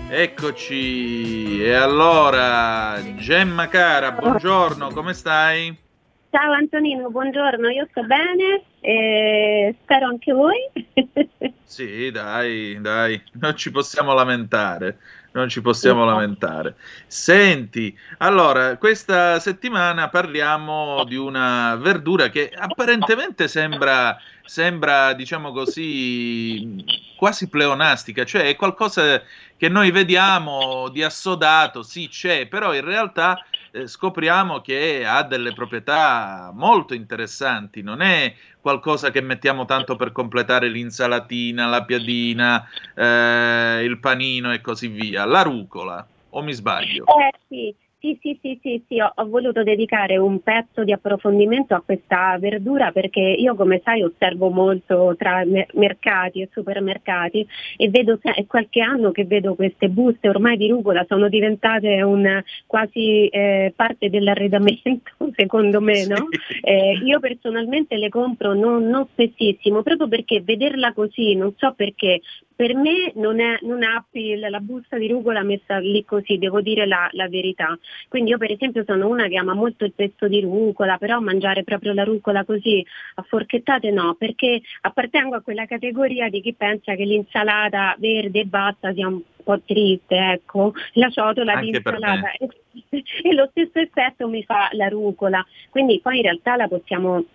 Eccoci, 0.09 1.63
e 1.63 1.73
allora 1.73 2.99
Gemma 3.17 3.67
cara, 3.67 4.11
buongiorno, 4.11 4.89
come 4.89 5.13
stai? 5.13 5.85
Ciao 6.29 6.51
Antonino, 6.51 7.09
buongiorno, 7.09 7.69
io 7.69 7.87
sto 7.89 8.03
bene 8.03 8.63
e 8.81 9.75
spero 9.81 10.07
anche 10.07 10.33
voi. 10.33 10.57
Sì, 11.67 12.09
dai, 12.11 12.79
dai, 12.79 13.21
non 13.33 13.55
ci 13.57 13.71
possiamo 13.71 14.13
lamentare, 14.13 14.99
non 15.37 15.49
ci 15.49 15.61
possiamo 15.61 16.03
lamentare. 16.03 16.75
Senti, 17.05 17.97
allora, 18.17 18.77
questa 18.77 19.39
settimana 19.39 20.09
parliamo 20.09 21.03
di 21.05 21.15
una 21.15 21.75
verdura 21.75 22.29
che 22.29 22.51
apparentemente 22.53 23.47
sembra, 23.47 24.17
sembra, 24.43 25.13
diciamo 25.13 25.51
così, 25.51 26.83
quasi 27.15 27.47
pleonastica, 27.49 28.25
cioè 28.25 28.43
è 28.43 28.55
qualcosa 28.55 29.21
che 29.55 29.69
noi 29.69 29.91
vediamo 29.91 30.89
di 30.89 31.03
assodato, 31.03 31.83
sì, 31.83 32.07
c'è, 32.09 32.47
però 32.47 32.73
in 32.73 32.83
realtà 32.83 33.37
eh, 33.77 33.87
scopriamo 33.87 34.61
che 34.61 35.05
ha 35.05 35.23
delle 35.23 35.53
proprietà 35.53 36.51
molto 36.53 36.93
interessanti, 36.93 37.81
non 37.81 38.01
è 38.01 38.33
qualcosa 38.59 39.11
che 39.11 39.21
mettiamo 39.21 39.65
tanto 39.65 39.95
per 39.95 40.11
completare 40.11 40.67
l'insalatina, 40.69 41.67
la 41.67 41.83
piadina, 41.83 42.67
eh, 42.95 43.83
il 43.83 43.99
panino 43.99 44.51
e 44.51 44.61
così 44.61 44.87
via. 44.87 45.25
La 45.25 45.43
rucola, 45.43 46.05
o 46.29 46.41
mi 46.41 46.53
sbaglio? 46.53 47.05
Eh 47.05 47.39
sì, 47.47 47.75
Sì, 47.99 48.15
sì, 48.21 48.37
sì, 48.43 48.59
sì, 48.61 48.83
sì, 48.87 48.99
ho, 48.99 49.11
ho, 49.15 49.27
voluto 49.27 49.63
dedicare 49.63 50.17
un 50.17 50.43
pezzo 50.43 50.83
di 50.83 50.91
approfondimento 50.91 51.73
a 51.73 51.81
questa 51.81 52.37
verdura 52.39 52.91
perché 52.91 53.19
io 53.19 53.55
come 53.55 53.81
sai 53.83 54.03
osservo 54.03 54.49
molto 54.49 55.15
tra 55.17 55.43
mercati 55.73 56.41
e 56.41 56.49
supermercati 56.51 57.47
e 57.75 57.89
vedo 57.89 58.19
è 58.21 58.45
qualche 58.45 58.81
anno 58.81 59.09
che 59.09 59.25
vedo 59.25 59.55
queste 59.55 59.89
buste 59.89 60.29
ormai 60.29 60.57
di 60.57 60.67
rucola 60.67 61.05
sono 61.07 61.27
diventate 61.27 62.03
un, 62.03 62.39
quasi 62.67 63.29
eh, 63.29 63.73
parte 63.75 64.11
dell'arredamento 64.11 65.11
secondo 65.35 65.81
me, 65.81 66.05
no? 66.05 66.27
Eh, 66.61 66.99
io 67.03 67.19
personalmente 67.19 67.97
le 67.97 68.09
compro 68.09 68.53
non, 68.53 68.87
non 68.87 69.07
spessissimo 69.11 69.81
proprio 69.81 70.07
perché 70.07 70.41
vederla 70.41 70.93
così, 70.93 71.33
non 71.33 71.53
so 71.57 71.73
perché, 71.75 72.21
per 72.55 72.75
me 72.75 73.11
non, 73.15 73.39
è, 73.39 73.59
non 73.61 73.83
ha 73.83 74.03
la 74.49 74.59
busta 74.59 74.97
di 74.97 75.07
rucola 75.07 75.43
messa 75.43 75.77
lì 75.77 76.03
così, 76.03 76.37
devo 76.37 76.59
dire 76.61 76.87
la, 76.87 77.07
la, 77.11 77.27
verità. 77.27 77.77
Quindi 78.07 78.31
io 78.31 78.37
per 78.37 78.51
esempio 78.51 78.83
sono 78.85 79.07
una 79.07 79.27
che 79.27 79.37
ama 79.37 79.53
molto 79.53 79.85
il 79.85 79.93
pesto 79.93 80.27
di 80.27 80.41
rucola, 80.41 80.97
però 80.97 81.19
mangiare 81.19 81.63
proprio 81.63 81.93
la 81.93 82.03
rucola 82.03 82.45
così 82.45 82.85
a 83.15 83.21
forchettate 83.23 83.91
no, 83.91 84.15
perché 84.17 84.61
appartengo 84.81 85.35
a 85.35 85.41
quella 85.41 85.65
categoria 85.65 86.29
di 86.29 86.41
chi 86.41 86.53
pensa 86.53 86.95
che 86.95 87.03
l'insalata 87.03 87.95
verde 87.99 88.41
e 88.41 88.45
basta 88.45 88.93
sia 88.93 89.07
un 89.07 89.21
po' 89.43 89.59
triste, 89.61 90.15
ecco, 90.15 90.73
la 90.93 91.09
ciotola 91.09 91.53
Anche 91.53 91.65
di 91.65 91.75
insalata. 91.75 92.31
E 92.89 93.33
lo 93.33 93.47
stesso 93.49 93.79
effetto 93.79 94.27
mi 94.27 94.43
fa 94.43 94.69
la 94.73 94.87
rucola. 94.87 95.43
Quindi 95.71 95.99
poi 95.99 96.17
in 96.17 96.23
realtà 96.23 96.55
la 96.55 96.67
possiamo 96.67 97.25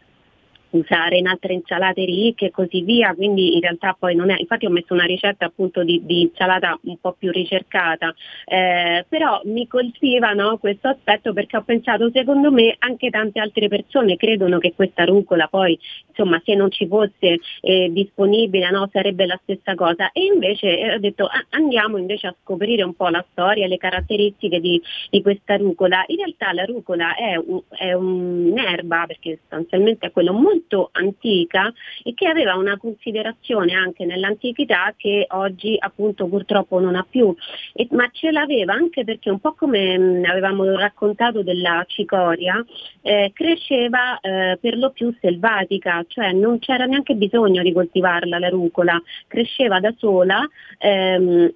usare 0.73 1.17
in 1.19 1.27
altre 1.27 1.55
insalate 1.55 2.05
ricche 2.05 2.47
e 2.47 2.51
così 2.51 2.83
via, 2.83 3.15
quindi 3.15 3.55
in 3.55 3.61
realtà 3.61 3.97
poi 3.99 4.15
non 4.15 4.31
è, 4.31 4.37
infatti 4.39 4.67
ho 4.67 4.71
messo 4.71 4.93
una 4.95 5.05
ricetta 5.05 5.47
appunto 5.47 5.83
di, 5.83 6.03
di 6.05 6.23
insalata 6.23 6.79
un 6.85 6.99
po' 6.99 7.13
più 7.13 7.31
ricercata, 7.31 8.15
eh, 8.45 9.05
però 9.09 9.41
mi 9.45 9.67
colpiva 9.67 10.33
no, 10.33 10.59
questo 10.59 10.89
aspetto 10.89 11.33
perché 11.33 11.57
ho 11.57 11.63
pensato 11.63 12.11
secondo 12.13 12.51
me 12.51 12.77
anche 12.79 13.11
tante 13.11 13.41
altre 13.41 13.69
persone 13.69 14.17
credono 14.17 14.59
che 14.59 14.75
questa 14.75 15.05
rucola 15.05 15.47
poi 15.49 15.79
insomma 16.09 16.41
se 16.45 16.55
non 16.55 16.71
ci 16.71 16.87
fosse 16.87 17.39
eh, 17.61 17.91
disponibile 17.91 18.71
no, 18.71 18.89
sarebbe 18.93 19.27
la 19.27 19.39
stessa 19.43 19.75
cosa 19.75 20.13
e 20.13 20.25
invece 20.25 20.79
eh, 20.79 20.95
ho 20.95 20.99
detto 20.99 21.25
ah, 21.25 21.47
andiamo 21.51 21.97
invece 21.97 22.27
a 22.29 22.35
scoprire 22.43 22.83
un 22.83 22.95
po' 22.95 23.09
la 23.09 23.25
storia, 23.31 23.67
le 23.67 23.77
caratteristiche 23.77 24.61
di, 24.61 24.81
di 25.11 25.23
questa 25.23 25.57
rucola. 25.57 26.05
In 26.09 26.17
realtà 26.17 26.53
la 26.53 26.65
rucola 26.65 27.15
è, 27.15 27.37
un, 27.37 27.61
è 27.69 27.93
un'erba 27.93 29.05
perché 29.07 29.39
sostanzialmente 29.41 30.07
è 30.07 30.11
quello 30.11 30.33
molto 30.33 30.62
molto 30.63 30.91
antica 30.93 31.73
e 32.03 32.15
che 32.15 32.29
aveva 32.29 32.55
una 32.55 32.77
considerazione 32.77 33.75
anche 33.75 34.05
nell'antichità 34.05 34.95
che 34.97 35.27
oggi 35.31 35.77
appunto 35.79 36.27
purtroppo 36.27 36.79
non 36.79 36.95
ha 36.95 37.07
più, 37.09 37.35
e, 37.75 37.87
ma 37.91 38.09
ce 38.13 38.31
l'aveva 38.31 38.73
anche 38.73 39.05
perché 39.05 39.31
un 39.31 39.41
po' 39.41 39.55
come 39.55 39.99
mh, 39.99 40.25
avevamo 40.25 40.65
raccontato 40.77 41.43
della 41.43 41.85
cicoria, 41.89 42.65
eh, 43.03 43.33
cresceva 43.35 44.21
eh, 44.21 44.59
per 44.61 44.77
lo 44.79 44.91
più 44.91 45.15
selvatica, 45.21 46.05
cioè 46.07 46.33
non 46.33 46.59
c'era 46.59 46.85
neanche 46.85 47.15
bisogno 47.15 47.63
di 47.63 47.73
coltivarla 47.73 48.39
la 48.39 48.49
rucola, 48.49 49.01
cresceva 49.27 49.81
da 49.81 49.93
sola. 49.99 50.49
Ehm, 50.79 51.53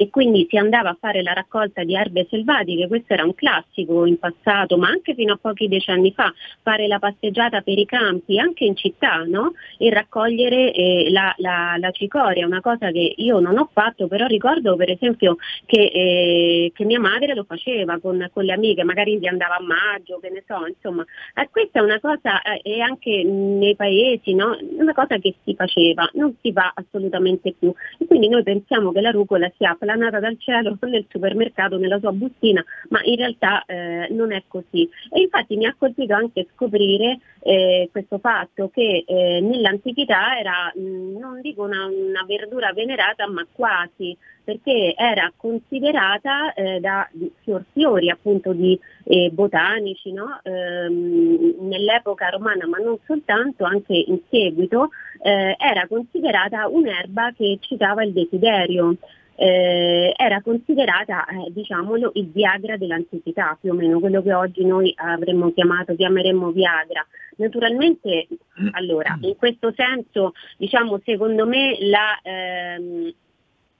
e 0.00 0.08
quindi 0.08 0.46
si 0.48 0.56
andava 0.56 0.88
a 0.88 0.96
fare 0.98 1.20
la 1.22 1.34
raccolta 1.34 1.84
di 1.84 1.94
erbe 1.94 2.26
selvatiche, 2.30 2.88
questo 2.88 3.12
era 3.12 3.22
un 3.22 3.34
classico 3.34 4.06
in 4.06 4.18
passato, 4.18 4.78
ma 4.78 4.88
anche 4.88 5.12
fino 5.12 5.34
a 5.34 5.38
pochi 5.38 5.68
decenni 5.68 6.10
fa, 6.12 6.32
fare 6.62 6.86
la 6.86 6.98
passeggiata 6.98 7.60
per 7.60 7.76
i 7.76 7.84
campi, 7.84 8.38
anche 8.38 8.64
in 8.64 8.76
città, 8.76 9.24
no? 9.24 9.52
e 9.76 9.90
raccogliere 9.90 10.72
eh, 10.72 11.10
la, 11.10 11.34
la, 11.36 11.74
la, 11.76 11.90
cicoria, 11.90 12.46
una 12.46 12.62
cosa 12.62 12.90
che 12.90 13.12
io 13.14 13.40
non 13.40 13.58
ho 13.58 13.68
fatto, 13.70 14.08
però 14.08 14.24
ricordo 14.24 14.74
per 14.74 14.88
esempio 14.88 15.36
che, 15.66 15.90
eh, 15.92 16.72
che 16.74 16.84
mia 16.86 16.98
madre 16.98 17.34
lo 17.34 17.44
faceva 17.44 17.98
con, 17.98 18.26
con, 18.32 18.44
le 18.44 18.54
amiche, 18.54 18.84
magari 18.84 19.18
si 19.20 19.26
andava 19.26 19.56
a 19.56 19.62
maggio, 19.62 20.18
che 20.18 20.30
ne 20.30 20.42
so, 20.46 20.66
insomma, 20.66 21.04
eh, 21.34 21.46
questa 21.50 21.80
è 21.80 21.82
una 21.82 22.00
cosa, 22.00 22.40
eh, 22.40 22.62
e 22.62 22.80
anche 22.80 23.22
nei 23.22 23.76
paesi, 23.76 24.32
no? 24.32 24.56
una 24.78 24.94
cosa 24.94 25.18
che 25.18 25.34
si 25.44 25.54
faceva, 25.54 26.08
non 26.14 26.34
si 26.40 26.52
fa 26.54 26.72
assolutamente 26.74 27.52
più, 27.58 27.70
e 27.98 28.06
quindi 28.06 28.30
noi 28.30 28.42
pensiamo 28.42 28.92
che 28.92 29.02
la 29.02 29.10
rucola 29.10 29.52
sia 29.58 29.76
planata 29.90 30.20
dal 30.20 30.38
cielo 30.38 30.76
nel 30.86 31.06
supermercato, 31.08 31.76
nella 31.76 31.98
sua 31.98 32.12
bustina, 32.12 32.64
ma 32.90 33.00
in 33.02 33.16
realtà 33.16 33.64
eh, 33.66 34.08
non 34.10 34.32
è 34.32 34.44
così. 34.46 34.88
E 35.10 35.22
infatti 35.22 35.56
mi 35.56 35.66
ha 35.66 35.74
colpito 35.76 36.14
anche 36.14 36.46
scoprire 36.54 37.18
eh, 37.42 37.88
questo 37.90 38.18
fatto 38.18 38.70
che 38.72 39.04
eh, 39.06 39.40
nell'antichità 39.40 40.38
era, 40.38 40.72
mh, 40.74 41.18
non 41.18 41.40
dico 41.40 41.64
una, 41.64 41.86
una, 41.86 42.24
verdura 42.26 42.72
venerata, 42.72 43.28
ma 43.28 43.44
quasi, 43.50 44.16
perché 44.44 44.94
era 44.96 45.32
considerata 45.36 46.52
eh, 46.54 46.80
da 46.80 47.08
fior 47.42 47.64
fiori 47.72 48.10
appunto 48.10 48.52
di 48.52 48.78
eh, 49.04 49.30
botanici, 49.32 50.12
no? 50.12 50.40
ehm, 50.42 51.56
nell'epoca 51.60 52.28
romana, 52.28 52.66
ma 52.66 52.78
non 52.78 52.98
soltanto, 53.06 53.64
anche 53.64 53.94
in 53.94 54.20
seguito, 54.28 54.90
eh, 55.22 55.56
era 55.58 55.86
considerata 55.86 56.68
un'erba 56.68 57.32
che 57.36 57.58
citava 57.60 58.02
il 58.04 58.12
desiderio 58.12 58.96
eh, 59.42 60.12
era 60.18 60.42
considerata 60.42 61.24
eh, 61.24 61.50
diciamolo, 61.50 62.10
il 62.16 62.28
Viagra 62.30 62.76
dell'antichità, 62.76 63.56
più 63.58 63.70
o 63.70 63.74
meno 63.74 63.98
quello 63.98 64.20
che 64.20 64.34
oggi 64.34 64.66
noi 64.66 64.92
avremmo 64.94 65.50
chiamato, 65.54 65.96
chiameremmo 65.96 66.50
Viagra. 66.50 67.06
Naturalmente, 67.36 68.28
allora, 68.72 69.16
in 69.22 69.36
questo 69.36 69.72
senso, 69.74 70.34
diciamo, 70.58 71.00
secondo 71.02 71.46
me 71.46 71.78
la 71.80 72.20
ehm, 72.22 73.14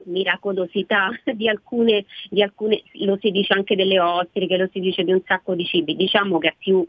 miracolosità 0.04 1.10
di 1.34 1.46
alcune, 1.46 2.06
di 2.30 2.42
alcune, 2.42 2.82
lo 2.92 3.18
si 3.20 3.30
dice 3.30 3.52
anche 3.52 3.76
delle 3.76 4.00
ostriche, 4.00 4.56
lo 4.56 4.68
si 4.72 4.80
dice 4.80 5.04
di 5.04 5.12
un 5.12 5.20
sacco 5.26 5.54
di 5.54 5.66
cibi, 5.66 5.94
diciamo 5.94 6.38
che 6.38 6.48
è 6.48 6.54
più 6.56 6.88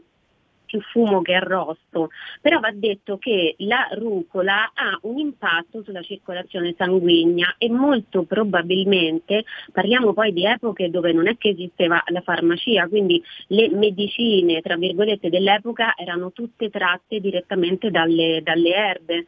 più 0.72 0.80
fumo 0.80 1.20
che 1.20 1.34
arrosto, 1.34 2.08
però 2.40 2.58
va 2.58 2.70
detto 2.72 3.18
che 3.18 3.56
la 3.58 3.88
rucola 3.92 4.72
ha 4.72 4.98
un 5.02 5.18
impatto 5.18 5.82
sulla 5.82 6.00
circolazione 6.00 6.74
sanguigna 6.78 7.56
e 7.58 7.68
molto 7.68 8.22
probabilmente, 8.22 9.44
parliamo 9.70 10.14
poi 10.14 10.32
di 10.32 10.46
epoche 10.46 10.88
dove 10.88 11.12
non 11.12 11.28
è 11.28 11.36
che 11.36 11.50
esisteva 11.50 12.02
la 12.06 12.22
farmacia, 12.22 12.88
quindi 12.88 13.22
le 13.48 13.68
medicine, 13.68 14.62
tra 14.62 14.76
virgolette, 14.76 15.28
dell'epoca 15.28 15.94
erano 15.94 16.32
tutte 16.32 16.70
tratte 16.70 17.20
direttamente 17.20 17.90
dalle, 17.90 18.40
dalle 18.42 18.74
erbe 18.74 19.26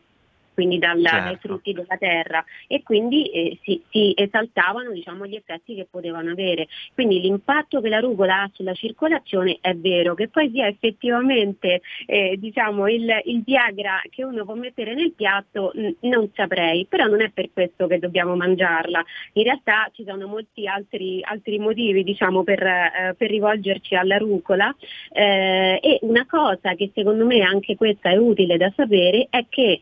quindi 0.55 0.79
dal, 0.79 1.03
certo. 1.03 1.25
dai 1.25 1.37
frutti 1.37 1.73
della 1.73 1.97
terra 1.99 2.45
e 2.67 2.83
quindi 2.83 3.27
eh, 3.27 3.59
si, 3.63 3.83
si, 3.91 4.13
esaltavano 4.17 4.93
diciamo, 4.93 5.27
gli 5.27 5.35
effetti 5.35 5.75
che 5.75 5.87
potevano 5.91 6.31
avere. 6.31 6.69
Quindi 6.95 7.21
l'impatto 7.21 7.81
che 7.81 7.89
la 7.89 7.99
rucola 7.99 8.43
ha 8.43 8.51
sulla 8.53 8.73
circolazione 8.73 9.59
è 9.61 9.75
vero, 9.75 10.15
che 10.15 10.29
poi 10.29 10.51
sia 10.51 10.67
effettivamente 10.67 11.83
eh, 12.07 12.37
diciamo, 12.39 12.89
il, 12.89 13.21
il, 13.25 13.43
Viagra 13.45 14.01
che 14.09 14.25
uno 14.25 14.45
può 14.45 14.55
mettere 14.55 14.95
nel 14.95 15.13
piatto 15.13 15.73
n- 15.75 15.95
non 16.01 16.31
saprei, 16.35 16.87
però 16.87 17.07
non 17.07 17.21
è 17.21 17.31
per 17.31 17.51
questo 17.53 17.87
che 17.87 17.99
dobbiamo 17.99 18.37
mangiarla. 18.37 19.05
In 19.35 19.43
realtà 19.43 19.91
ci 19.93 20.05
sono 20.07 20.27
molti 20.27 20.67
altri, 20.67 21.21
altri 21.23 21.59
motivi 21.59 22.05
diciamo, 22.05 22.45
per, 22.45 22.63
eh, 22.63 23.15
per, 23.19 23.29
rivolgerci 23.29 23.97
alla 23.97 24.17
rucola 24.17 24.75
eh, 25.13 25.81
e 25.83 25.99
una 26.03 26.25
cosa 26.27 26.75
che 26.75 26.91
secondo 26.95 27.27
me 27.27 27.41
anche 27.41 27.75
questa 27.75 28.11
è 28.11 28.17
utile 28.17 28.57
da 28.57 28.73
sapere 28.77 29.27
è 29.31 29.45
che 29.49 29.81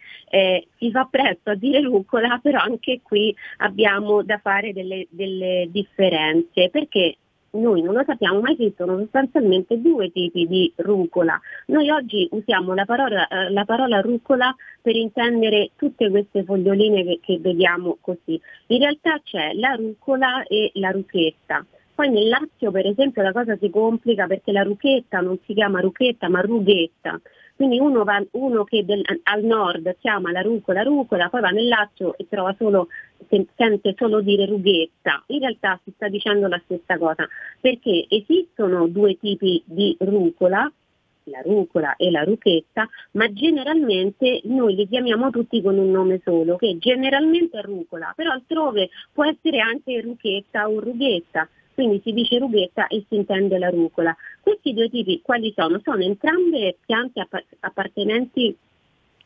si 0.76 0.90
fa 0.90 1.06
presto 1.10 1.50
a 1.50 1.54
dire 1.54 1.80
rucola, 1.80 2.38
però 2.42 2.60
anche 2.60 3.00
qui 3.02 3.34
abbiamo 3.58 4.22
da 4.22 4.38
fare 4.38 4.72
delle, 4.72 5.06
delle 5.10 5.68
differenze, 5.70 6.68
perché 6.70 7.16
noi 7.52 7.82
non 7.82 7.94
lo 7.94 8.02
sappiamo, 8.04 8.40
ma 8.40 8.50
esistono 8.50 8.98
sostanzialmente 8.98 9.80
due 9.80 10.10
tipi 10.10 10.46
di 10.46 10.72
rucola. 10.76 11.38
Noi 11.66 11.90
oggi 11.90 12.26
usiamo 12.30 12.74
la 12.74 12.84
parola, 12.84 13.28
eh, 13.28 13.50
la 13.50 13.64
parola 13.64 14.00
rucola 14.00 14.54
per 14.80 14.96
intendere 14.96 15.70
tutte 15.76 16.08
queste 16.08 16.44
foglioline 16.44 17.04
che, 17.04 17.20
che, 17.22 17.38
vediamo 17.38 17.98
così. 18.00 18.40
In 18.68 18.78
realtà 18.78 19.20
c'è 19.22 19.52
la 19.54 19.74
rucola 19.74 20.44
e 20.44 20.70
la 20.74 20.90
ruchetta. 20.90 21.64
Poi 21.94 22.08
nel 22.08 22.28
Lazio 22.28 22.70
per 22.70 22.86
esempio 22.86 23.22
la 23.22 23.32
cosa 23.32 23.56
si 23.58 23.68
complica 23.68 24.26
perché 24.26 24.50
la 24.50 24.62
ruchetta 24.62 25.20
non 25.20 25.38
si 25.44 25.52
chiama 25.52 25.80
ruchetta 25.80 26.28
ma 26.30 26.40
rughetta. 26.40 27.20
Quindi 27.55 27.78
uno, 27.78 28.05
va, 28.05 28.22
uno 28.32 28.64
che 28.64 28.84
del, 28.84 29.03
al 29.24 29.44
nord 29.44 29.96
chiama 30.00 30.32
la 30.32 30.40
rucola 30.40 30.82
rucola, 30.82 31.28
poi 31.28 31.40
va 31.40 31.50
nel 31.50 31.68
Lazio 31.68 32.16
e 32.16 32.26
trova 32.28 32.55
solo, 32.59 32.88
sente 33.28 33.94
solo 33.96 34.20
dire 34.20 34.46
rughetta. 34.46 35.22
In 35.28 35.40
realtà 35.40 35.80
si 35.84 35.92
sta 35.94 36.09
dicendo 36.09 36.48
la 36.48 36.61
stessa 36.64 36.98
cosa, 36.98 37.26
perché 37.61 38.07
esistono 38.09 38.88
due 38.88 39.16
tipi 39.18 39.62
di 39.64 39.96
rucola, 40.00 40.70
la 41.24 41.40
rucola 41.42 41.94
e 41.96 42.11
la 42.11 42.24
ruchetta, 42.24 42.88
ma 43.12 43.32
generalmente 43.32 44.40
noi 44.44 44.74
li 44.74 44.88
chiamiamo 44.88 45.30
tutti 45.30 45.62
con 45.62 45.78
un 45.78 45.90
nome 45.90 46.20
solo, 46.24 46.57
che 46.57 46.76
generalmente 46.78 47.59
è 47.59 47.62
rucola, 47.62 48.12
però 48.16 48.32
altrove 48.32 48.90
può 49.12 49.24
essere 49.24 49.61
anche 49.61 50.00
ruchetta 50.00 50.68
o 50.68 50.80
rughetta 50.80 51.48
quindi 51.74 52.00
si 52.04 52.12
dice 52.12 52.38
rughetta 52.38 52.86
e 52.86 53.04
si 53.08 53.16
intende 53.16 53.58
la 53.58 53.70
rucola. 53.70 54.14
Questi 54.40 54.72
due 54.72 54.88
tipi 54.88 55.20
quali 55.22 55.52
sono? 55.56 55.80
Sono 55.82 56.02
entrambe 56.02 56.76
piante 56.84 57.26
appartenenti 57.60 58.56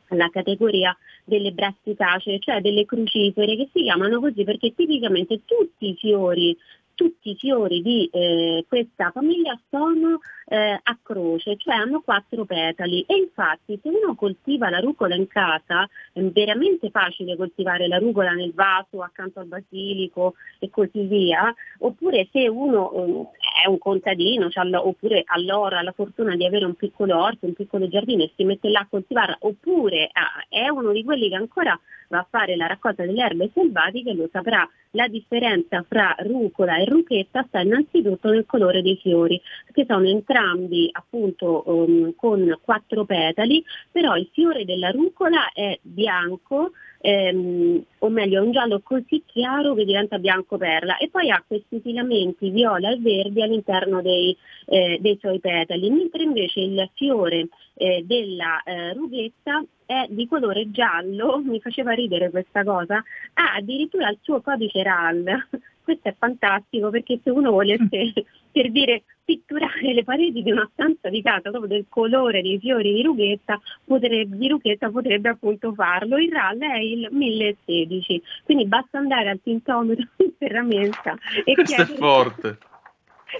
alla 0.09 0.29
categoria 0.31 0.97
delle 1.25 1.51
brassicacee, 1.53 2.39
cioè 2.39 2.61
delle 2.61 2.85
crucifere, 2.85 3.57
che 3.57 3.69
si 3.73 3.83
chiamano 3.83 4.21
così 4.21 4.45
perché 4.45 4.73
tipicamente 4.75 5.41
tutti 5.45 5.89
i 5.89 5.97
fiori 5.97 6.57
tutti 6.97 7.31
i 7.31 7.37
fiori 7.37 7.83
di 7.83 8.09
eh, 8.11 8.65
questa 8.67 9.13
famiglia 9.13 9.57
sono 9.71 10.19
eh, 10.49 10.81
a 10.83 10.99
croce, 11.03 11.57
cioè 11.57 11.75
hanno 11.75 12.01
quattro 12.01 12.45
petali. 12.45 13.03
E 13.07 13.17
infatti 13.17 13.79
se 13.81 13.89
uno 13.89 14.15
coltiva 14.17 14.71
la 14.71 14.81
rucola 14.81 15.15
in 15.15 15.29
casa 15.29 15.89
è 16.13 16.21
veramente 16.23 16.91
facile 16.91 17.37
coltivare 17.37 17.87
la 17.87 17.99
rucola 17.99 18.33
nel 18.33 18.53
vaso 18.55 19.03
accanto 19.03 19.41
al 19.41 19.47
basilico 19.47 20.35
e 20.59 20.71
così 20.71 21.03
via, 21.03 21.55
oppure 21.79 22.29
se 22.33 22.49
uno 22.49 22.91
eh, 22.93 23.29
è 23.63 23.69
un 23.69 23.79
contadino 23.79 24.51
cioè, 24.51 24.65
oppure 24.75 25.23
allora 25.27 25.79
ha 25.79 25.83
la 25.83 25.93
fortuna 25.93 26.37
di 26.37 26.45
avere 26.45 26.65
un 26.65 26.75
piccolo 26.75 27.21
orto, 27.21 27.47
un 27.47 27.55
piccolo 27.55 27.89
giardino 27.89 28.23
e 28.23 28.33
si 28.37 28.45
mette 28.45 28.69
là 28.69 28.81
a 28.81 28.87
coltivare, 28.89 29.37
oppure 29.41 30.11
ah, 30.13 30.45
è 30.49 30.69
uno 30.69 30.93
di 30.93 31.03
quelli 31.05 31.29
che 31.29 31.37
ancora 31.37 31.79
va 32.09 32.19
a 32.19 32.27
fare 32.29 32.57
la 32.57 32.67
raccolta 32.67 33.05
delle 33.05 33.23
erbe 33.23 33.51
selvatiche 33.53 34.13
lo 34.13 34.29
saprà. 34.31 34.69
La 34.93 35.09
differenza 35.09 35.85
fra 35.87 36.15
rucola 36.21 36.77
e 36.77 36.85
ruchetta 36.87 37.45
sta 37.49 37.61
innanzitutto 37.61 38.31
nel 38.31 38.47
colore 38.47 38.83
dei 38.83 38.97
fiori, 38.97 39.41
perché 39.65 39.85
sono 39.87 40.07
entrambi 40.07 40.89
appunto 40.93 41.63
um, 41.67 42.15
con 42.15 42.59
quattro 42.63 43.05
petali, 43.05 43.63
però 43.91 44.17
il 44.17 44.29
fiore 44.33 44.65
della 44.65 44.91
rucola 44.91 45.51
è 45.53 45.79
bianco, 45.83 46.73
ehm, 47.07 47.85
o 47.99 48.09
meglio 48.09 48.41
è 48.41 48.45
un 48.45 48.51
giallo 48.51 48.81
così 48.83 49.23
chiaro 49.25 49.75
che 49.75 49.85
diventa 49.85 50.19
bianco 50.19 50.57
perla. 50.57 50.97
E 50.97 51.09
poi 51.09 51.31
ha 51.31 51.43
questi 51.47 51.81
filamenti 51.81 52.51
viola 52.51 52.91
e 52.91 52.99
verdi 52.99 53.43
all'interno 53.43 54.03
dei, 54.03 54.37
eh, 54.67 54.99
dei 55.01 55.17
suoi 55.21 55.39
petali, 55.39 55.89
mentre 55.89 56.25
invece 56.25 56.61
il 56.61 56.91
fiore 56.95 57.49
eh, 57.75 58.03
della 58.05 58.61
eh, 58.65 58.93
rughetta 58.93 59.65
è 59.87 60.07
di 60.09 60.27
colore 60.27 60.71
giallo, 60.73 61.39
mi 61.47 61.61
faceva 61.61 61.93
ridere 61.93 62.31
questa 62.31 62.65
cosa, 62.65 62.97
ha 63.35 63.55
addirittura 63.55 64.11
il 64.11 64.19
suo 64.21 64.41
codice 64.41 64.83
RAL. 64.83 65.49
Questo 65.87 66.09
è 66.09 66.15
fantastico 66.19 66.91
perché 66.91 67.21
se 67.23 67.31
uno 67.31 67.53
volesse, 67.53 68.13
per 68.51 68.73
dire, 68.73 69.05
pitturare 69.25 69.95
le 69.95 70.03
pareti 70.03 70.43
di 70.43 70.51
una 70.51 70.69
stanza 70.73 71.09
di 71.09 71.23
casa 71.23 71.51
proprio 71.51 71.69
del 71.69 71.87
colore 71.89 72.43
dei 72.43 72.59
fiori 72.59 72.93
di 72.93 73.03
rughetta, 73.03 73.61
potrebbe, 73.85 74.37
di 74.37 74.49
rughetta 74.49 74.91
potrebbe 74.91 75.29
appunto 75.29 75.73
farlo. 75.75 76.19
Il 76.19 76.33
RAL 76.33 76.59
è 76.59 76.79
il 76.79 77.07
1016, 77.09 78.21
quindi 78.43 78.67
basta 78.67 78.99
andare 78.99 79.31
al 79.31 79.41
tintometro 79.41 80.09
in 80.19 80.33
ferramenta 80.37 81.17
e 81.45 81.55
Questo 81.55 81.77
chiedere... 81.77 81.95
è 81.95 81.97
forte 81.97 82.59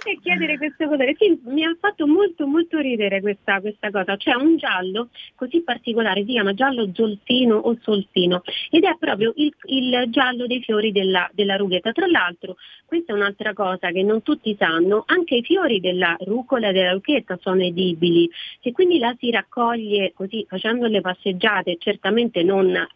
e 0.05 0.19
chiedere 0.21 0.57
questo 0.57 0.87
colore. 0.89 1.15
Sì, 1.17 1.41
mi 1.45 1.65
ha 1.65 1.77
fatto 1.81 2.07
molto 2.07 2.47
molto 2.47 2.79
ridere 2.79 3.21
questa, 3.21 3.61
questa 3.61 3.91
cosa. 3.91 4.17
C'è 4.17 4.35
un 4.35 4.57
giallo 4.57 5.11
così 5.35 5.63
particolare, 5.63 6.25
si 6.25 6.33
chiama 6.33 6.55
giallo 6.55 6.91
zolfino 6.93 7.57
o 7.57 7.77
solfino 7.81 8.43
ed 8.71 8.85
è 8.85 8.97
proprio 8.99 9.33
il, 9.37 9.55
il 9.65 10.07
giallo 10.09 10.47
dei 10.47 10.61
fiori 10.63 10.91
della, 10.91 11.31
della, 11.33 11.57
rughetta. 11.57 11.93
Tra 11.93 12.07
l'altro, 12.07 12.57
questa 12.85 13.13
è 13.13 13.17
un'altra 13.17 13.53
cosa 13.53 13.91
che 13.91 14.03
non 14.03 14.23
tutti 14.23 14.57
sanno, 14.59 15.05
anche 15.07 15.37
i 15.37 15.43
fiori 15.43 15.81
della 15.81 16.17
rucola 16.21 16.69
e 16.69 16.73
della 16.73 16.93
rughetta 16.93 17.39
sono 17.41 17.63
edibili. 17.63 18.29
Se 18.61 18.73
quindi 18.73 18.99
la 18.99 19.15
si 19.19 19.31
raccoglie 19.31 20.13
così 20.15 20.45
facendo 20.49 20.87
le 20.87 21.01
passeggiate, 21.01 21.77
certamente 21.79 22.43
non, 22.43 22.75
eh, 22.75 22.89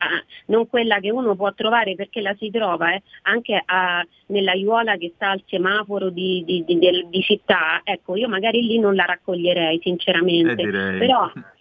non 0.46 0.68
quella 0.68 0.98
che 0.98 1.10
uno 1.10 1.36
può 1.36 1.52
trovare 1.54 1.94
perché 1.94 2.20
la 2.20 2.34
si 2.38 2.50
trova 2.50 2.94
eh, 2.94 3.02
anche 3.22 3.62
a, 3.64 4.04
nella 4.26 4.52
aiuola 4.52 4.96
che 4.96 5.12
sta 5.14 5.30
al 5.30 5.42
semaforo 5.46 6.10
di, 6.10 6.42
di, 6.44 6.64
di 6.64 6.78
del, 6.80 7.06
di 7.08 7.22
città, 7.22 7.82
ecco, 7.84 8.16
io 8.16 8.28
magari 8.28 8.62
lì 8.62 8.78
non 8.78 8.96
la 8.96 9.04
raccoglierei 9.04 9.78
sinceramente, 9.82 10.62
eh, 10.62 10.98
però 10.98 11.30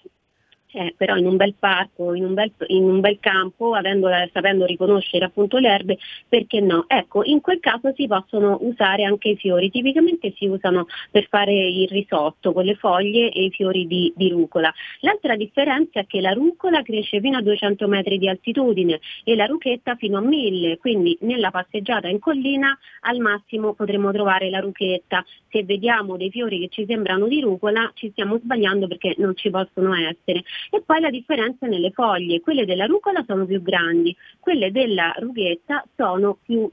eh, 0.71 0.93
però 0.95 1.15
in 1.15 1.25
un 1.25 1.35
bel 1.35 1.55
parco, 1.57 2.13
in 2.13 2.25
un 2.25 2.33
bel, 2.33 2.51
in 2.67 2.83
un 2.83 2.99
bel 2.99 3.17
campo, 3.19 3.73
avendo, 3.73 4.07
sapendo 4.31 4.65
riconoscere 4.65 5.25
appunto 5.25 5.57
le 5.57 5.69
erbe, 5.69 5.97
perché 6.27 6.59
no? 6.59 6.85
Ecco, 6.87 7.23
in 7.23 7.41
quel 7.41 7.59
caso 7.59 7.91
si 7.95 8.07
possono 8.07 8.57
usare 8.61 9.03
anche 9.03 9.29
i 9.29 9.35
fiori, 9.35 9.71
tipicamente 9.71 10.33
si 10.35 10.45
usano 10.45 10.87
per 11.09 11.27
fare 11.27 11.53
il 11.53 11.87
risotto 11.89 12.53
con 12.53 12.65
le 12.65 12.75
foglie 12.75 13.31
e 13.31 13.45
i 13.45 13.51
fiori 13.51 13.87
di, 13.87 14.13
di 14.15 14.29
rucola. 14.29 14.71
L'altra 14.99 15.35
differenza 15.35 15.99
è 15.99 16.05
che 16.05 16.21
la 16.21 16.33
rucola 16.33 16.81
cresce 16.83 17.19
fino 17.19 17.37
a 17.37 17.41
200 17.41 17.87
metri 17.87 18.17
di 18.17 18.29
altitudine 18.29 18.99
e 19.23 19.35
la 19.35 19.45
ruchetta 19.45 19.95
fino 19.95 20.17
a 20.17 20.21
1000, 20.21 20.77
quindi 20.77 21.17
nella 21.21 21.51
passeggiata 21.51 22.07
in 22.07 22.19
collina 22.19 22.77
al 23.01 23.17
massimo 23.19 23.73
potremo 23.73 24.11
trovare 24.11 24.49
la 24.49 24.59
ruchetta. 24.59 25.25
Se 25.49 25.63
vediamo 25.63 26.15
dei 26.17 26.29
fiori 26.29 26.59
che 26.59 26.67
ci 26.69 26.85
sembrano 26.85 27.27
di 27.27 27.41
rucola 27.41 27.91
ci 27.95 28.11
stiamo 28.11 28.37
sbagliando 28.37 28.87
perché 28.87 29.15
non 29.17 29.35
ci 29.35 29.49
possono 29.49 29.95
essere. 29.95 30.43
E 30.69 30.81
poi 30.81 30.99
la 30.99 31.09
differenza 31.09 31.67
nelle 31.67 31.91
foglie, 31.91 32.41
quelle 32.41 32.65
della 32.65 32.85
rucola 32.85 33.23
sono 33.25 33.45
più 33.45 33.61
grandi, 33.61 34.15
quelle 34.39 34.71
della 34.71 35.13
rughetta 35.17 35.83
sono 35.95 36.37
più, 36.43 36.69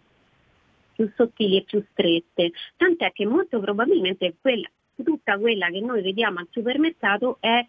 più 0.95 1.12
sottili 1.14 1.59
e 1.59 1.62
più 1.62 1.84
strette, 1.91 2.53
tant'è 2.76 3.12
che 3.12 3.26
molto 3.26 3.61
probabilmente 3.61 4.34
quella, 4.41 4.68
tutta 5.03 5.39
quella 5.39 5.68
che 5.68 5.80
noi 5.80 6.03
vediamo 6.03 6.39
al 6.39 6.49
supermercato 6.51 7.37
è 7.41 7.64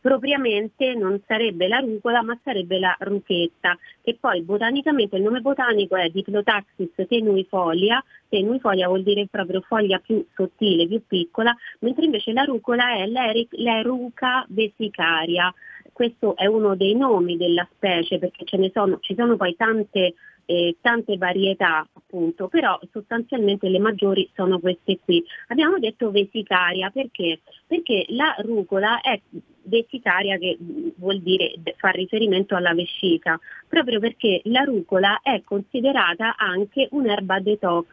propriamente 0.00 0.94
non 0.94 1.20
sarebbe 1.26 1.68
la 1.68 1.78
rucola 1.78 2.22
ma 2.22 2.38
sarebbe 2.42 2.78
la 2.78 2.94
ruchetta 3.00 3.76
che 4.02 4.16
poi 4.20 4.42
botanicamente 4.42 5.16
il 5.16 5.22
nome 5.22 5.40
botanico 5.40 5.96
è 5.96 6.08
Diplotaxis 6.10 6.90
tenuifolia 7.08 8.02
tenuifolia 8.28 8.88
vuol 8.88 9.02
dire 9.02 9.26
proprio 9.30 9.60
foglia 9.62 9.98
più 9.98 10.24
sottile, 10.34 10.86
più 10.86 11.02
piccola 11.06 11.54
mentre 11.80 12.04
invece 12.04 12.32
la 12.32 12.44
rucola 12.44 12.94
è 12.94 13.06
l'eruca 13.06 14.44
vesicaria 14.48 15.52
questo 15.92 16.36
è 16.36 16.46
uno 16.46 16.74
dei 16.74 16.94
nomi 16.94 17.36
della 17.36 17.66
specie 17.70 18.18
perché 18.18 18.44
ce 18.44 18.56
ne 18.56 18.70
sono, 18.72 18.98
ci 19.00 19.14
sono 19.14 19.36
poi 19.36 19.54
tante 19.56 20.14
eh, 20.46 20.76
tante 20.80 21.16
varietà 21.16 21.86
appunto, 21.92 22.48
però 22.48 22.78
sostanzialmente 22.90 23.68
le 23.68 23.78
maggiori 23.78 24.28
sono 24.34 24.58
queste 24.58 24.98
qui. 25.04 25.24
Abbiamo 25.48 25.78
detto 25.78 26.10
vesicaria 26.10 26.90
perché? 26.90 27.40
Perché 27.66 28.06
la 28.08 28.34
rucola 28.38 29.00
è 29.00 29.20
vesicaria 29.64 30.38
che 30.38 30.56
vuol 30.96 31.20
dire 31.20 31.54
fa 31.76 31.90
riferimento 31.90 32.54
alla 32.56 32.74
vescica, 32.74 33.38
proprio 33.68 34.00
perché 34.00 34.40
la 34.44 34.62
rucola 34.62 35.20
è 35.22 35.42
considerata 35.44 36.36
anche 36.36 36.88
un'erba 36.90 37.40
detox, 37.40 37.86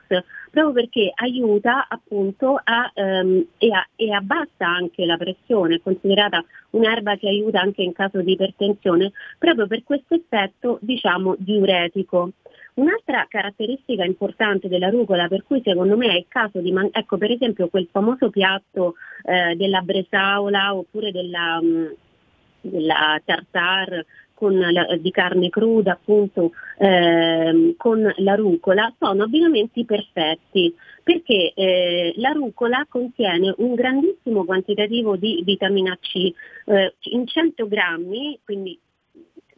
proprio 0.52 0.74
perché 0.74 1.12
aiuta 1.14 1.88
appunto 1.88 2.60
a, 2.64 2.92
um, 2.96 3.46
e, 3.58 3.72
a, 3.72 3.88
e 3.96 4.12
abbassa 4.12 4.68
anche 4.68 5.06
la 5.06 5.18
pressione, 5.18 5.76
è 5.76 5.82
considerata 5.82 6.44
un'erba 6.72 7.16
che 7.18 7.28
aiuta 7.28 7.62
anche 7.62 7.82
in 7.82 7.94
caso 7.94 8.22
di 8.22 8.34
ipertensione, 8.34 9.12
proprio 9.38 9.68
per 9.68 9.84
questo 9.84 10.16
effetto 10.16 10.80
diciamo 10.82 11.36
diuretico. 11.38 12.32
Un'altra 12.76 13.26
caratteristica 13.28 14.04
importante 14.04 14.68
della 14.68 14.90
rucola 14.90 15.28
per 15.28 15.44
cui 15.44 15.62
secondo 15.64 15.98
me 15.98 16.08
è 16.08 16.18
il 16.18 16.26
caso 16.28 16.60
di, 16.60 16.72
man- 16.72 16.90
ecco 16.92 17.18
per 17.18 17.32
esempio 17.32 17.68
quel 17.68 17.88
famoso 17.92 18.30
piatto 18.30 18.96
eh, 19.24 19.56
della 19.56 19.82
bresaola 19.82 20.76
oppure 20.76 21.12
della, 21.12 21.62
mh, 21.62 21.66
mm, 21.66 21.86
della 22.62 23.22
tartare 23.26 24.06
la, 24.48 24.98
di 24.98 25.12
carne 25.12 25.50
cruda 25.50 25.94
appunto 25.94 26.52
eh, 26.78 27.76
con 27.78 28.14
la 28.18 28.36
rucola 28.36 28.94
sono 28.98 29.24
abbinamenti 29.24 29.84
perfetti. 29.84 30.74
Perché 31.04 31.54
eh, 31.56 32.14
la 32.18 32.30
rucola 32.32 32.86
contiene 32.88 33.54
un 33.58 33.74
grandissimo 33.74 34.46
quantitativo 34.46 35.18
di 35.18 35.42
vitamina 35.44 35.98
C 36.00 36.32
eh, 36.66 36.94
in 37.12 37.26
100 37.26 37.68
grammi 37.68 38.40
quindi 38.46 38.80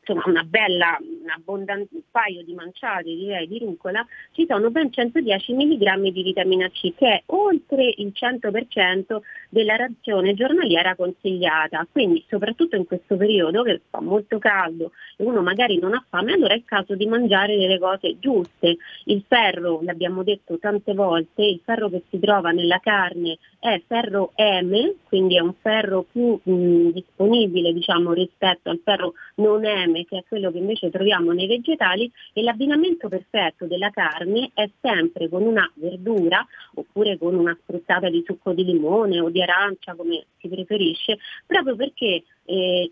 insomma 0.01 0.23
una 0.25 0.43
bella, 0.43 0.97
un 1.45 1.85
paio 2.09 2.43
di 2.43 2.53
manciate 2.53 3.03
direi 3.03 3.47
di 3.47 3.59
rucola, 3.59 4.05
ci 4.31 4.45
sono 4.47 4.69
ben 4.69 4.91
110 4.91 5.53
mg 5.53 6.09
di 6.09 6.23
vitamina 6.23 6.67
C 6.69 6.93
che 6.95 7.07
è 7.07 7.23
oltre 7.27 7.93
il 7.97 8.11
100% 8.13 9.21
della 9.49 9.75
razione 9.75 10.33
giornaliera 10.33 10.95
consigliata. 10.95 11.85
Quindi 11.91 12.23
soprattutto 12.27 12.75
in 12.75 12.85
questo 12.85 13.15
periodo 13.15 13.63
che 13.63 13.81
fa 13.89 14.01
molto 14.01 14.39
caldo 14.39 14.91
e 15.17 15.23
uno 15.23 15.41
magari 15.41 15.77
non 15.79 15.93
ha 15.93 16.03
fame, 16.09 16.33
allora 16.33 16.53
è 16.53 16.57
il 16.57 16.65
caso 16.65 16.95
di 16.95 17.05
mangiare 17.05 17.57
delle 17.57 17.77
cose 17.79 18.17
giuste. 18.19 18.77
Il 19.05 19.23
ferro, 19.27 19.81
l'abbiamo 19.83 20.23
detto 20.23 20.57
tante 20.57 20.93
volte, 20.93 21.43
il 21.43 21.61
ferro 21.63 21.89
che 21.89 22.03
si 22.09 22.19
trova 22.19 22.51
nella 22.51 22.79
carne 22.79 23.37
è 23.59 23.79
ferro 23.85 24.33
M, 24.37 24.93
quindi 25.03 25.37
è 25.37 25.39
un 25.39 25.53
ferro 25.61 26.03
più 26.11 26.39
mh, 26.41 26.89
disponibile 26.89 27.71
diciamo, 27.73 28.11
rispetto 28.11 28.71
al 28.71 28.81
ferro 28.83 29.13
non 29.35 29.61
M 29.61 29.90
che 30.05 30.19
è 30.19 30.23
quello 30.27 30.51
che 30.51 30.57
invece 30.57 30.89
troviamo 30.89 31.31
nei 31.31 31.47
vegetali 31.47 32.11
e 32.33 32.41
l'abbinamento 32.41 33.07
perfetto 33.07 33.65
della 33.65 33.89
carne 33.89 34.51
è 34.53 34.69
sempre 34.81 35.29
con 35.29 35.43
una 35.43 35.69
verdura 35.75 36.45
oppure 36.75 37.17
con 37.17 37.35
una 37.35 37.57
spruzzata 37.61 38.09
di 38.09 38.23
succo 38.25 38.53
di 38.53 38.63
limone 38.63 39.19
o 39.19 39.29
di 39.29 39.41
arancia 39.41 39.95
come 39.95 40.25
si 40.39 40.47
preferisce, 40.47 41.17
proprio 41.45 41.75
perché 41.75 42.23
eh, 42.45 42.91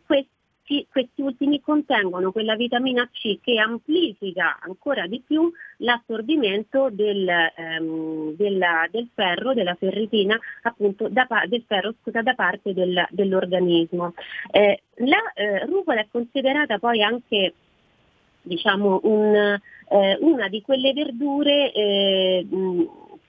questi 0.70 0.88
questi 0.91 1.22
ultimi 1.22 1.59
contengono 1.61 2.32
quella 2.32 2.55
vitamina 2.55 3.09
C 3.11 3.39
che 3.41 3.57
amplifica 3.59 4.59
ancora 4.61 5.07
di 5.07 5.22
più 5.26 5.51
l'assorbimento 5.78 6.89
del, 6.91 7.28
ehm, 7.28 8.36
della, 8.36 8.88
del 8.91 9.09
ferro, 9.13 9.53
della 9.53 9.76
ferritina, 9.76 10.38
appunto 10.63 11.09
da, 11.09 11.28
del 11.47 11.63
ferro 11.65 11.95
scusa, 12.01 12.22
da 12.22 12.36
parte 12.36 12.74
del, 12.74 13.05
dell'organismo. 13.09 14.13
Eh, 14.51 14.84
la 14.97 15.34
eh, 15.34 15.65
rucola 15.65 16.01
è 16.01 16.07
considerata 16.11 16.78
poi 16.78 17.01
anche 17.01 17.53
diciamo, 18.41 18.99
un, 19.03 19.36
eh, 19.36 20.17
una 20.22 20.47
di 20.49 20.61
quelle 20.61 20.93
verdure 20.93 21.72
eh, 21.72 22.45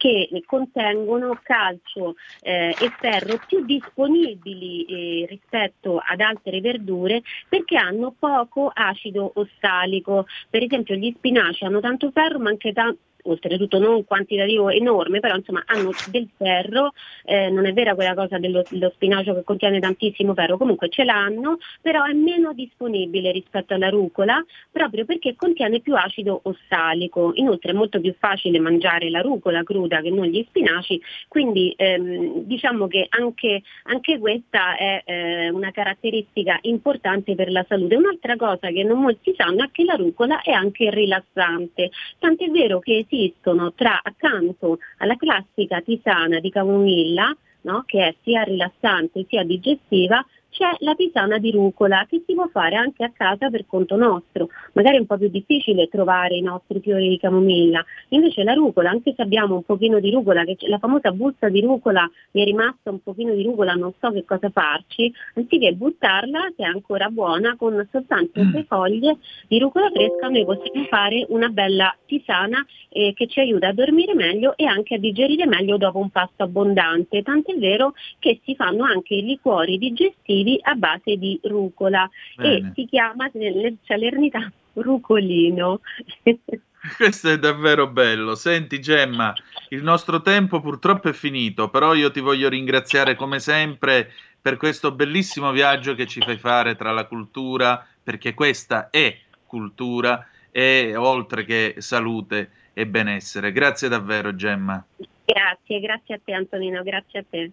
che 0.01 0.31
contengono 0.47 1.39
calcio 1.43 2.15
eh, 2.41 2.71
e 2.71 2.91
ferro 2.99 3.39
più 3.47 3.67
disponibili 3.67 4.85
eh, 4.87 5.27
rispetto 5.29 6.01
ad 6.03 6.21
altre 6.21 6.63
verdure 6.63 7.21
perché 7.47 7.77
hanno 7.77 8.15
poco 8.19 8.71
acido 8.73 9.31
ossalico. 9.35 10.25
Per 10.49 10.63
esempio 10.63 10.95
gli 10.95 11.13
spinaci 11.15 11.65
hanno 11.65 11.81
tanto 11.81 12.11
ferro 12.13 12.39
ma 12.39 12.49
anche 12.49 12.73
tanto 12.73 13.01
oltretutto 13.33 13.79
non 13.79 13.95
un 13.95 14.05
quantitativo 14.05 14.71
enorme, 14.71 15.21
però 15.21 15.37
insomma 15.37 15.63
hanno 15.67 15.91
del 16.11 16.29
ferro, 16.37 16.93
eh, 17.25 17.51
non 17.51 17.67
è 17.67 17.73
vera 17.73 17.95
quella 17.95 18.15
cosa 18.15 18.39
dello, 18.39 18.63
spinacio 18.95 19.35
che 19.35 19.45
contiene 19.45 19.81
tantissimo 19.81 20.35
ferro, 20.35 20.57
comunque 20.57 20.89
ce 20.89 21.05
l'hanno, 21.05 21.59
però 21.81 22.05
è 22.05 22.13
meno 22.13 22.53
disponibile 22.53 23.33
rispetto 23.33 23.75
alla 23.75 23.89
rucola 23.89 24.45
proprio 24.71 25.05
perché 25.05 25.35
contiene 25.37 25.81
più 25.81 25.95
acido 25.95 26.41
ossalico. 26.45 27.33
Inoltre 27.35 27.73
è 27.73 27.75
molto 27.75 28.01
più 28.01 28.15
facile 28.19 28.59
mangiare 28.59 29.11
la 29.11 29.21
rucola 29.21 29.63
cruda 29.63 30.01
che 30.01 30.11
non 30.11 30.27
gli 30.27 30.45
spinaci, 30.49 31.01
quindi 31.29 31.73
ehm, 31.77 32.45
diciamo 32.45 32.87
che 32.87 33.07
anche, 33.09 33.63
anche 33.85 34.19
questa 34.19 34.77
è 34.77 35.03
eh, 35.05 35.51
una 35.51 35.71
caratteristica 35.71 36.59
importante 36.63 37.35
per 37.35 37.51
la 37.51 37.65
salute. 37.69 37.97
Un'altra 37.97 38.37
cosa 38.37 38.69
che 38.69 38.83
non 38.83 39.01
molti 39.01 39.35
sanno 39.37 39.65
è 39.65 39.69
che 39.73 39.85
la 39.85 39.95
rucola 39.95 40.43
è 40.43 40.51
anche 40.51 40.91
rilassante, 40.91 41.91
tant'è 42.19 42.49
vero 42.51 42.79
che 42.79 43.05
esistono 43.21 43.73
tra, 43.75 44.01
accanto 44.03 44.79
alla 44.99 45.17
classica 45.17 45.81
tisana 45.81 46.41
di 46.41 46.51
camomilla, 46.51 47.37
no? 47.63 47.83
che 47.87 48.07
è 48.09 48.15
sia 48.23 48.43
rilassante 48.43 49.27
sia 49.29 49.45
digestiva, 49.45 50.25
c'è 50.61 50.77
la 50.81 50.95
tisana 50.95 51.39
di 51.39 51.51
rucola 51.51 52.05
che 52.07 52.23
si 52.27 52.35
può 52.35 52.47
fare 52.49 52.77
anche 52.77 53.03
a 53.03 53.11
casa 53.17 53.49
per 53.49 53.65
conto 53.67 53.97
nostro. 53.97 54.51
Magari 54.75 54.99
è 54.99 55.01
un 55.01 55.07
po' 55.07 55.17
più 55.17 55.29
difficile 55.29 55.89
trovare 55.89 56.37
i 56.37 56.43
nostri 56.43 56.81
fiori 56.81 57.09
di 57.09 57.19
camomilla, 57.19 57.83
invece 58.09 58.43
la 58.43 58.53
rucola, 58.53 58.91
anche 58.91 59.15
se 59.17 59.23
abbiamo 59.23 59.55
un 59.55 59.63
pochino 59.63 60.01
di 60.01 60.11
rucola, 60.11 60.45
che 60.45 60.57
la 60.69 60.77
famosa 60.77 61.13
busta 61.13 61.49
di 61.49 61.63
rucola 61.63 62.07
mi 62.33 62.43
è 62.43 62.45
rimasta 62.45 62.91
un 62.91 63.03
pochino 63.03 63.35
di 63.35 63.43
rucola, 63.43 63.73
non 63.73 63.95
so 63.99 64.11
che 64.13 64.23
cosa 64.27 64.51
farci, 64.51 65.11
anziché 65.35 65.73
buttarla, 65.73 66.53
che 66.55 66.63
è 66.63 66.67
ancora 66.67 67.09
buona, 67.09 67.57
con 67.57 67.89
soltanto 67.91 68.45
mm. 68.45 68.53
sei 68.53 68.65
foglie 68.65 69.17
di 69.49 69.59
rucola 69.59 69.89
fresca 69.91 70.29
noi 70.29 70.45
possiamo 70.45 70.85
fare 70.91 71.25
una 71.29 71.49
bella 71.49 71.97
tisana 72.05 72.63
eh, 72.91 73.15
che 73.15 73.29
ci 73.29 73.41
aiuta 73.41 73.69
a 73.69 73.73
dormire 73.73 74.15
meglio 74.15 74.55
e 74.59 74.67
anche 74.67 74.97
a 74.97 74.99
digerire 74.99 75.47
meglio 75.47 75.79
dopo 75.79 75.99
un 75.99 76.11
pasto 76.11 76.43
abbondante. 76.43 77.23
Tant'è 77.23 77.55
vero 77.55 77.95
che 78.19 78.41
si 78.45 78.55
fanno 78.55 78.85
anche 78.85 79.15
i 79.15 79.23
liquori 79.23 79.79
digestivi 79.79 80.50
aperitivi 80.51 80.59
a 80.63 80.75
base 80.75 81.17
di 81.17 81.39
rucola 81.45 82.09
Bene. 82.37 82.69
e 82.69 82.73
si 82.75 82.87
chiama 82.87 83.31
nella 83.35 83.71
salernità 83.85 84.51
rucolino. 84.75 85.81
Questo 86.97 87.31
è 87.31 87.39
davvero 87.39 87.89
bello. 87.89 88.35
Senti 88.35 88.81
Gemma, 88.81 89.35
il 89.69 89.83
nostro 89.83 90.23
tempo 90.23 90.61
purtroppo 90.61 91.11
è 91.11 91.13
finito, 91.13 91.69
però 91.69 91.95
io 91.95 92.11
ti 92.11 92.21
voglio 92.21 92.49
ringraziare 92.49 93.17
come 93.17 93.39
sempre 93.39 94.11
per 94.41 94.57
questo 94.57 94.91
bellissimo 94.91 95.53
viaggio 95.53 95.95
che 95.95 96.07
ci 96.07 96.23
fai 96.23 96.39
fare 96.39 96.77
tra 96.77 96.91
la 96.93 97.05
cultura, 97.05 97.87
perché 98.03 98.33
questa 98.33 98.89
è 98.89 99.15
cultura 99.45 100.27
e 100.51 100.97
oltre 100.97 101.45
che 101.45 101.75
salute 101.79 102.51
e 102.73 102.87
benessere. 102.87 103.53
Grazie 103.53 103.89
davvero 103.89 104.35
Gemma. 104.35 104.83
Grazie, 105.27 105.81
grazie 105.81 106.15
a 106.15 106.21
te 106.25 106.33
Antonino, 106.33 106.83
grazie 106.83 107.19
a 107.19 107.25
te. 107.29 107.51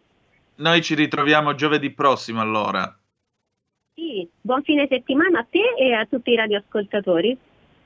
Noi 0.57 0.81
ci 0.81 0.95
ritroviamo 0.95 1.53
giovedì 1.53 1.91
prossimo 1.91 2.41
allora. 2.41 2.97
Sì, 3.93 4.27
buon 4.41 4.63
fine 4.63 4.87
settimana 4.89 5.39
a 5.39 5.47
te 5.49 5.75
e 5.77 5.93
a 5.93 6.05
tutti 6.05 6.31
i 6.31 6.35
radioascoltatori. 6.35 7.37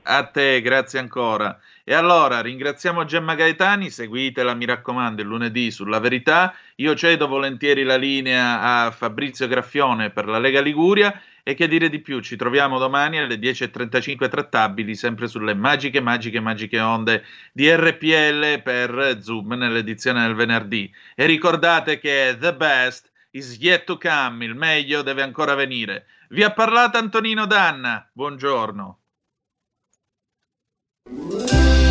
A 0.03 0.26
te, 0.26 0.61
grazie 0.61 0.99
ancora. 0.99 1.59
E 1.84 1.93
allora 1.93 2.41
ringraziamo 2.41 3.05
Gemma 3.05 3.36
Gaetani, 3.36 3.89
seguitela 3.89 4.53
mi 4.53 4.65
raccomando 4.65 5.22
il 5.22 5.28
lunedì 5.28 5.69
sulla 5.69 5.99
verità. 5.99 6.55
Io 6.76 6.95
cedo 6.95 7.28
volentieri 7.28 7.84
la 7.84 7.97
linea 7.97 8.61
a 8.61 8.91
Fabrizio 8.91 9.47
Graffione 9.47 10.09
per 10.09 10.28
la 10.28 10.39
Lega 10.39 10.61
Liguria 10.61 11.22
e 11.43 11.53
che 11.53 11.67
dire 11.67 11.89
di 11.89 11.99
più, 11.99 12.19
ci 12.19 12.35
troviamo 12.35 12.77
domani 12.77 13.17
alle 13.17 13.35
10.35 13.35 14.29
trattabili, 14.29 14.95
sempre 14.95 15.27
sulle 15.27 15.53
magiche, 15.53 15.99
magiche, 15.99 16.39
magiche 16.39 16.79
onde 16.79 17.23
di 17.51 17.73
RPL 17.73 18.61
per 18.61 19.19
Zoom 19.21 19.53
nell'edizione 19.53 20.25
del 20.25 20.35
venerdì. 20.35 20.91
E 21.15 21.25
ricordate 21.25 21.99
che 21.99 22.37
the 22.39 22.53
best 22.53 23.11
is 23.31 23.57
yet 23.59 23.85
to 23.85 23.97
come, 23.97 24.45
il 24.45 24.55
meglio 24.55 25.01
deve 25.01 25.21
ancora 25.21 25.55
venire. 25.55 26.05
Vi 26.29 26.43
ha 26.43 26.51
parlato 26.51 26.97
Antonino 26.97 27.45
Danna, 27.45 28.09
buongiorno. 28.11 28.99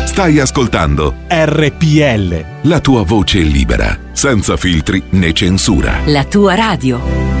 Stai 0.05 0.39
ascoltando 0.39 1.15
RPL. 1.27 2.67
La 2.67 2.79
tua 2.79 3.03
voce 3.03 3.39
libera, 3.39 3.97
senza 4.11 4.57
filtri 4.57 5.01
né 5.11 5.31
censura. 5.31 6.01
La 6.05 6.25
tua 6.25 6.55
radio. 6.55 7.40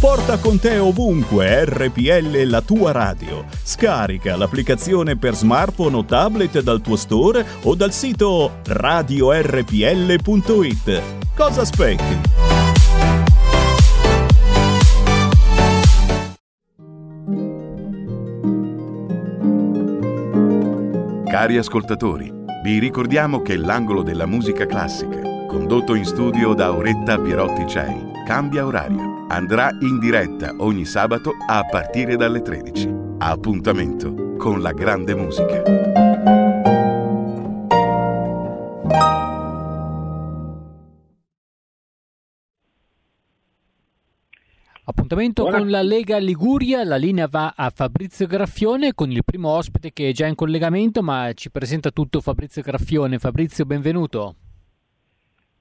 Porta 0.00 0.38
con 0.38 0.58
te 0.58 0.78
ovunque 0.78 1.66
RPL 1.66 2.44
la 2.44 2.62
tua 2.62 2.90
radio. 2.90 3.44
Scarica 3.62 4.34
l'applicazione 4.34 5.18
per 5.18 5.34
smartphone 5.34 5.94
o 5.94 6.06
tablet 6.06 6.62
dal 6.62 6.80
tuo 6.80 6.96
store 6.96 7.44
o 7.64 7.74
dal 7.74 7.92
sito 7.92 8.60
radiorpl.it. 8.64 9.42
Cosa 11.36 11.60
aspetti? 11.60 12.18
Cari 21.26 21.58
ascoltatori, 21.58 22.32
vi 22.64 22.78
ricordiamo 22.78 23.42
che 23.42 23.58
l'angolo 23.58 24.02
della 24.02 24.24
musica 24.24 24.64
classica, 24.64 25.20
condotto 25.46 25.94
in 25.94 26.06
studio 26.06 26.54
da 26.54 26.68
Auretta 26.68 27.18
Pierotti 27.18 27.66
Cei, 27.66 28.12
cambia 28.26 28.64
orario 28.64 29.19
andrà 29.30 29.70
in 29.80 29.98
diretta 29.98 30.54
ogni 30.58 30.84
sabato 30.84 31.34
a 31.46 31.64
partire 31.64 32.16
dalle 32.16 32.42
13. 32.42 32.92
Appuntamento 33.18 34.34
con 34.36 34.60
la 34.60 34.72
grande 34.72 35.14
musica. 35.14 35.62
Appuntamento 44.82 45.42
Buona. 45.42 45.58
con 45.58 45.70
la 45.70 45.82
Lega 45.82 46.18
Liguria, 46.18 46.82
la 46.82 46.96
linea 46.96 47.28
va 47.28 47.52
a 47.56 47.70
Fabrizio 47.72 48.26
Graffione 48.26 48.92
con 48.92 49.12
il 49.12 49.22
primo 49.24 49.50
ospite 49.50 49.92
che 49.92 50.08
è 50.08 50.12
già 50.12 50.26
in 50.26 50.34
collegamento 50.34 51.00
ma 51.02 51.30
ci 51.34 51.50
presenta 51.50 51.90
tutto 51.90 52.20
Fabrizio 52.20 52.62
Graffione. 52.62 53.20
Fabrizio, 53.20 53.64
benvenuto. 53.64 54.34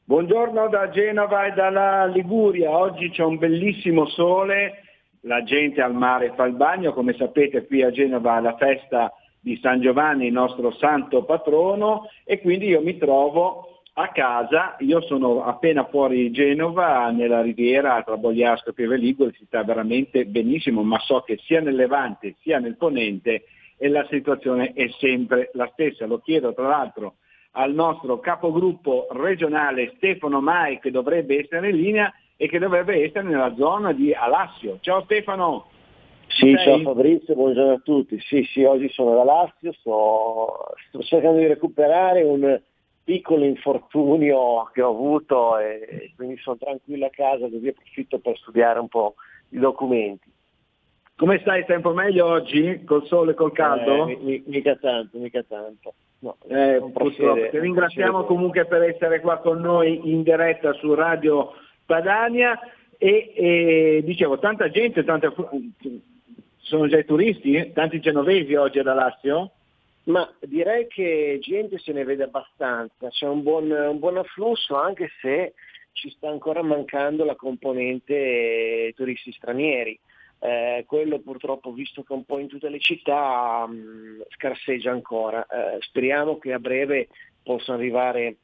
Buongiorno 0.10 0.70
da 0.70 0.90
Genova 0.90 1.46
e 1.46 1.52
dalla 1.52 2.08
Liguria, 2.08 2.76
oggi 2.76 3.12
c'è 3.12 3.24
un 3.24 3.38
bellissimo 3.38 4.08
sole, 4.08 4.82
la 5.22 5.44
gente 5.44 5.84
al 5.84 5.94
mare 5.94 6.34
fa 6.34 6.46
il 6.46 6.56
bagno, 6.56 6.94
come 6.94 7.14
sapete 7.14 7.68
qui 7.68 7.84
a 7.84 7.92
Genova 7.92 8.40
la 8.40 8.56
festa 8.58 9.14
di 9.40 9.56
San 9.62 9.82
Giovanni, 9.82 10.26
il 10.26 10.34
nostro 10.34 10.72
santo 10.72 11.26
patrono, 11.26 12.10
e 12.24 12.42
quindi 12.42 12.66
io 12.66 12.82
mi 12.82 12.98
trovo 12.98 13.84
a 13.94 14.08
casa, 14.08 14.78
io 14.80 15.00
sono 15.02 15.44
appena 15.44 15.86
fuori 15.86 16.32
Genova, 16.32 17.12
nella 17.12 17.44
riviera 17.44 18.02
tra 18.02 18.18
Bogliasco 18.18 18.72
e 18.72 18.74
Pieve 18.74 18.98
Ligure, 18.98 19.36
si 19.38 19.46
sta 19.46 19.64
veramente 19.64 20.26
benissimo, 20.26 20.82
ma 20.82 20.98
so 20.98 21.22
che 21.22 21.38
sia 21.44 21.62
nel 21.62 21.76
Levante 21.76 22.36
sia 22.42 22.58
nel 22.58 22.78
Ponente 22.78 23.44
e 23.78 23.88
la 23.90 24.08
situazione 24.10 24.74
è 24.74 24.90
sempre 24.98 25.52
la 25.54 25.70
stessa. 25.72 26.08
Lo 26.08 26.18
chiedo 26.18 26.52
tra 26.56 26.68
l'altro 26.68 27.18
al 27.52 27.74
nostro 27.74 28.20
capogruppo 28.20 29.08
regionale 29.12 29.94
Stefano 29.98 30.42
Mai 30.42 30.80
che 30.80 30.92
dovrebbe 30.92 31.40
essere 31.40 31.70
in 31.70 31.76
linea 31.76 32.14
e 32.36 32.48
che 32.48 32.60
dovrebbe 32.60 33.04
essere 33.04 33.24
nella 33.24 33.54
zona 33.56 33.92
di 33.92 34.14
Alassio. 34.14 34.78
Ciao 34.82 35.04
Stefano! 35.04 35.68
Sì, 36.28 36.54
Sei? 36.56 36.64
ciao 36.64 36.80
Fabrizio, 36.82 37.34
buongiorno 37.34 37.74
a 37.74 37.82
tutti. 37.84 38.20
Sì, 38.22 38.44
sì, 38.44 38.64
oggi 38.64 38.88
sono 38.90 39.14
ad 39.14 39.28
Alassio, 39.28 39.74
sto, 39.74 40.74
sto 40.88 41.02
cercando 41.02 41.40
di 41.40 41.48
recuperare 41.48 42.22
un 42.22 42.62
piccolo 43.04 43.44
infortunio 43.44 44.70
che 44.72 44.84
ho 44.84 44.92
avuto 44.92 45.58
e 45.58 46.14
quindi 46.16 46.38
sono 46.38 46.58
tranquillo 46.58 47.08
a 47.08 47.10
casa 47.10 47.50
così 47.50 47.68
approfitto 47.68 48.20
per 48.20 48.38
studiare 48.38 48.80
un 48.80 48.88
po' 48.88 49.16
i 49.50 49.58
documenti. 49.58 50.32
Come 51.20 51.40
stai? 51.40 51.64
Stai 51.64 51.76
un 51.76 51.82
po' 51.82 51.92
meglio 51.92 52.28
oggi? 52.28 52.82
Col 52.86 53.06
sole, 53.06 53.34
col 53.34 53.52
caldo? 53.52 54.08
Eh, 54.08 54.42
mica 54.46 54.78
tanto, 54.78 55.18
mica 55.18 55.44
tanto. 55.46 55.94
No, 56.20 56.38
eh, 56.48 56.80
purtroppo. 56.94 57.50
Ti 57.50 57.60
ringraziamo 57.60 58.24
comunque 58.24 58.66
per 58.66 58.84
essere 58.84 59.20
qua 59.20 59.40
con 59.40 59.60
noi 59.60 60.00
in 60.14 60.24
diretta 60.24 60.72
su 60.76 60.94
Radio 60.94 61.52
Padania 61.86 62.58
e, 62.98 63.34
e 63.36 64.02
dicevo, 64.06 64.40
tanta 64.40 64.70
gente, 64.70 65.04
tanta, 65.04 65.34
sono 66.56 66.88
già 66.88 66.98
i 66.98 67.04
turisti, 67.06 67.70
tanti 67.74 68.00
genovesi 68.00 68.56
oggi 68.56 68.82
da 68.82 68.94
Lazio? 68.94 69.52
Ma 70.04 70.26
direi 70.40 70.88
che 70.88 71.38
gente 71.42 71.80
se 71.80 71.92
ne 71.92 72.06
vede 72.06 72.24
abbastanza, 72.24 73.10
c'è 73.10 73.28
un 73.28 73.44
buon, 73.44 73.70
un 73.70 74.00
buon 74.00 74.20
afflusso 74.20 74.78
anche 74.78 75.10
se 75.20 75.54
ci 75.92 76.10
sta 76.12 76.30
ancora 76.30 76.64
mancando 76.64 77.26
la 77.26 77.36
componente 77.36 78.94
turisti 78.96 79.34
stranieri 79.34 80.00
eh, 80.40 80.84
quello 80.88 81.20
purtroppo 81.20 81.72
visto 81.72 82.04
che 82.04 82.14
un 82.14 82.24
po' 82.24 82.40
in 82.40 82.48
tutte 82.48 82.70
le 82.70 82.80
città 82.80 83.66
mh, 83.68 83.74
mm, 83.74 84.22
scarseggia 84.30 84.92
ancora. 84.92 85.46
Eh, 85.46 85.78
speriamo 85.82 86.38
che 86.38 86.54
a 86.54 86.60
breve 86.60 87.10
possa 87.44 87.74
arrivare 87.74 88.38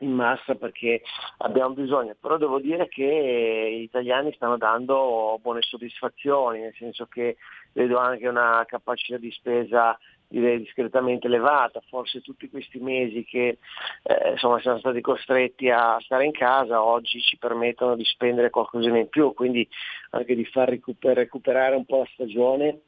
in 0.00 0.12
massa 0.12 0.54
perché 0.54 1.02
abbiamo 1.38 1.74
bisogno, 1.74 2.14
però 2.20 2.36
devo 2.36 2.58
dire 2.58 2.88
che 2.88 3.76
gli 3.78 3.82
italiani 3.82 4.32
stanno 4.34 4.58
dando 4.58 5.38
buone 5.40 5.62
soddisfazioni, 5.62 6.60
nel 6.60 6.74
senso 6.76 7.06
che 7.06 7.36
vedo 7.72 7.98
anche 7.98 8.28
una 8.28 8.62
capacità 8.66 9.16
di 9.16 9.30
spesa 9.30 9.98
direi 10.28 10.58
discretamente 10.58 11.26
elevata, 11.26 11.80
forse 11.88 12.20
tutti 12.20 12.48
questi 12.48 12.78
mesi 12.78 13.24
che 13.24 13.58
eh, 14.02 14.30
insomma, 14.30 14.60
siamo 14.60 14.78
stati 14.78 15.00
costretti 15.00 15.70
a 15.70 15.96
stare 16.00 16.24
in 16.24 16.32
casa 16.32 16.82
oggi 16.82 17.20
ci 17.20 17.36
permettono 17.38 17.94
di 17.94 18.04
spendere 18.04 18.50
qualcosina 18.50 18.98
in 18.98 19.08
più, 19.08 19.32
quindi 19.34 19.66
anche 20.10 20.34
di 20.34 20.44
far 20.44 20.68
recuper- 20.68 21.16
recuperare 21.16 21.76
un 21.76 21.84
po' 21.84 21.98
la 21.98 22.08
stagione 22.12 22.80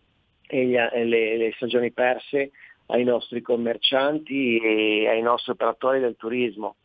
e, 0.47 0.65
gli, 0.65 0.77
e 0.77 1.05
le, 1.05 1.37
le 1.37 1.53
stagioni 1.57 1.93
perse 1.93 2.51
ai 2.87 3.05
nostri 3.05 3.43
commercianti 3.43 4.59
e 4.59 5.09
ai 5.09 5.23
nostri 5.23 5.53
operatori 5.53 6.01
del 6.01 6.17
turismo. 6.17 6.77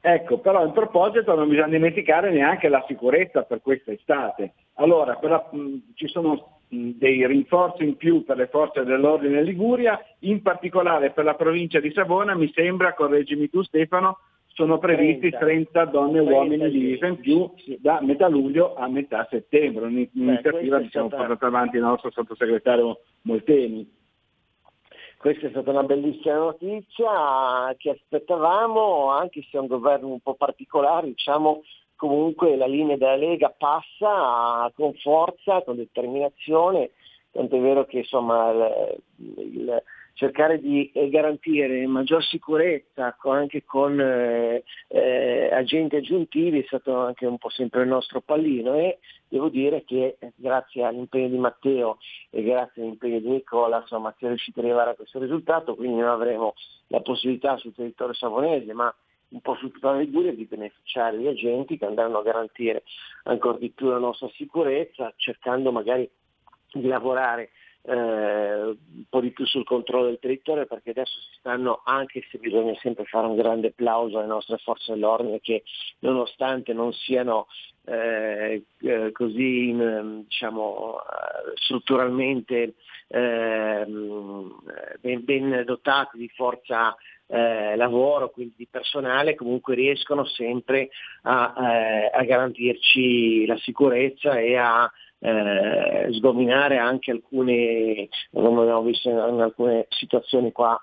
Ecco, 0.00 0.38
però 0.38 0.64
in 0.64 0.72
proposito 0.72 1.34
non 1.34 1.48
bisogna 1.48 1.68
dimenticare 1.68 2.30
neanche 2.30 2.68
la 2.68 2.84
sicurezza 2.86 3.42
per 3.42 3.60
questa 3.60 3.92
estate. 3.92 4.54
Allora, 4.74 5.18
la, 5.20 5.48
mh, 5.50 5.92
ci 5.94 6.06
sono 6.06 6.57
dei 6.68 7.26
rinforzi 7.26 7.84
in 7.84 7.96
più 7.96 8.24
per 8.24 8.36
le 8.36 8.48
forze 8.48 8.84
dell'ordine 8.84 9.38
in 9.38 9.44
Liguria, 9.44 9.98
in 10.20 10.42
particolare 10.42 11.10
per 11.10 11.24
la 11.24 11.34
provincia 11.34 11.80
di 11.80 11.92
Savona, 11.92 12.34
mi 12.34 12.50
sembra, 12.52 12.94
correggimi 12.94 13.48
tu 13.48 13.62
Stefano, 13.62 14.18
sono 14.58 14.78
previsti 14.78 15.30
30, 15.30 15.38
30 15.38 15.84
donne 15.86 16.18
e 16.18 16.20
uomini 16.20 16.70
di 16.70 16.78
divisa 16.80 17.06
in 17.06 17.20
più 17.20 17.48
da 17.78 18.00
metà 18.02 18.28
luglio 18.28 18.74
a 18.74 18.88
metà 18.88 19.26
settembre, 19.30 19.86
un'iniziativa 19.86 20.78
che 20.80 20.86
abbiamo 20.86 21.08
portato 21.08 21.46
avanti 21.46 21.76
il 21.76 21.82
nostro 21.82 22.10
sottosegretario 22.10 23.00
Molteni. 23.22 23.96
Questa 25.16 25.46
è 25.46 25.50
stata 25.50 25.70
una 25.70 25.82
bellissima 25.82 26.36
notizia 26.36 27.74
che 27.76 27.90
aspettavamo, 27.90 29.10
anche 29.10 29.42
se 29.42 29.58
è 29.58 29.60
un 29.60 29.66
governo 29.66 30.08
un 30.08 30.20
po' 30.20 30.34
particolare, 30.34 31.08
diciamo 31.08 31.62
comunque 31.98 32.56
la 32.56 32.66
linea 32.66 32.96
della 32.96 33.16
Lega 33.16 33.50
passa 33.50 34.70
con 34.74 34.94
forza, 34.94 35.62
con 35.62 35.76
determinazione, 35.76 36.92
tant'è 37.32 37.58
vero 37.58 37.84
che 37.86 37.98
insomma, 37.98 38.50
il, 38.50 39.02
il, 39.16 39.82
cercare 40.14 40.60
di 40.60 40.90
garantire 41.10 41.86
maggior 41.86 42.24
sicurezza 42.24 43.16
anche 43.20 43.64
con 43.64 44.00
eh, 44.00 44.64
eh, 44.88 45.48
agenti 45.52 45.94
aggiuntivi 45.94 46.60
è 46.60 46.64
stato 46.66 46.96
anche 46.96 47.24
un 47.24 47.38
po' 47.38 47.50
sempre 47.50 47.82
il 47.82 47.88
nostro 47.88 48.20
pallino 48.20 48.74
e 48.74 48.98
devo 49.28 49.48
dire 49.48 49.84
che 49.84 50.18
grazie 50.34 50.84
all'impegno 50.84 51.28
di 51.28 51.38
Matteo 51.38 51.98
e 52.30 52.42
grazie 52.42 52.82
all'impegno 52.82 53.20
di 53.20 53.28
Nicola 53.28 53.80
insomma, 53.80 54.12
si 54.18 54.24
è 54.24 54.28
riusciti 54.28 54.58
ad 54.58 54.64
arrivare 54.64 54.90
a 54.90 54.94
questo 54.94 55.20
risultato, 55.20 55.76
quindi 55.76 56.00
non 56.00 56.10
avremo 56.10 56.54
la 56.88 57.00
possibilità 57.00 57.56
sul 57.56 57.74
territorio 57.74 58.14
savonese, 58.14 58.72
ma 58.72 58.92
un 59.30 59.40
po' 59.40 59.56
su 59.56 59.70
tutta 59.70 59.92
la 59.92 59.98
Liguria 59.98 60.32
di 60.32 60.44
beneficiare 60.44 61.18
di 61.18 61.26
agenti 61.26 61.76
che 61.76 61.84
andranno 61.84 62.18
a 62.18 62.22
garantire 62.22 62.82
ancora 63.24 63.58
di 63.58 63.70
più 63.70 63.88
la 63.88 63.98
nostra 63.98 64.28
sicurezza, 64.34 65.12
cercando 65.16 65.70
magari 65.72 66.08
di 66.72 66.86
lavorare 66.86 67.50
eh, 67.82 67.94
un 67.94 69.04
po' 69.08 69.20
di 69.20 69.30
più 69.30 69.46
sul 69.46 69.64
controllo 69.64 70.06
del 70.06 70.18
territorio 70.18 70.66
perché 70.66 70.90
adesso 70.90 71.18
si 71.20 71.38
stanno, 71.38 71.80
anche 71.84 72.22
se 72.30 72.38
bisogna 72.38 72.74
sempre 72.80 73.04
fare 73.04 73.26
un 73.26 73.36
grande 73.36 73.68
applauso 73.68 74.18
alle 74.18 74.26
nostre 74.26 74.58
forze 74.58 74.92
dell'ordine 74.92 75.40
che 75.40 75.62
nonostante 76.00 76.72
non 76.72 76.92
siano 76.92 77.46
eh, 77.86 78.62
eh 78.82 79.12
così 79.12 79.74
diciamo, 80.24 80.98
eh, 80.98 81.52
strutturalmente 81.54 82.74
ehm, 83.08 84.54
ben, 85.00 85.24
ben, 85.24 85.62
dotati 85.64 86.18
di 86.18 86.28
forza 86.28 86.94
eh, 87.28 87.76
lavoro, 87.76 88.30
quindi 88.30 88.54
di 88.56 88.68
personale, 88.70 89.34
comunque 89.34 89.74
riescono 89.74 90.24
sempre 90.24 90.88
a, 91.22 91.54
eh, 91.56 92.10
a 92.12 92.24
garantirci 92.24 93.46
la 93.46 93.56
sicurezza 93.58 94.38
e 94.38 94.56
a 94.56 94.90
eh, 95.20 96.08
sgominare 96.12 96.78
anche 96.78 97.10
alcune, 97.10 98.08
come 98.32 98.60
abbiamo 98.62 98.82
visto 98.82 99.10
in 99.10 99.16
alcune 99.16 99.86
situazioni 99.90 100.52
qua 100.52 100.80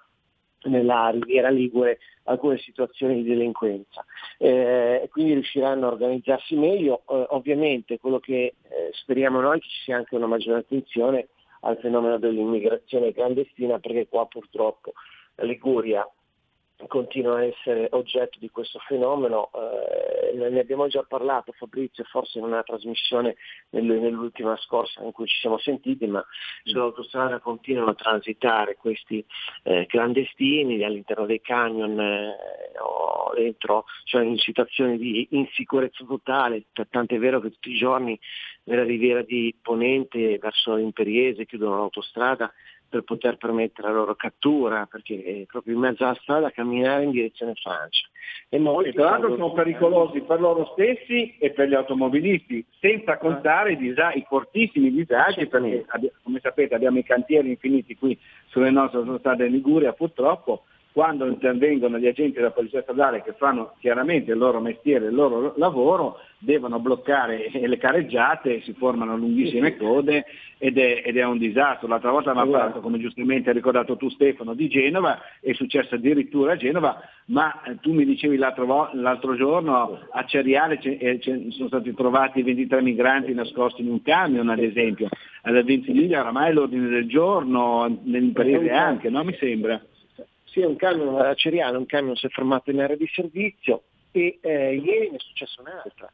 nella 0.63 1.09
Riviera 1.09 1.49
Ligure, 1.49 1.99
alcune 2.23 2.57
situazioni 2.57 3.21
di 3.21 3.29
delinquenza. 3.29 4.03
Eh, 4.37 5.07
quindi 5.11 5.33
riusciranno 5.33 5.87
a 5.87 5.91
organizzarsi 5.91 6.55
meglio. 6.55 7.03
Eh, 7.09 7.25
ovviamente 7.29 7.99
quello 7.99 8.19
che 8.19 8.35
eh, 8.35 8.89
speriamo 8.91 9.41
noi 9.41 9.57
è 9.57 9.61
che 9.61 9.67
ci 9.67 9.81
sia 9.83 9.97
anche 9.97 10.15
una 10.15 10.27
maggiore 10.27 10.59
attenzione 10.59 11.27
al 11.61 11.77
fenomeno 11.77 12.17
dell'immigrazione 12.17 13.13
clandestina 13.13 13.79
perché 13.79 14.07
qua 14.07 14.27
purtroppo 14.27 14.93
Liguria 15.37 16.07
continua 16.87 17.37
a 17.37 17.45
essere 17.45 17.87
oggetto 17.91 18.37
di 18.39 18.49
questo 18.49 18.79
fenomeno, 18.79 19.49
eh, 19.53 20.49
ne 20.49 20.59
abbiamo 20.59 20.87
già 20.87 21.03
parlato 21.03 21.53
Fabrizio 21.53 22.03
forse 22.03 22.39
in 22.39 22.45
una 22.45 22.63
trasmissione 22.63 23.35
nell'ultima 23.69 24.57
scorsa 24.57 25.01
in 25.03 25.11
cui 25.11 25.27
ci 25.27 25.39
siamo 25.39 25.57
sentiti, 25.57 26.05
ma 26.07 26.23
sull'autostrada 26.63 27.39
continuano 27.39 27.91
a 27.91 27.95
transitare 27.95 28.75
questi 28.75 29.25
eh, 29.63 29.85
clandestini 29.87 30.83
all'interno 30.83 31.25
dei 31.25 31.41
camion 31.41 31.99
eh, 31.99 32.35
o 32.79 33.33
dentro, 33.33 33.85
cioè 34.03 34.23
in 34.23 34.37
situazioni 34.37 34.97
di 34.97 35.27
insicurezza 35.31 36.03
totale, 36.05 36.65
tant'è 36.89 37.17
vero 37.17 37.39
che 37.39 37.51
tutti 37.51 37.71
i 37.71 37.77
giorni 37.77 38.19
nella 38.63 38.83
riviera 38.83 39.21
di 39.21 39.55
Ponente 39.61 40.37
verso 40.37 40.75
l'Imperiese 40.75 41.45
chiudono 41.45 41.77
l'autostrada 41.77 42.51
per 42.95 43.03
poter 43.03 43.35
permettere 43.37 43.89
la 43.89 43.93
loro 43.93 44.15
cattura, 44.15 44.85
perché 44.85 45.21
è 45.23 45.45
proprio 45.45 45.73
in 45.73 45.81
mezzo 45.81 46.05
alla 46.05 46.17
strada 46.21 46.51
camminare 46.51 47.03
in 47.03 47.11
direzione 47.11 47.53
Francia. 47.55 48.07
E, 48.47 48.57
molti, 48.57 48.93
tra 48.93 49.09
l'altro 49.09 49.31
sono 49.31 49.51
pericolosi 49.51 50.21
per 50.21 50.39
loro 50.39 50.71
stessi 50.73 51.35
e 51.37 51.51
per 51.51 51.67
gli 51.67 51.73
automobilisti, 51.73 52.65
senza 52.79 53.17
contare 53.17 53.73
i, 53.73 53.77
disagi, 53.77 54.19
i 54.19 54.25
fortissimi 54.27 54.91
disagi, 54.91 55.47
perché 55.47 55.85
come 56.23 56.39
sapete 56.41 56.75
abbiamo 56.75 56.99
i 56.99 57.03
cantieri 57.03 57.49
infiniti 57.49 57.97
qui 57.97 58.17
sulle 58.47 58.71
nostre 58.71 59.03
strade 59.19 59.45
in 59.45 59.51
Liguria 59.51 59.91
purtroppo, 59.91 60.63
quando 60.95 61.25
intervengono 61.25 61.99
gli 61.99 62.07
agenti 62.07 62.37
della 62.37 62.51
polizia 62.51 62.81
stradale 62.81 63.21
che 63.21 63.33
fanno 63.33 63.73
chiaramente 63.81 64.31
il 64.31 64.37
loro 64.37 64.61
mestiere, 64.61 65.07
il 65.07 65.13
loro 65.13 65.53
lavoro, 65.57 66.19
devono 66.37 66.79
bloccare 66.79 67.51
le 67.67 67.77
careggiate, 67.77 68.61
si 68.61 68.71
formano 68.71 69.17
lunghissime 69.17 69.75
code 69.75 70.23
ed 70.57 70.77
è, 70.77 71.01
ed 71.03 71.17
è 71.17 71.25
un 71.25 71.37
disastro. 71.37 71.89
L'altra 71.89 72.11
volta 72.11 72.33
mi 72.33 72.39
ha 72.39 72.45
parlato, 72.45 72.79
come 72.79 72.97
giustamente 72.97 73.49
hai 73.49 73.55
ricordato 73.55 73.97
tu 73.97 74.07
Stefano, 74.07 74.53
di 74.53 74.69
Genova, 74.69 75.19
è 75.41 75.51
successo 75.51 75.95
addirittura 75.95 76.53
a 76.53 76.55
Genova, 76.55 76.97
ma 77.25 77.61
eh, 77.63 77.77
tu 77.81 77.91
mi 77.91 78.05
dicevi 78.05 78.37
l'altro, 78.37 78.89
l'altro 78.93 79.35
giorno 79.35 79.99
a 80.09 80.23
Ceriale 80.23 80.79
eh, 80.79 81.19
sono 81.49 81.67
stati 81.67 81.93
trovati 81.93 82.41
23 82.41 82.81
migranti 82.81 83.33
nascosti 83.33 83.81
in 83.81 83.89
un 83.89 84.01
camion 84.01 84.47
ad 84.47 84.59
esempio, 84.59 85.09
alla 85.41 85.61
Ventimiglia 85.61 86.21
oramai 86.21 86.51
è 86.51 86.53
l'ordine 86.53 86.87
del 86.87 87.09
giorno, 87.09 87.99
nel 88.05 88.31
paese 88.31 88.69
anche, 88.71 89.09
no? 89.09 89.25
mi 89.25 89.35
sembra. 89.37 89.81
Sì, 90.55 90.61
un 90.61 90.77
camion 90.77 91.19
a 91.19 91.33
Ceriano, 91.33 91.79
un 91.79 91.85
camion 91.85 92.15
si 92.15 92.27
è 92.27 92.29
fermato 92.29 92.71
in 92.71 92.79
area 92.79 92.95
di 92.95 93.09
servizio 93.13 93.81
e 94.13 94.39
eh, 94.39 94.75
ieri 94.75 95.09
ne 95.09 95.17
è 95.17 95.19
successa 95.19 95.59
un'altra. 95.59 96.09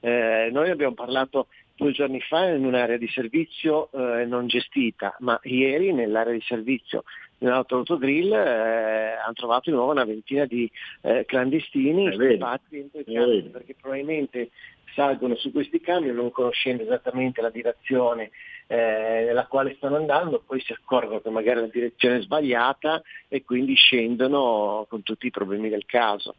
Eh, 0.00 0.48
noi 0.50 0.70
abbiamo 0.70 0.94
parlato 0.94 1.48
due 1.76 1.92
giorni 1.92 2.18
fa 2.22 2.46
in 2.46 2.64
un'area 2.64 2.96
di 2.96 3.06
servizio 3.08 3.90
eh, 3.92 4.24
non 4.24 4.46
gestita, 4.46 5.14
ma 5.18 5.38
ieri 5.42 5.92
nell'area 5.92 6.32
di 6.32 6.40
servizio 6.40 7.04
nell'autogrill 7.40 8.32
eh, 8.32 9.18
hanno 9.22 9.34
trovato 9.34 9.68
di 9.68 9.76
nuovo 9.76 9.92
una 9.92 10.06
ventina 10.06 10.46
di 10.46 10.70
eh, 11.02 11.26
clandestini 11.26 12.14
scappati 12.14 12.62
dentro 12.70 13.00
i 13.00 13.04
camion, 13.04 13.50
perché 13.50 13.74
probabilmente 13.78 14.52
salgono 14.94 15.36
su 15.36 15.52
questi 15.52 15.80
camion 15.80 16.14
non 16.14 16.30
conoscendo 16.30 16.82
esattamente 16.82 17.40
la 17.40 17.50
direzione 17.50 18.30
eh, 18.66 19.24
nella 19.26 19.46
quale 19.46 19.74
stanno 19.76 19.96
andando, 19.96 20.42
poi 20.46 20.60
si 20.60 20.72
accorgono 20.72 21.20
che 21.20 21.30
magari 21.30 21.60
la 21.60 21.66
direzione 21.66 22.16
è 22.16 22.22
sbagliata 22.22 23.02
e 23.28 23.44
quindi 23.44 23.74
scendono 23.74 24.86
con 24.88 25.02
tutti 25.02 25.26
i 25.26 25.30
problemi 25.30 25.68
del 25.68 25.84
caso. 25.84 26.34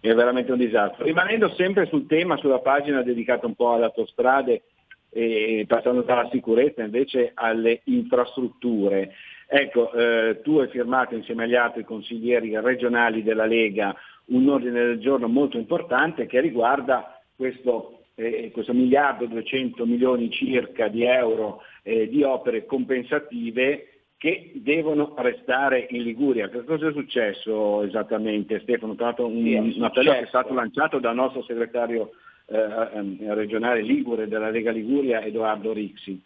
È 0.00 0.14
veramente 0.14 0.52
un 0.52 0.58
disastro. 0.58 1.04
Rimanendo 1.04 1.52
sempre 1.54 1.86
sul 1.86 2.06
tema, 2.06 2.36
sulla 2.36 2.60
pagina 2.60 3.02
dedicata 3.02 3.46
un 3.46 3.54
po' 3.54 3.72
alle 3.72 3.86
autostrade 3.86 4.62
e 5.10 5.64
passando 5.68 6.02
dalla 6.02 6.28
sicurezza 6.30 6.82
invece 6.82 7.32
alle 7.34 7.80
infrastrutture. 7.84 9.14
Ecco, 9.46 9.92
eh, 9.92 10.40
tu 10.42 10.58
hai 10.58 10.68
firmato 10.68 11.14
insieme 11.14 11.44
agli 11.44 11.54
altri 11.54 11.84
consiglieri 11.84 12.58
regionali 12.60 13.22
della 13.22 13.44
Lega 13.44 13.94
un 14.32 14.48
ordine 14.48 14.84
del 14.84 15.00
giorno 15.00 15.28
molto 15.28 15.56
importante 15.56 16.26
che 16.26 16.40
riguarda 16.40 17.20
questo, 17.36 18.04
eh, 18.14 18.50
questo 18.52 18.72
miliardo 18.72 19.24
e 19.24 19.28
200 19.28 19.86
milioni 19.86 20.30
circa 20.30 20.88
di 20.88 21.04
euro 21.04 21.62
eh, 21.82 22.08
di 22.08 22.22
opere 22.22 22.66
compensative 22.66 23.86
che 24.16 24.52
devono 24.54 25.14
restare 25.16 25.86
in 25.90 26.02
Liguria. 26.02 26.48
Che 26.48 26.64
cosa 26.64 26.88
è 26.88 26.92
successo 26.92 27.82
esattamente 27.82 28.60
Stefano? 28.60 28.94
Tra 28.94 29.06
l'altro 29.06 29.26
un, 29.26 29.44
un 29.44 29.82
appello 29.82 30.12
che 30.12 30.20
è 30.20 30.26
stato 30.26 30.54
lanciato 30.54 31.00
dal 31.00 31.16
nostro 31.16 31.42
segretario 31.42 32.12
eh, 32.46 32.88
ehm, 32.94 33.34
regionale 33.34 33.82
Ligure 33.82 34.28
della 34.28 34.50
Lega 34.50 34.70
Liguria, 34.70 35.24
Edoardo 35.24 35.72
Rixi. 35.72 36.20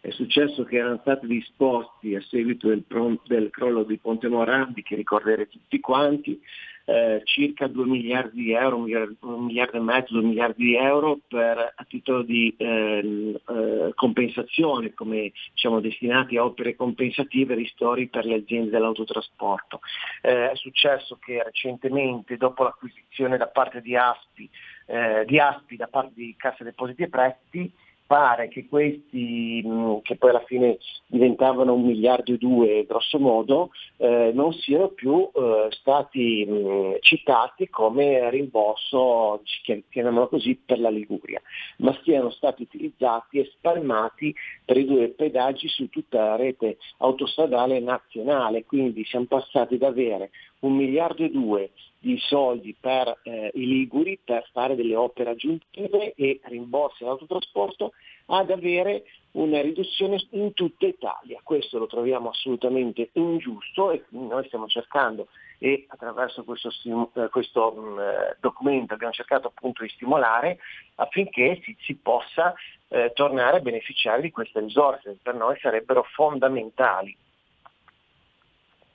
È 0.00 0.10
successo 0.10 0.62
che 0.62 0.76
erano 0.76 0.98
stati 1.00 1.26
disposti 1.26 2.14
a 2.14 2.20
seguito 2.20 2.68
del, 2.68 2.84
del 3.26 3.50
crollo 3.50 3.82
di 3.82 3.98
Ponte 3.98 4.28
Morandi, 4.28 4.82
che 4.82 4.94
ricorderete 4.94 5.50
tutti 5.50 5.80
quanti, 5.80 6.40
eh, 6.88 7.20
circa 7.24 7.66
2 7.66 7.84
miliardi 7.84 8.44
di 8.44 8.52
euro, 8.52 8.76
un 8.76 8.84
miliardo, 8.84 9.16
un 9.20 9.44
miliardo, 9.44 9.76
e 9.76 9.80
mezzo, 9.80 10.12
2 10.14 10.22
miliardi 10.22 10.64
di 10.64 10.76
euro 10.76 11.18
per, 11.26 11.72
a 11.74 11.84
titolo 11.88 12.22
di 12.22 12.54
eh, 12.56 13.34
eh, 13.48 13.92
compensazione, 13.94 14.94
come 14.94 15.32
diciamo, 15.52 15.80
destinati 15.80 16.36
a 16.36 16.44
opere 16.44 16.76
compensative 16.76 17.54
e 17.54 17.56
ristori 17.56 18.06
per 18.06 18.24
le 18.24 18.36
aziende 18.36 18.70
dell'autotrasporto. 18.70 19.80
Eh, 20.22 20.52
è 20.52 20.54
successo 20.54 21.18
che 21.20 21.42
recentemente, 21.42 22.36
dopo 22.36 22.62
l'acquisizione 22.62 23.36
da 23.36 23.48
parte 23.48 23.80
di 23.80 23.96
Aspi, 23.96 24.48
eh, 24.86 25.24
di 25.26 25.40
Aspi 25.40 25.74
da 25.74 25.88
parte 25.88 26.12
di 26.14 26.34
Cassa 26.38 26.62
Depositi 26.62 27.02
e 27.02 27.08
Prestiti, 27.08 27.72
pare 28.06 28.48
che 28.48 28.66
questi, 28.68 29.62
che 30.02 30.16
poi 30.16 30.30
alla 30.30 30.44
fine 30.44 30.78
diventavano 31.06 31.74
un 31.74 31.84
miliardo 31.84 32.32
e 32.32 32.38
due 32.38 32.84
grosso 32.86 33.18
modo, 33.18 33.70
eh, 33.96 34.30
non 34.32 34.52
siano 34.52 34.88
più 34.88 35.28
eh, 35.34 35.68
stati 35.70 36.44
mh, 36.46 36.98
citati 37.00 37.68
come 37.68 38.30
rimborso, 38.30 39.42
chiamiamolo 39.90 40.28
così, 40.28 40.54
per 40.54 40.78
la 40.78 40.90
Liguria, 40.90 41.40
ma 41.78 41.96
siano 42.02 42.30
stati 42.30 42.62
utilizzati 42.62 43.38
e 43.38 43.50
spalmati 43.52 44.34
per 44.64 44.76
i 44.76 44.84
due 44.84 45.08
pedaggi 45.08 45.68
su 45.68 45.88
tutta 45.88 46.24
la 46.24 46.36
rete 46.36 46.78
autostradale 46.98 47.80
nazionale. 47.80 48.64
Quindi 48.64 49.04
siamo 49.04 49.26
passati 49.26 49.74
ad 49.74 49.82
avere 49.82 50.30
un 50.60 50.74
miliardo 50.74 51.24
e 51.24 51.30
due 51.30 51.70
di 51.98 52.18
soldi 52.18 52.74
per 52.78 53.18
eh, 53.24 53.50
i 53.54 53.66
Liguri 53.66 54.18
per 54.22 54.48
fare 54.52 54.76
delle 54.76 54.94
opere 54.94 55.30
aggiuntive 55.30 56.14
e 56.14 56.40
rimborsi 56.44 57.02
all'autotrasporto 57.02 57.92
ad 58.26 58.50
avere 58.50 59.04
una 59.32 59.60
riduzione 59.60 60.18
in 60.30 60.52
tutta 60.54 60.86
Italia. 60.86 61.40
Questo 61.42 61.78
lo 61.78 61.86
troviamo 61.86 62.30
assolutamente 62.30 63.10
ingiusto 63.12 63.90
e 63.90 64.04
noi 64.10 64.44
stiamo 64.46 64.66
cercando 64.66 65.28
e 65.58 65.86
attraverso 65.88 66.44
questo, 66.44 66.70
eh, 67.14 67.28
questo 67.28 67.72
mh, 67.72 67.98
eh, 67.98 68.36
documento 68.40 68.94
abbiamo 68.94 69.12
cercato 69.12 69.48
appunto 69.48 69.82
di 69.82 69.88
stimolare 69.90 70.58
affinché 70.96 71.60
si, 71.62 71.76
si 71.80 71.94
possa 71.96 72.54
eh, 72.88 73.12
tornare 73.14 73.58
a 73.58 73.60
beneficiare 73.60 74.22
di 74.22 74.30
queste 74.30 74.60
risorse, 74.60 75.18
per 75.22 75.34
noi 75.34 75.58
sarebbero 75.60 76.02
fondamentali. 76.14 77.16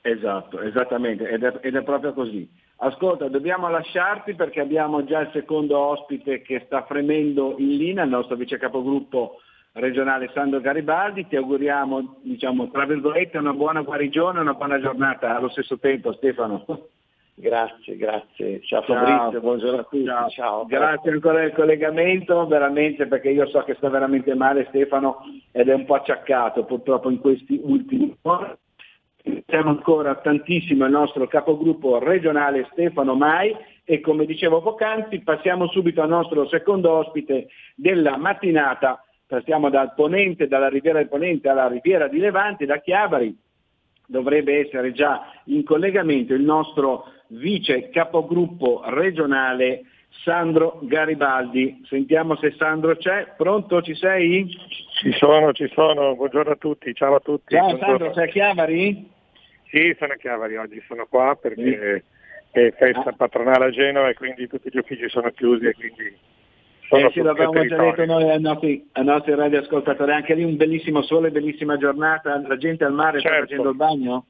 Esatto, 0.04 0.60
esattamente, 0.60 1.28
ed 1.28 1.44
è, 1.44 1.58
ed 1.62 1.76
è 1.76 1.82
proprio 1.84 2.12
così. 2.12 2.48
Ascolta, 2.78 3.28
dobbiamo 3.28 3.68
lasciarti 3.68 4.34
perché 4.34 4.60
abbiamo 4.60 5.04
già 5.04 5.20
il 5.20 5.30
secondo 5.32 5.78
ospite 5.78 6.42
che 6.42 6.64
sta 6.66 6.82
fremendo 6.82 7.54
in 7.58 7.76
linea, 7.76 8.02
il 8.02 8.10
nostro 8.10 8.34
vice 8.34 8.58
capogruppo 8.58 9.40
regionale 9.74 10.28
Sandro 10.34 10.60
Garibaldi. 10.60 11.28
Ti 11.28 11.36
auguriamo, 11.36 12.16
diciamo, 12.22 12.68
tra 12.72 12.84
virgolette, 12.84 13.38
una 13.38 13.52
buona 13.52 13.82
guarigione 13.82 14.38
e 14.38 14.42
una 14.42 14.54
buona 14.54 14.80
giornata 14.80 15.36
allo 15.36 15.48
stesso 15.50 15.78
tempo, 15.78 16.12
Stefano. 16.14 16.64
Grazie, 17.34 17.96
grazie. 17.96 18.60
Ciao, 18.64 18.82
Ciao. 18.82 19.04
Fabrizio, 19.04 19.40
buongiorno 19.40 19.78
a 19.78 19.84
tutti. 19.84 20.04
Ciao. 20.04 20.28
Ciao. 20.30 20.66
Grazie 20.66 21.12
ancora 21.12 21.40
del 21.40 21.52
collegamento, 21.52 22.44
veramente 22.48 23.06
perché 23.06 23.30
io 23.30 23.46
so 23.46 23.62
che 23.62 23.74
sta 23.74 23.88
veramente 23.88 24.34
male 24.34 24.66
Stefano 24.68 25.20
ed 25.52 25.68
è 25.68 25.74
un 25.74 25.84
po' 25.84 25.94
acciaccato 25.94 26.64
purtroppo 26.64 27.08
in 27.08 27.20
questi 27.20 27.60
ultimi 27.62 28.16
giorni. 28.20 28.56
Siamo 29.46 29.70
ancora 29.70 30.16
tantissimo 30.16 30.84
al 30.84 30.90
nostro 30.90 31.28
capogruppo 31.28 31.98
regionale 31.98 32.68
Stefano 32.72 33.14
Mai 33.14 33.54
e 33.84 34.00
come 34.00 34.26
dicevo 34.26 34.62
poc'anzi 34.62 35.20
passiamo 35.20 35.68
subito 35.68 36.02
al 36.02 36.08
nostro 36.08 36.48
secondo 36.48 36.90
ospite 36.90 37.48
della 37.76 38.16
mattinata. 38.16 39.04
Passiamo 39.26 39.70
dal 39.70 39.94
Ponente, 39.94 40.48
dalla 40.48 40.68
Riviera 40.68 40.98
del 40.98 41.08
Ponente 41.08 41.48
alla 41.48 41.68
Riviera 41.68 42.08
di 42.08 42.18
Levante, 42.18 42.66
da 42.66 42.80
Chiavari. 42.80 43.34
Dovrebbe 44.06 44.58
essere 44.58 44.92
già 44.92 45.22
in 45.46 45.62
collegamento 45.64 46.34
il 46.34 46.42
nostro 46.42 47.04
vice 47.28 47.88
capogruppo 47.90 48.82
regionale 48.86 49.84
Sandro 50.24 50.80
Garibaldi. 50.82 51.82
Sentiamo 51.86 52.36
se 52.36 52.54
Sandro 52.58 52.96
c'è. 52.96 53.34
Pronto, 53.36 53.80
ci 53.82 53.94
sei? 53.94 54.48
Ci 55.02 55.10
sono, 55.14 55.52
ci 55.52 55.68
sono. 55.74 56.14
Buongiorno 56.14 56.52
a 56.52 56.56
tutti. 56.56 56.94
Ciao 56.94 57.16
a 57.16 57.18
tutti. 57.18 57.56
Ciao 57.56 57.70
Buongiorno. 57.70 57.96
Sandro, 57.96 58.12
sei 58.14 58.24
a 58.24 58.26
Chiavari? 58.28 59.10
Sì, 59.68 59.96
sono 59.98 60.12
a 60.12 60.16
Chiavari 60.16 60.56
oggi, 60.56 60.80
sono 60.86 61.06
qua 61.10 61.34
perché 61.34 62.04
sì. 62.52 62.60
è 62.60 62.70
festa 62.70 63.10
ah. 63.10 63.12
patronale 63.12 63.64
a 63.64 63.70
Genova 63.70 64.10
e 64.10 64.14
quindi 64.14 64.46
tutti 64.46 64.70
gli 64.70 64.78
uffici 64.78 65.08
sono 65.08 65.28
chiusi 65.30 65.66
e 65.66 65.74
quindi 65.74 66.16
sono 66.86 67.08
eh 67.08 67.10
sì, 67.10 67.20
l'abbiamo 67.20 67.66
già 67.66 67.76
detto 67.76 68.04
noi 68.04 68.30
ai 68.30 68.40
nostri, 68.40 68.88
ai 68.92 69.04
nostri 69.04 69.34
radioascoltatori, 69.34 70.12
anche 70.12 70.34
lì 70.34 70.44
un 70.44 70.54
bellissimo 70.54 71.02
sole, 71.02 71.32
bellissima 71.32 71.76
giornata, 71.76 72.40
la 72.40 72.56
gente 72.56 72.84
al 72.84 72.92
mare 72.92 73.20
certo. 73.20 73.34
sta 73.34 73.46
facendo 73.46 73.70
il 73.70 73.76
bagno? 73.76 74.26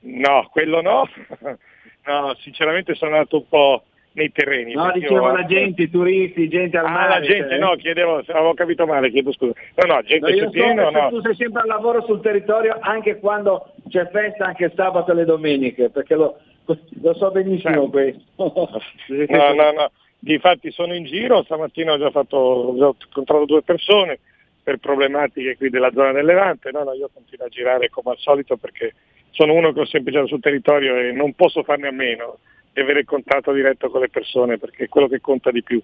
No, 0.00 0.48
quello 0.50 0.80
no, 0.80 1.06
no, 2.06 2.34
sinceramente 2.36 2.94
sono 2.94 3.10
andato 3.16 3.36
un 3.36 3.48
po' 3.48 3.84
nei 4.14 4.30
terreni. 4.32 4.74
No, 4.74 4.90
dicevo 4.92 5.28
la 5.28 5.44
gente, 5.44 5.82
i 5.82 5.90
turisti, 5.90 6.48
gente 6.48 6.78
al 6.78 6.86
ah, 6.86 6.90
mare. 6.90 7.12
Ah, 7.12 7.18
la 7.18 7.26
gente, 7.26 7.48
cioè. 7.50 7.58
no, 7.58 7.74
chiedevo, 7.76 8.22
avevo 8.26 8.54
capito 8.54 8.86
male, 8.86 9.10
chiedo 9.10 9.32
scusa. 9.32 9.52
No, 9.74 9.94
no, 9.94 10.02
gente 10.02 10.34
no, 10.34 10.50
pieno, 10.50 10.90
no. 10.90 11.08
Tu 11.10 11.20
sei 11.20 11.34
sempre 11.34 11.62
al 11.62 11.68
lavoro 11.68 12.02
sul 12.04 12.20
territorio 12.20 12.78
anche 12.80 13.18
quando 13.18 13.74
c'è 13.88 14.08
festa, 14.10 14.46
anche 14.46 14.72
sabato 14.74 15.10
e 15.10 15.14
le 15.14 15.24
domeniche, 15.24 15.90
perché 15.90 16.14
lo, 16.14 16.38
lo 16.64 17.14
so 17.14 17.30
benissimo 17.30 17.90
questo. 17.90 18.22
no, 18.36 19.52
no, 19.52 19.72
no. 19.72 19.90
Difatti 20.18 20.70
sono 20.70 20.94
in 20.94 21.04
giro, 21.04 21.42
stamattina 21.42 21.92
ho 21.92 21.98
già 21.98 22.10
fatto, 22.10 22.36
ho 22.36 22.78
già 22.78 23.04
incontrato 23.06 23.44
due 23.44 23.62
persone 23.62 24.18
per 24.62 24.78
problematiche 24.78 25.56
qui 25.58 25.68
della 25.68 25.90
zona 25.92 26.12
del 26.12 26.24
Levante, 26.24 26.70
no, 26.72 26.84
no, 26.84 26.94
io 26.94 27.10
continuo 27.12 27.44
a 27.44 27.50
girare 27.50 27.90
come 27.90 28.12
al 28.12 28.18
solito 28.18 28.56
perché 28.56 28.94
sono 29.32 29.52
uno 29.52 29.72
che 29.72 29.80
ho 29.80 29.84
sempre 29.84 30.12
girato 30.12 30.28
sul 30.28 30.40
territorio 30.40 30.96
e 30.96 31.12
non 31.12 31.34
posso 31.34 31.62
farne 31.62 31.88
a 31.88 31.92
meno 31.92 32.38
di 32.74 32.80
avere 32.80 33.04
contatto 33.04 33.52
diretto 33.52 33.88
con 33.88 34.00
le 34.00 34.08
persone 34.08 34.58
perché 34.58 34.84
è 34.84 34.88
quello 34.88 35.06
che 35.06 35.20
conta 35.20 35.50
di 35.52 35.62
più. 35.62 35.80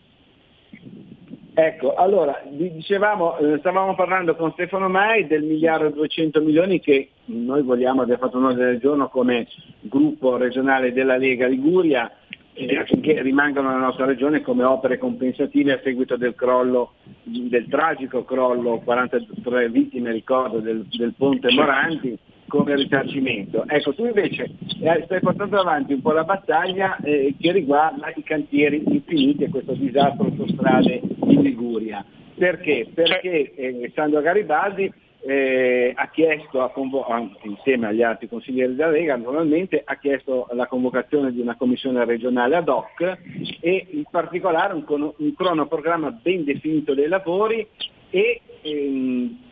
Ecco, 1.52 1.94
allora, 1.94 2.42
dicevamo, 2.48 3.38
eh, 3.38 3.58
stavamo 3.58 3.94
parlando 3.94 4.34
con 4.34 4.52
Stefano 4.52 4.88
Mai 4.88 5.26
del 5.26 5.42
miliardo 5.42 5.86
e 5.86 5.92
200 5.92 6.40
milioni 6.40 6.80
che 6.80 7.10
noi 7.26 7.62
vogliamo, 7.62 8.02
abbiamo 8.02 8.20
fatto 8.20 8.38
un 8.38 8.46
ordine 8.46 8.66
del 8.66 8.80
giorno 8.80 9.08
come 9.08 9.46
gruppo 9.80 10.36
regionale 10.36 10.92
della 10.92 11.16
Lega 11.16 11.46
Liguria 11.46 12.10
eh, 12.54 12.76
affinché 12.76 13.20
rimangano 13.22 13.68
nella 13.68 13.86
nostra 13.86 14.06
regione 14.06 14.42
come 14.42 14.64
opere 14.64 14.98
compensative 14.98 15.72
a 15.72 15.80
seguito 15.82 16.16
del 16.16 16.34
crollo, 16.34 16.94
del 17.22 17.66
tragico 17.68 18.24
crollo, 18.24 18.78
43 18.78 19.68
vittime 19.68 20.12
ricordo 20.12 20.58
del, 20.58 20.86
del 20.90 21.14
ponte 21.16 21.52
Moranti 21.52 22.18
come 22.50 22.74
risarcimento. 22.74 23.64
Ecco, 23.66 23.94
tu 23.94 24.04
invece 24.04 24.50
eh, 24.82 25.02
stai 25.04 25.20
portando 25.20 25.58
avanti 25.58 25.94
un 25.94 26.02
po' 26.02 26.12
la 26.12 26.24
battaglia 26.24 26.96
eh, 26.96 27.34
che 27.38 27.52
riguarda 27.52 28.12
i 28.14 28.22
cantieri 28.22 28.82
infiniti 28.84 29.44
e 29.44 29.48
questo 29.48 29.72
disastro 29.72 30.24
autostrade 30.24 31.00
in 31.22 31.40
Liguria. 31.40 32.04
Perché? 32.36 32.88
Perché 32.92 33.54
eh, 33.54 33.92
Sandro 33.94 34.20
Garibaldi 34.20 34.92
eh, 35.22 35.92
ha 35.94 36.08
chiesto, 36.08 36.62
a 36.62 36.70
convo- 36.70 37.06
insieme 37.42 37.88
agli 37.88 38.02
altri 38.02 38.28
consiglieri 38.28 38.74
della 38.74 38.90
Lega, 38.90 39.16
naturalmente 39.16 39.82
ha 39.84 39.96
chiesto 39.96 40.48
la 40.52 40.66
convocazione 40.66 41.32
di 41.32 41.40
una 41.40 41.56
commissione 41.56 42.04
regionale 42.04 42.56
ad 42.56 42.68
hoc 42.68 43.18
e 43.60 43.86
in 43.90 44.04
particolare 44.10 44.74
un, 44.74 44.84
con- 44.84 45.12
un 45.16 45.34
cronoprogramma 45.34 46.10
ben 46.10 46.44
definito 46.44 46.94
dei 46.94 47.08
lavori 47.08 47.66
e 48.10 48.40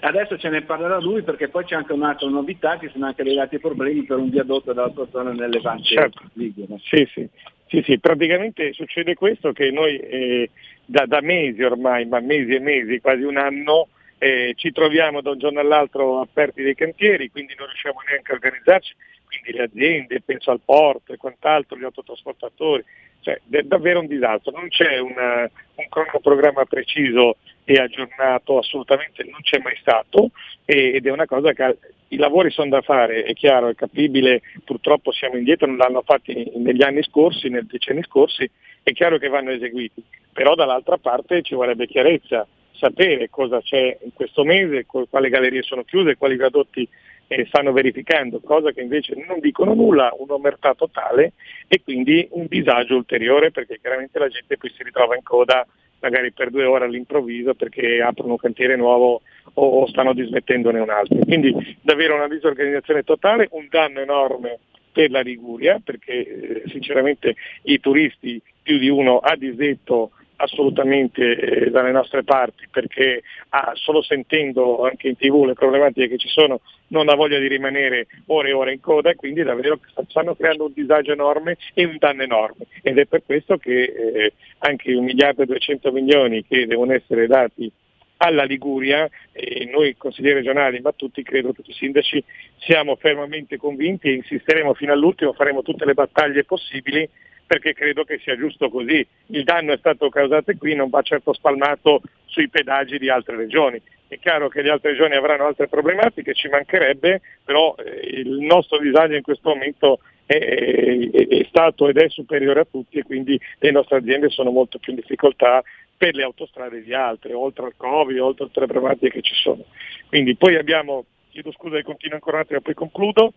adesso 0.01 0.37
ce 0.37 0.49
ne 0.49 0.63
parlerà 0.63 0.99
lui 0.99 1.23
perché 1.23 1.49
poi 1.49 1.65
c'è 1.65 1.75
anche 1.75 1.93
un'altra 1.93 2.29
novità, 2.29 2.79
ci 2.79 2.89
sono 2.93 3.07
anche 3.07 3.23
dei 3.23 3.39
altri 3.39 3.59
problemi 3.59 4.03
per 4.05 4.19
un 4.19 4.29
viadotto 4.29 4.73
dalla 4.73 4.91
tua 4.91 5.07
zona 5.11 5.31
nelle 5.31 5.49
Levante 5.49 5.85
certo. 5.85 6.23
Sì, 6.35 7.09
sì. 7.13 7.29
Sì, 7.69 7.83
sì, 7.85 7.99
praticamente 7.99 8.73
succede 8.73 9.15
questo 9.15 9.53
che 9.53 9.71
noi 9.71 9.99
eh, 9.99 10.51
da, 10.87 11.05
da, 11.05 11.21
mesi 11.21 11.63
ormai, 11.63 12.07
ma 12.07 12.19
mesi 12.21 12.55
e 12.55 12.61
mesi, 12.61 12.99
quasi 12.99 13.25
un 13.25 13.37
anno, 13.37 13.89
eh, 14.19 14.53
ci 14.57 14.73
troviamo 14.73 15.21
da 15.21 15.31
un 15.31 15.39
giorno 15.39 15.61
all'altro 15.61 16.21
aperti 16.21 16.63
dei 16.63 16.75
cantieri, 16.75 17.31
quindi 17.31 17.55
non 17.57 17.67
riusciamo 17.67 18.01
neanche 18.07 18.33
a 18.33 18.35
organizzarci 18.35 18.95
quindi 19.29 19.59
le 19.59 19.65
aziende, 19.65 20.23
penso 20.23 20.51
al 20.51 20.61
porto 20.65 21.13
e 21.13 21.19
quant'altro, 21.19 21.77
gli 21.77 21.85
autotrasportatori, 21.85 22.83
cioè 23.21 23.39
è 23.51 23.63
davvero 23.63 24.01
un 24.01 24.07
disastro, 24.07 24.53
non 24.53 24.69
c'è 24.69 24.99
una, 24.99 25.43
un 25.43 25.89
cronoprogramma 25.89 26.65
preciso 26.65 27.37
e 27.65 27.75
aggiornato, 27.75 28.59
assolutamente 28.59 29.25
non 29.25 29.41
c'è 29.43 29.59
mai 29.59 29.77
stato 29.81 30.31
ed 30.65 31.07
è 31.07 31.11
una 31.11 31.27
cosa 31.27 31.53
che 31.53 31.77
i 32.09 32.17
lavori 32.17 32.51
sono 32.51 32.71
da 32.71 32.81
fare, 32.81 33.25
è 33.25 33.35
chiaro, 33.35 33.69
è 33.69 33.75
capibile, 33.75 34.41
purtroppo 34.65 35.13
siamo 35.13 35.37
indietro, 35.37 35.67
non 35.67 35.77
l'hanno 35.77 36.03
fatti 36.03 36.51
negli 36.57 36.83
anni 36.83 37.03
scorsi, 37.03 37.51
nei 37.51 37.67
decenni 37.67 38.03
scorsi, 38.03 38.51
è 38.83 38.93
chiaro 38.93 39.19
che 39.19 39.29
vanno 39.29 39.51
eseguiti, 39.51 40.03
però 40.33 40.55
dall'altra 40.55 40.97
parte 40.97 41.43
ci 41.43 41.55
vorrebbe 41.55 41.87
chiarezza, 41.87 42.47
sapere 42.79 43.29
cosa 43.29 43.61
c'è 43.61 43.99
in 44.03 44.13
questo 44.13 44.45
mese, 44.45 44.87
quali 44.87 45.29
gallerie 45.29 45.63
sono 45.63 45.85
chiuse, 45.85 46.17
quali 46.17 46.37
viadotti 46.37 46.89
eh, 47.27 47.45
stanno 47.47 47.73
verificando, 47.73 48.41
cosa 48.41 48.73
che 48.73 48.81
invece 48.81 49.15
non 49.27 49.41
dicono 49.41 49.75
nulla, 49.75 50.15
un 50.19 50.31
omertà 50.31 50.75
totale 50.75 51.33
e 51.67 51.83
quindi 51.83 52.27
un 52.33 52.47
disagio 52.49 52.97
ulteriore 52.97 53.51
perché 53.51 53.79
chiaramente 53.81 54.19
la 54.19 54.29
gente 54.29 54.57
poi 54.57 54.73
si 54.75 54.83
ritrova 54.83 55.15
in 55.15 55.23
coda 55.23 55.67
magari 56.01 56.33
per 56.33 56.51
due 56.51 56.65
ore 56.65 56.85
all'improvviso 56.85 57.55
perché 57.55 58.01
aprono 58.01 58.33
un 58.33 58.39
cantiere 58.39 58.77
nuovo 58.77 59.21
o, 59.55 59.81
o 59.81 59.87
stanno 59.89 60.15
dismettendone 60.15 60.79
un 60.79 60.91
altro. 60.91 61.19
Quindi 61.19 61.53
davvero 61.83 62.15
una 62.15 62.29
disorganizzazione 62.29 63.03
totale, 63.03 63.49
un 63.51 63.67
danno 63.69 64.01
enorme 64.01 64.59
per 64.93 65.11
la 65.11 65.21
Liguria 65.21 65.81
perché 65.85 66.13
eh, 66.13 66.63
sinceramente 66.69 67.35
i 67.63 67.81
turisti 67.81 68.41
più 68.63 68.79
di 68.79 68.89
uno 68.89 69.19
ha 69.19 69.37
disdetto 69.37 70.13
assolutamente 70.39 71.37
eh, 71.37 71.71
dalle 71.71 71.91
nostre 71.91 72.23
parti 72.25 72.67
perché 72.71 73.23
ah, 73.51 73.73
solo 73.75 74.03
sentendo 74.03 74.85
anche 74.85 75.09
in 75.09 75.17
tv 75.17 75.45
le 75.45 75.55
problematiche 75.55 76.09
che 76.09 76.19
ci 76.19 76.29
sono 76.29 76.61
non 76.89 77.09
ha 77.09 77.15
voglia 77.15 77.39
di 77.39 77.49
rimanere 77.49 78.07
ore 78.27 78.51
e 78.51 78.53
ore 78.53 78.73
in 78.73 78.81
coda 78.81 79.11
e 79.11 79.17
quindi 79.17 79.43
davvero 79.43 79.79
stanno 80.09 80.35
creando 80.35 80.67
un 80.67 80.73
disagio 80.75 81.13
enorme 81.13 81.57
e 81.75 81.85
un 81.85 81.97
danno 81.99 82.23
enorme. 82.23 82.67
Ed 82.83 82.99
è 82.99 83.07
per 83.07 83.23
questo 83.25 83.57
che 83.57 83.83
eh, 83.83 84.33
anche 84.59 84.95
un 84.95 85.05
miliardo 85.05 85.43
e 85.43 85.47
duecento 85.47 85.93
milioni 85.93 86.45
che 86.47 86.67
devono 86.67 86.93
essere 86.93 87.27
dati 87.27 87.71
alla 88.19 88.45
Liguria, 88.45 89.09
e 89.33 89.69
noi 89.73 89.97
consiglieri 89.97 90.37
regionali, 90.37 90.81
ma 90.81 90.93
tutti, 90.93 91.23
credo 91.23 91.53
tutti 91.53 91.71
i 91.71 91.75
sindaci, 91.75 92.23
siamo 92.59 92.97
fermamente 92.97 93.57
convinti 93.57 94.09
e 94.09 94.15
insisteremo 94.15 94.75
fino 94.75 94.93
all'ultimo, 94.93 95.33
faremo 95.33 95.63
tutte 95.63 95.85
le 95.85 95.95
battaglie 95.95 96.45
possibili 96.45 97.09
perché 97.49 97.73
credo 97.73 98.05
che 98.05 98.19
sia 98.19 98.37
giusto 98.37 98.69
così. 98.69 99.05
Il 99.29 99.43
danno 99.43 99.73
è 99.73 99.79
stato 99.79 100.11
causato 100.11 100.53
qui, 100.59 100.75
non 100.75 100.91
va 100.91 101.01
certo 101.01 101.33
spalmato 101.33 102.03
sui 102.27 102.51
pedaggi 102.51 102.99
di 102.99 103.09
altre 103.09 103.37
regioni. 103.37 103.81
È 104.07 104.19
chiaro 104.19 104.49
che 104.49 104.61
le 104.61 104.71
altre 104.71 104.91
regioni 104.91 105.15
avranno 105.15 105.47
altre 105.47 105.67
problematiche, 105.67 106.35
ci 106.35 106.49
mancherebbe, 106.49 107.23
però 107.43 107.75
eh, 107.79 108.21
il 108.21 108.41
nostro 108.41 108.79
disagio 108.79 109.15
in 109.15 109.23
questo 109.23 109.49
momento 109.49 110.01
è, 110.27 110.37
è, 110.37 111.09
è, 111.11 111.47
stato 111.49 111.89
ed 111.89 111.97
è 111.97 112.09
superiore 112.11 112.61
a 112.61 112.67
tutti 112.71 112.99
e 112.99 113.03
quindi 113.03 113.41
le 113.61 113.71
nostre 113.71 113.97
aziende 113.97 114.29
sono 114.29 114.51
molto 114.51 114.79
più 114.79 114.93
in 114.93 114.99
difficoltà 114.99 115.63
per 115.99 116.15
le 116.15 116.23
autostrade 116.23 116.83
di 116.83 116.95
altre, 116.95 117.35
oltre 117.35 117.67
al 117.67 117.75
Covid, 117.77 118.19
oltre 118.21 118.45
a 118.45 118.47
tutte 118.47 118.61
le 118.61 118.67
problematiche 118.67 119.11
che 119.11 119.23
ci 119.23 119.35
sono. 119.35 119.65
Quindi 120.07 120.37
poi 120.37 120.55
abbiamo, 120.55 121.05
chiedo 121.29 121.53
scusa 121.53 121.77
che 121.77 121.83
continuo 121.83 122.15
ancora 122.15 122.37
un 122.37 122.43
attimo, 122.45 122.61
poi 122.61 122.75
concludo, 122.75 123.35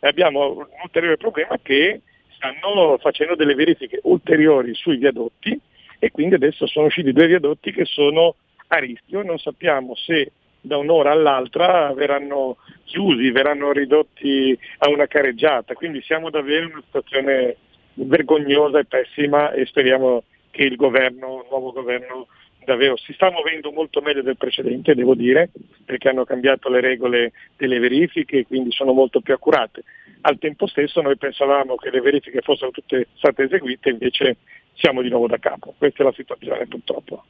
abbiamo 0.00 0.52
un 0.52 0.66
ulteriore 0.82 1.16
problema 1.16 1.58
che 1.60 2.02
stanno 2.36 2.98
facendo 2.98 3.34
delle 3.34 3.54
verifiche 3.54 4.00
ulteriori 4.02 4.74
sui 4.74 4.98
viadotti 4.98 5.58
e 5.98 6.10
quindi 6.10 6.34
adesso 6.34 6.66
sono 6.66 6.86
usciti 6.86 7.12
due 7.12 7.26
viadotti 7.26 7.72
che 7.72 7.84
sono 7.84 8.34
a 8.68 8.78
rischio 8.78 9.20
e 9.20 9.24
non 9.24 9.38
sappiamo 9.38 9.94
se 9.94 10.32
da 10.60 10.76
un'ora 10.76 11.10
all'altra 11.10 11.92
verranno 11.92 12.58
chiusi, 12.84 13.30
verranno 13.30 13.72
ridotti 13.72 14.56
a 14.78 14.88
una 14.88 15.06
careggiata, 15.06 15.74
quindi 15.74 16.02
siamo 16.02 16.30
davvero 16.30 16.66
in 16.66 16.72
una 16.72 16.82
situazione 16.84 17.56
vergognosa 17.94 18.78
e 18.78 18.84
pessima 18.84 19.52
e 19.52 19.66
speriamo 19.66 20.24
che 20.52 20.62
il 20.62 20.76
governo, 20.76 21.40
il 21.40 21.48
nuovo 21.50 21.72
governo 21.72 22.28
davvero 22.64 22.96
si 22.96 23.12
sta 23.14 23.30
muovendo 23.30 23.72
molto 23.72 24.00
meglio 24.00 24.22
del 24.22 24.36
precedente, 24.36 24.94
devo 24.94 25.14
dire, 25.14 25.50
perché 25.84 26.08
hanno 26.08 26.24
cambiato 26.24 26.68
le 26.68 26.80
regole 26.80 27.32
delle 27.56 27.80
verifiche 27.80 28.38
e 28.38 28.46
quindi 28.46 28.70
sono 28.70 28.92
molto 28.92 29.20
più 29.20 29.34
accurate. 29.34 29.82
Al 30.20 30.38
tempo 30.38 30.68
stesso 30.68 31.00
noi 31.00 31.16
pensavamo 31.16 31.74
che 31.74 31.90
le 31.90 32.00
verifiche 32.00 32.42
fossero 32.42 32.70
tutte 32.70 33.08
state 33.14 33.44
eseguite, 33.44 33.90
invece 33.90 34.36
siamo 34.74 35.02
di 35.02 35.08
nuovo 35.08 35.26
da 35.26 35.38
capo. 35.38 35.74
Questa 35.76 36.02
è 36.02 36.06
la 36.06 36.12
situazione 36.12 36.66
purtroppo. 36.66 37.24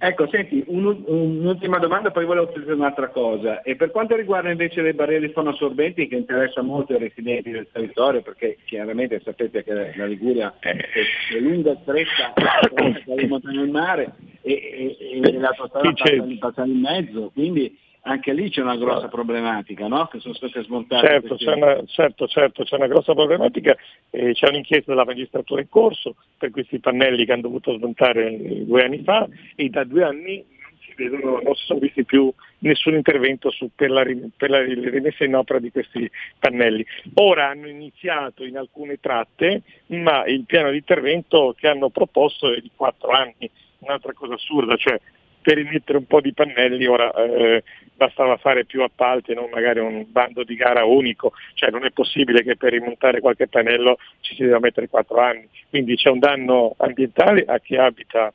Ecco, 0.00 0.28
senti, 0.28 0.62
un, 0.68 1.02
un'ultima 1.06 1.78
domanda, 1.78 2.12
poi 2.12 2.24
volevo 2.24 2.46
chiedere 2.48 2.74
un'altra 2.74 3.08
cosa. 3.08 3.62
E 3.62 3.74
per 3.74 3.90
quanto 3.90 4.14
riguarda 4.14 4.48
invece 4.48 4.80
le 4.80 4.94
barriere 4.94 5.30
fonoassorbenti, 5.30 6.06
che 6.06 6.14
interessa 6.14 6.62
molto 6.62 6.94
i 6.94 6.98
residenti 6.98 7.50
del 7.50 7.66
territorio, 7.72 8.22
perché 8.22 8.58
chiaramente 8.64 9.20
sapete 9.24 9.64
che 9.64 9.92
la 9.96 10.06
Liguria 10.06 10.54
è, 10.60 10.70
è 10.70 11.38
lunga 11.40 11.72
e 11.72 11.78
stretta, 11.82 12.32
tra 12.38 13.14
le 13.14 13.26
montagne 13.26 13.60
e 13.60 13.64
il 13.64 13.70
mare, 13.70 14.14
e, 14.42 14.96
e, 15.00 15.20
e 15.20 15.32
l'autostrada 15.32 15.90
passa, 15.92 16.24
passa 16.38 16.64
in 16.64 16.78
mezzo, 16.78 17.30
quindi 17.34 17.76
anche 18.08 18.32
lì 18.32 18.50
c'è 18.50 18.62
una 18.62 18.76
grossa 18.76 19.08
problematica, 19.08 19.86
no? 19.86 20.06
Che 20.06 20.18
sono 20.20 20.34
state 20.34 20.62
smontate. 20.62 21.06
Certo, 21.06 21.36
c'è 21.36 21.54
una, 21.54 21.84
certo, 21.86 22.26
certo, 22.26 22.64
c'è 22.64 22.76
una 22.76 22.86
grossa 22.86 23.14
problematica, 23.14 23.76
eh, 24.10 24.32
c'è 24.32 24.48
un'inchiesta 24.48 24.92
della 24.92 25.04
magistratura 25.04 25.60
in 25.60 25.68
corso 25.68 26.16
per 26.38 26.50
questi 26.50 26.78
pannelli 26.78 27.24
che 27.24 27.32
hanno 27.32 27.42
dovuto 27.42 27.76
smontare 27.76 28.64
due 28.64 28.84
anni 28.84 29.02
fa 29.02 29.28
e 29.54 29.68
da 29.68 29.84
due 29.84 30.04
anni 30.04 30.36
non 30.36 30.72
si, 30.80 30.94
vedono, 30.96 31.40
non 31.42 31.54
si 31.54 31.64
sono 31.66 31.80
visti 31.80 32.04
più 32.04 32.32
nessun 32.60 32.94
intervento 32.94 33.50
su, 33.50 33.70
per, 33.74 33.90
la, 33.90 34.04
per 34.36 34.50
la 34.50 34.62
rimessa 34.62 35.24
in 35.24 35.36
opera 35.36 35.58
di 35.58 35.70
questi 35.70 36.10
pannelli. 36.38 36.84
Ora 37.14 37.48
hanno 37.48 37.68
iniziato 37.68 38.42
in 38.44 38.56
alcune 38.56 38.98
tratte, 39.00 39.62
ma 39.88 40.24
il 40.24 40.44
piano 40.44 40.70
di 40.70 40.78
intervento 40.78 41.54
che 41.58 41.68
hanno 41.68 41.90
proposto 41.90 42.52
è 42.52 42.60
di 42.60 42.70
quattro 42.74 43.10
anni, 43.10 43.50
un'altra 43.80 44.12
cosa 44.12 44.34
assurda, 44.34 44.76
cioè 44.76 44.98
per 45.40 45.56
rimettere 45.56 45.98
un 45.98 46.06
po' 46.06 46.20
di 46.20 46.32
pannelli 46.32 46.86
ora 46.86 47.12
eh, 47.12 47.62
bastava 47.94 48.36
fare 48.36 48.64
più 48.64 48.82
appalti 48.82 49.32
e 49.32 49.34
non 49.34 49.50
magari 49.50 49.80
un 49.80 50.04
bando 50.08 50.44
di 50.44 50.54
gara 50.54 50.84
unico, 50.84 51.32
cioè 51.54 51.70
non 51.70 51.84
è 51.84 51.90
possibile 51.90 52.42
che 52.42 52.56
per 52.56 52.72
rimontare 52.72 53.20
qualche 53.20 53.48
pannello 53.48 53.98
ci 54.20 54.34
si 54.34 54.42
debba 54.44 54.60
mettere 54.60 54.88
quattro 54.88 55.18
anni, 55.20 55.48
quindi 55.68 55.96
c'è 55.96 56.08
un 56.10 56.20
danno 56.20 56.74
ambientale 56.78 57.44
a 57.46 57.58
chi 57.58 57.76
abita 57.76 58.32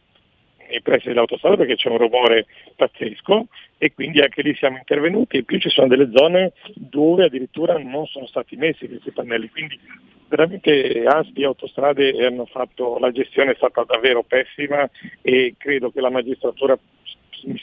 nei 0.69 0.81
pressi 0.81 1.07
dell'autostrada 1.07 1.57
perché 1.57 1.75
c'è 1.75 1.89
un 1.89 1.97
rumore 1.97 2.45
pazzesco 2.75 3.47
e 3.77 3.93
quindi 3.93 4.21
anche 4.21 4.41
lì 4.41 4.55
siamo 4.55 4.77
intervenuti. 4.77 5.37
E 5.37 5.43
più 5.43 5.59
ci 5.59 5.69
sono 5.69 5.87
delle 5.87 6.09
zone 6.13 6.53
dove 6.73 7.25
addirittura 7.25 7.77
non 7.77 8.05
sono 8.07 8.25
stati 8.27 8.55
messi 8.55 8.87
questi 8.87 9.11
pannelli, 9.11 9.49
quindi 9.49 9.79
veramente 10.27 11.03
ASPI 11.05 11.41
e 11.41 11.45
Autostrade 11.45 12.25
hanno 12.25 12.45
fatto, 12.45 12.97
la 12.99 13.11
gestione 13.11 13.51
è 13.51 13.55
stata 13.55 13.83
davvero 13.83 14.23
pessima 14.23 14.89
e 15.21 15.55
credo 15.57 15.91
che 15.91 16.01
la 16.01 16.09
magistratura, 16.09 16.77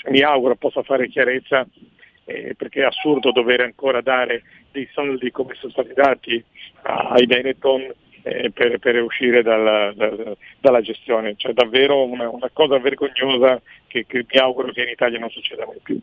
mi 0.08 0.20
auguro, 0.20 0.54
possa 0.56 0.82
fare 0.82 1.08
chiarezza 1.08 1.66
eh, 2.24 2.54
perché 2.56 2.82
è 2.82 2.84
assurdo 2.84 3.32
dover 3.32 3.60
ancora 3.60 4.00
dare 4.00 4.42
dei 4.70 4.88
soldi 4.92 5.32
come 5.32 5.54
sono 5.54 5.72
stati 5.72 5.92
dati 5.94 6.44
ai 6.82 7.26
Benetton 7.26 7.92
eh, 8.22 8.50
per, 8.50 8.78
per, 8.78 9.02
uscire 9.02 9.42
dalla, 9.42 9.92
da, 9.94 10.36
dalla, 10.58 10.80
gestione. 10.80 11.34
Cioè 11.36 11.52
davvero 11.52 12.04
una, 12.04 12.28
una 12.28 12.50
cosa 12.52 12.78
vergognosa 12.78 13.60
che, 13.86 14.06
che 14.06 14.26
mi 14.30 14.38
auguro 14.38 14.72
che 14.72 14.82
in 14.82 14.88
Italia 14.88 15.18
non 15.18 15.30
succeda 15.30 15.66
mai 15.66 15.80
più. 15.82 16.00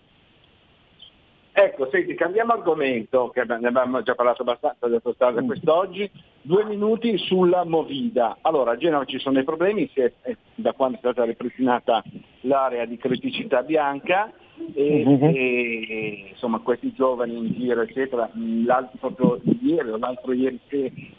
Ecco, 1.60 1.90
senti, 1.90 2.14
cambiamo 2.14 2.54
argomento, 2.54 3.32
che 3.34 3.44
ne 3.44 3.68
abbiamo 3.68 4.04
già 4.04 4.14
parlato 4.14 4.44
abbastanza 4.44 4.88
di 4.88 4.94
autostrada 4.94 5.42
mm. 5.42 5.46
quest'oggi, 5.48 6.08
due 6.44 6.64
minuti 6.66 7.18
sulla 7.18 7.66
Movida. 7.66 8.38
Allora, 8.42 8.74
a 8.74 8.78
Genova 8.78 9.06
ci 9.06 9.18
sono 9.18 9.34
dei 9.34 9.44
problemi, 9.44 9.90
è, 9.92 10.14
da 10.54 10.74
quando 10.74 10.98
è 10.98 11.00
stata 11.00 11.24
ripristinata 11.24 12.04
l'area 12.42 12.86
di 12.86 12.98
criticità 12.98 13.64
bianca, 13.64 14.32
e, 14.76 15.04
uh-huh. 15.04 15.32
e, 15.34 16.28
insomma 16.30 16.60
questi 16.60 16.94
giovani 16.94 17.36
in 17.36 17.52
giro 17.54 17.82
eccetera, 17.82 18.30
l'altro 18.64 19.42
ieri 19.60 19.90
o 19.90 19.98
l'altro 19.98 20.34
ieri 20.34 20.60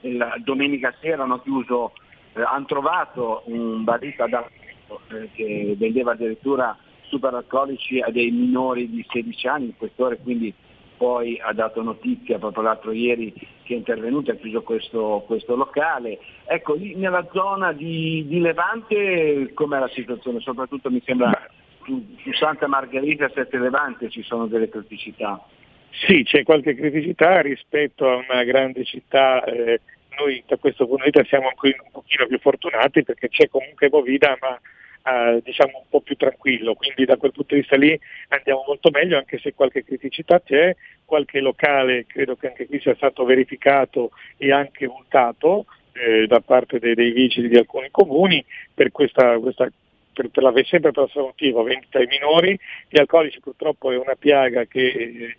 la 0.02 0.36
domenica 0.44 0.94
sera 1.00 1.24
hanno 1.24 1.40
chiuso, 1.40 1.94
eh, 2.34 2.42
hanno 2.42 2.66
trovato 2.66 3.42
un 3.46 3.82
barista 3.82 4.26
eh, 4.26 5.30
che 5.32 5.74
vendeva 5.76 6.12
addirittura 6.12 6.78
superalcolici 7.08 8.00
a 8.00 8.10
dei 8.10 8.30
minori 8.30 8.88
di 8.88 9.04
16 9.08 9.46
anni, 9.46 9.66
il 9.66 9.74
questore 9.76 10.18
quindi 10.18 10.54
poi 10.98 11.38
ha 11.40 11.52
dato 11.52 11.80
notizia 11.80 12.38
proprio 12.38 12.64
l'altro 12.64 12.90
ieri 12.90 13.32
che 13.62 13.74
è 13.74 13.76
intervenuto 13.76 14.30
e 14.30 14.34
ha 14.34 14.36
chiuso 14.36 14.62
questo, 14.62 15.22
questo, 15.26 15.54
locale. 15.54 16.18
Ecco, 16.44 16.74
lì 16.74 16.96
nella 16.96 17.26
zona 17.32 17.72
di, 17.72 18.24
di 18.26 18.40
Levante 18.40 19.52
com'è 19.54 19.78
la 19.78 19.88
situazione? 19.88 20.40
Soprattutto 20.40 20.90
mi 20.90 21.00
sembra 21.04 21.48
su, 21.84 22.04
su 22.22 22.32
Santa 22.32 22.66
Margherita 22.66 23.30
Sette 23.32 23.58
Levante 23.58 24.10
ci 24.10 24.22
sono 24.22 24.46
delle 24.46 24.68
criticità. 24.68 25.40
Sì, 25.90 26.24
c'è 26.24 26.42
qualche 26.42 26.74
criticità 26.74 27.40
rispetto 27.40 28.08
a 28.08 28.16
una 28.16 28.42
grande 28.44 28.84
città. 28.84 29.42
Eh, 29.44 29.80
noi 30.18 30.42
da 30.46 30.56
questo 30.56 30.86
punto 30.86 31.04
di 31.04 31.10
vista 31.10 31.28
siamo 31.28 31.48
un 31.48 31.90
pochino 31.92 32.26
più 32.26 32.38
fortunati 32.40 33.04
perché 33.04 33.28
c'è 33.28 33.48
comunque 33.48 33.88
Movida, 33.90 34.36
ma 34.40 34.58
eh, 35.08 35.40
diciamo 35.42 35.78
un 35.78 35.88
po' 35.88 36.00
più 36.00 36.16
tranquillo, 36.16 36.74
quindi 36.74 37.04
da 37.04 37.16
quel 37.16 37.32
punto 37.32 37.54
di 37.54 37.60
vista 37.60 37.76
lì 37.76 37.98
andiamo 38.28 38.64
molto 38.66 38.90
meglio 38.90 39.16
anche 39.16 39.38
se 39.38 39.54
qualche 39.54 39.84
criticità 39.84 40.40
c'è, 40.40 40.74
qualche 41.04 41.40
locale 41.40 42.06
credo 42.06 42.36
che 42.36 42.48
anche 42.48 42.66
qui 42.66 42.80
sia 42.80 42.94
stato 42.94 43.24
verificato 43.24 44.10
e 44.36 44.52
anche 44.52 44.86
multato 44.86 45.66
eh, 45.92 46.26
da 46.26 46.40
parte 46.40 46.78
dei, 46.78 46.94
dei, 46.94 47.12
vigili 47.12 47.48
di 47.48 47.56
alcuni 47.56 47.88
comuni 47.90 48.44
per 48.72 48.90
questa, 48.92 49.38
questa 49.38 49.70
per, 50.12 50.28
per 50.28 50.42
la, 50.42 50.52
sempre 50.64 50.90
per 50.90 51.04
questo 51.04 51.22
motivo, 51.22 51.62
vendita 51.62 51.98
ai 51.98 52.06
minori, 52.06 52.58
gli 52.88 52.98
alcolici 52.98 53.40
purtroppo 53.40 53.90
è 53.92 53.96
una 53.96 54.16
piaga 54.16 54.64
che 54.64 54.86
eh, 54.86 55.36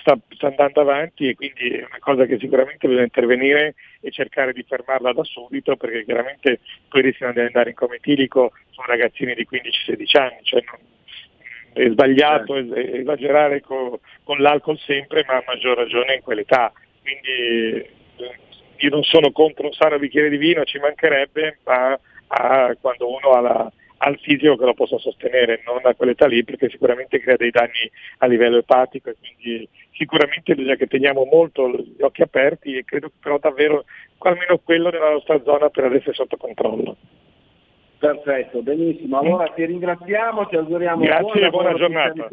sta, 0.00 0.18
sta, 0.30 0.46
andando 0.46 0.80
avanti 0.80 1.28
e 1.28 1.34
quindi 1.34 1.68
è 1.68 1.84
una 1.84 1.98
cosa 1.98 2.24
che 2.24 2.38
sicuramente 2.38 2.86
bisogna 2.86 3.04
intervenire 3.04 3.74
e 4.00 4.10
cercare 4.10 4.52
di 4.52 4.64
fermarla 4.66 5.12
da 5.12 5.24
subito 5.24 5.76
perché 5.76 6.04
chiaramente 6.04 6.60
poi 6.88 7.02
rischiano 7.02 7.32
di 7.32 7.40
andare 7.40 7.70
in 7.70 7.76
come 7.76 7.96
etilico 7.96 8.52
sono 8.70 8.86
ragazzini 8.86 9.34
di 9.34 9.46
15-16 9.50 10.18
anni, 10.18 10.38
cioè 10.42 10.62
non, 10.66 10.78
è 11.74 11.90
sbagliato 11.90 12.54
certo. 12.54 12.74
esagerare 12.74 13.60
con, 13.60 13.98
con, 14.22 14.38
l'alcol 14.38 14.78
sempre 14.78 15.24
ma 15.26 15.36
a 15.36 15.44
maggior 15.46 15.76
ragione 15.76 16.14
in 16.14 16.22
quell'età. 16.22 16.72
Quindi 17.02 17.84
eh, 18.16 18.38
io 18.76 18.90
non 18.90 19.02
sono 19.02 19.32
contro 19.32 19.66
un 19.66 19.72
sano 19.72 19.98
bicchiere 19.98 20.28
di 20.28 20.36
vino, 20.36 20.64
ci 20.64 20.78
mancherebbe, 20.78 21.58
ma 21.64 21.98
a, 22.28 22.76
quando 22.80 23.08
uno 23.08 23.30
ha 23.32 23.40
la, 23.40 23.72
al 24.04 24.18
fisico 24.20 24.56
che 24.56 24.64
lo 24.64 24.74
possa 24.74 24.98
sostenere, 24.98 25.62
non 25.64 25.80
a 25.82 25.94
quell'età 25.94 26.26
lì, 26.26 26.44
perché 26.44 26.68
sicuramente 26.68 27.20
crea 27.20 27.36
dei 27.36 27.50
danni 27.50 27.90
a 28.18 28.26
livello 28.26 28.58
epatico 28.58 29.08
e 29.10 29.16
quindi 29.18 29.68
sicuramente 29.92 30.54
bisogna 30.54 30.76
che 30.76 30.86
teniamo 30.86 31.24
molto 31.24 31.68
gli 31.68 32.02
occhi 32.02 32.22
aperti 32.22 32.76
e 32.76 32.84
credo 32.84 33.10
però 33.20 33.38
davvero 33.38 33.84
almeno 34.18 34.58
quello 34.62 34.90
nella 34.90 35.10
nostra 35.10 35.40
zona 35.42 35.68
per 35.70 35.84
adesso 35.84 36.10
è 36.10 36.14
sotto 36.14 36.36
controllo. 36.36 36.96
Perfetto, 37.98 38.62
benissimo. 38.62 39.18
Allora 39.18 39.48
ti 39.48 39.64
ringraziamo, 39.64 40.46
ti 40.48 40.56
auguriamo 40.56 41.02
Grazie 41.02 41.48
buona, 41.48 41.72
buona 41.72 41.74
giornata. 41.74 42.28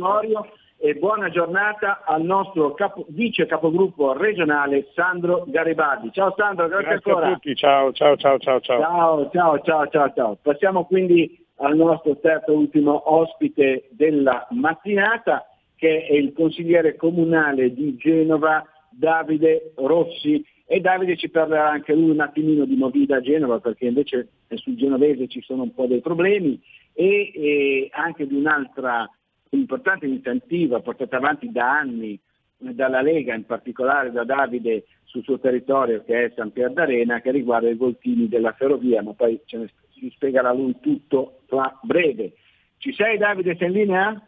E 0.83 0.95
buona 0.95 1.29
giornata 1.29 2.01
al 2.03 2.23
nostro 2.23 2.73
capo, 2.73 3.05
vice 3.09 3.45
capogruppo 3.45 4.13
regionale 4.13 4.87
Sandro 4.95 5.43
Garibaldi. 5.45 6.09
Ciao 6.11 6.33
Sandro, 6.35 6.67
grazie, 6.67 6.87
grazie 6.87 7.11
ancora. 7.11 7.27
a 7.27 7.33
tutti, 7.33 7.55
ciao, 7.55 7.91
ciao, 7.93 8.17
ciao, 8.17 8.39
ciao, 8.39 8.59
ciao. 8.59 8.79
Ciao, 8.81 9.29
ciao, 9.29 9.61
ciao, 9.61 9.87
ciao, 9.89 10.13
ciao. 10.15 10.37
Passiamo 10.41 10.85
quindi 10.85 11.40
al 11.61 11.75
nostro 11.75 12.17
terzo 12.17 12.51
e 12.51 12.55
ultimo 12.55 13.11
ospite 13.13 13.87
della 13.91 14.47
mattinata, 14.51 15.45
che 15.75 16.05
è 16.05 16.13
il 16.13 16.33
consigliere 16.33 16.95
comunale 16.95 17.73
di 17.73 17.95
Genova, 17.95 18.65
Davide 18.89 19.71
Rossi. 19.75 20.43
E 20.65 20.79
Davide 20.79 21.17
ci 21.17 21.29
parlerà 21.29 21.69
anche 21.69 21.93
lui 21.93 22.11
un 22.11 22.21
attimino 22.21 22.65
di 22.65 22.75
Movida 22.75 23.17
a 23.17 23.21
Genova, 23.21 23.59
perché 23.59 23.87
invece 23.87 24.29
sul 24.55 24.75
genovese 24.75 25.27
ci 25.27 25.41
sono 25.41 25.63
un 25.63 25.73
po' 25.73 25.85
dei 25.85 25.99
problemi, 25.99 26.59
e, 26.93 27.31
e 27.33 27.89
anche 27.91 28.25
di 28.25 28.35
un'altra 28.35 29.09
importante 29.49 30.05
iniziativa 30.05 30.79
portata 30.79 31.17
avanti 31.17 31.51
da 31.51 31.79
anni 31.79 32.19
dalla 32.57 33.01
Lega, 33.01 33.33
in 33.33 33.45
particolare 33.45 34.11
da 34.11 34.23
Davide 34.23 34.85
sul 35.03 35.23
suo 35.23 35.39
territorio 35.39 36.03
che 36.05 36.25
è 36.25 36.33
San 36.35 36.51
Pier 36.51 36.71
d'Arena, 36.71 37.21
che 37.21 37.31
riguarda 37.31 37.69
i 37.69 37.75
voltini 37.75 38.27
della 38.27 38.53
ferrovia, 38.53 39.01
ma 39.01 39.13
poi 39.13 39.41
ce 39.45 39.57
ne 39.57 39.69
ci 40.01 40.09
spiegherà 40.15 40.51
lui 40.51 40.75
tutto 40.81 41.41
tra 41.45 41.79
breve. 41.83 42.33
Ci 42.77 42.91
sei 42.93 43.19
Davide, 43.19 43.55
sei 43.55 43.67
in 43.67 43.73
linea? 43.73 44.27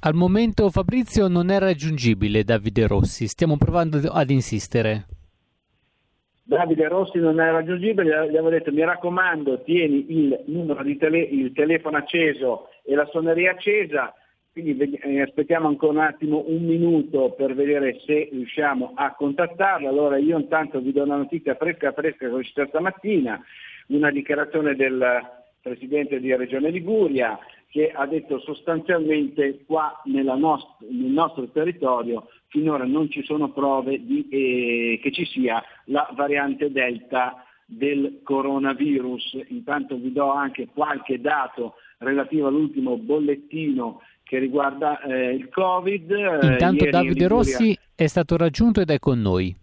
Al 0.00 0.14
momento 0.14 0.70
Fabrizio 0.70 1.28
non 1.28 1.50
è 1.50 1.58
raggiungibile 1.58 2.42
Davide 2.42 2.86
Rossi, 2.86 3.26
stiamo 3.26 3.58
provando 3.58 3.98
ad 3.98 4.30
insistere. 4.30 5.06
Davide 6.42 6.88
Rossi 6.88 7.18
non 7.18 7.38
è 7.38 7.50
raggiungibile, 7.50 8.30
gli 8.30 8.36
avevo 8.36 8.48
detto 8.48 8.72
mi 8.72 8.82
raccomando 8.82 9.62
tieni 9.64 10.06
il 10.08 10.44
numero 10.46 10.82
di 10.82 10.96
tele, 10.96 11.18
il 11.18 11.52
telefono 11.52 11.98
acceso 11.98 12.68
e 12.82 12.94
la 12.94 13.04
suoneria 13.06 13.50
accesa, 13.50 14.14
quindi 14.52 14.98
eh, 15.02 15.20
aspettiamo 15.20 15.68
ancora 15.68 15.92
un 15.92 15.98
attimo, 15.98 16.44
un 16.46 16.64
minuto 16.64 17.32
per 17.32 17.54
vedere 17.54 18.00
se 18.06 18.30
riusciamo 18.32 18.92
a 18.94 19.14
contattarlo. 19.14 19.86
Allora 19.86 20.16
io 20.16 20.38
intanto 20.38 20.80
vi 20.80 20.92
do 20.92 21.02
una 21.02 21.16
notizia 21.16 21.54
fresca 21.56 21.92
fresca 21.92 22.26
che 22.26 22.32
è 22.32 22.34
uscita 22.34 22.66
stamattina, 22.66 23.38
una 23.88 24.10
dichiarazione 24.10 24.74
del 24.74 25.36
Presidente 25.60 26.20
di 26.20 26.34
Regione 26.34 26.70
Liguria 26.70 27.38
che 27.70 27.90
ha 27.90 28.06
detto 28.06 28.40
sostanzialmente 28.40 29.64
qua 29.66 30.00
nost- 30.04 30.80
nel 30.88 31.10
nostro 31.10 31.48
territorio 31.48 32.28
finora 32.48 32.84
non 32.84 33.10
ci 33.10 33.22
sono 33.24 33.50
prove 33.50 34.02
di, 34.04 34.26
eh, 34.30 35.00
che 35.02 35.12
ci 35.12 35.26
sia 35.26 35.62
la 35.84 36.08
variante 36.14 36.70
Delta 36.70 37.44
del 37.66 38.20
coronavirus. 38.22 39.44
Intanto 39.48 39.96
vi 39.96 40.12
do 40.12 40.32
anche 40.32 40.68
qualche 40.72 41.20
dato 41.20 41.74
relativo 41.98 42.46
all'ultimo 42.46 42.96
bollettino 42.96 44.00
che 44.22 44.38
riguarda 44.38 45.00
eh, 45.02 45.34
il 45.34 45.48
Covid. 45.50 46.10
Intanto 46.42 46.84
Ieri 46.84 46.90
Davide 46.90 47.12
Liguria... 47.12 47.28
Rossi 47.28 47.78
è 47.94 48.06
stato 48.06 48.36
raggiunto 48.36 48.80
ed 48.80 48.90
è 48.90 48.98
con 48.98 49.20
noi. 49.20 49.54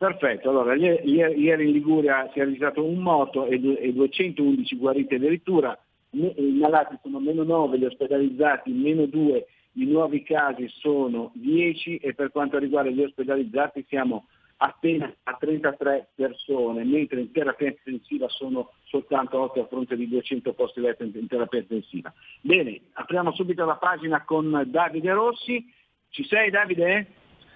Perfetto, 0.00 0.48
allora 0.48 0.74
ieri, 0.74 1.66
in 1.66 1.72
Liguria 1.72 2.26
si 2.32 2.40
è 2.40 2.44
registrato 2.44 2.82
un 2.82 3.00
moto 3.00 3.44
e, 3.44 3.60
211 3.60 4.76
guariti 4.78 5.16
addirittura, 5.16 5.78
i 6.12 6.56
malati 6.58 6.96
sono 7.02 7.20
meno 7.20 7.42
9, 7.42 7.76
gli 7.78 7.84
ospedalizzati 7.84 8.72
meno 8.72 9.04
2, 9.04 9.46
i 9.72 9.84
nuovi 9.84 10.22
casi 10.22 10.66
sono 10.68 11.32
10 11.34 11.98
e 11.98 12.14
per 12.14 12.30
quanto 12.30 12.56
riguarda 12.56 12.88
gli 12.88 13.02
ospedalizzati 13.02 13.84
siamo 13.88 14.28
appena 14.56 15.12
a 15.24 15.36
33 15.38 16.12
persone, 16.14 16.82
mentre 16.82 17.20
in 17.20 17.30
terapia 17.30 17.68
intensiva 17.68 18.26
sono 18.30 18.70
soltanto 18.84 19.38
8 19.38 19.60
a 19.60 19.66
fronte 19.66 19.96
di 19.96 20.08
200 20.08 20.54
posti 20.54 20.80
letto 20.80 21.04
in 21.04 21.26
terapia 21.26 21.58
intensiva. 21.58 22.10
Bene, 22.40 22.80
apriamo 22.94 23.32
subito 23.32 23.66
la 23.66 23.76
pagina 23.76 24.24
con 24.24 24.62
Davide 24.64 25.12
Rossi. 25.12 25.62
Ci 26.08 26.24
sei 26.24 26.48
Davide? 26.48 27.06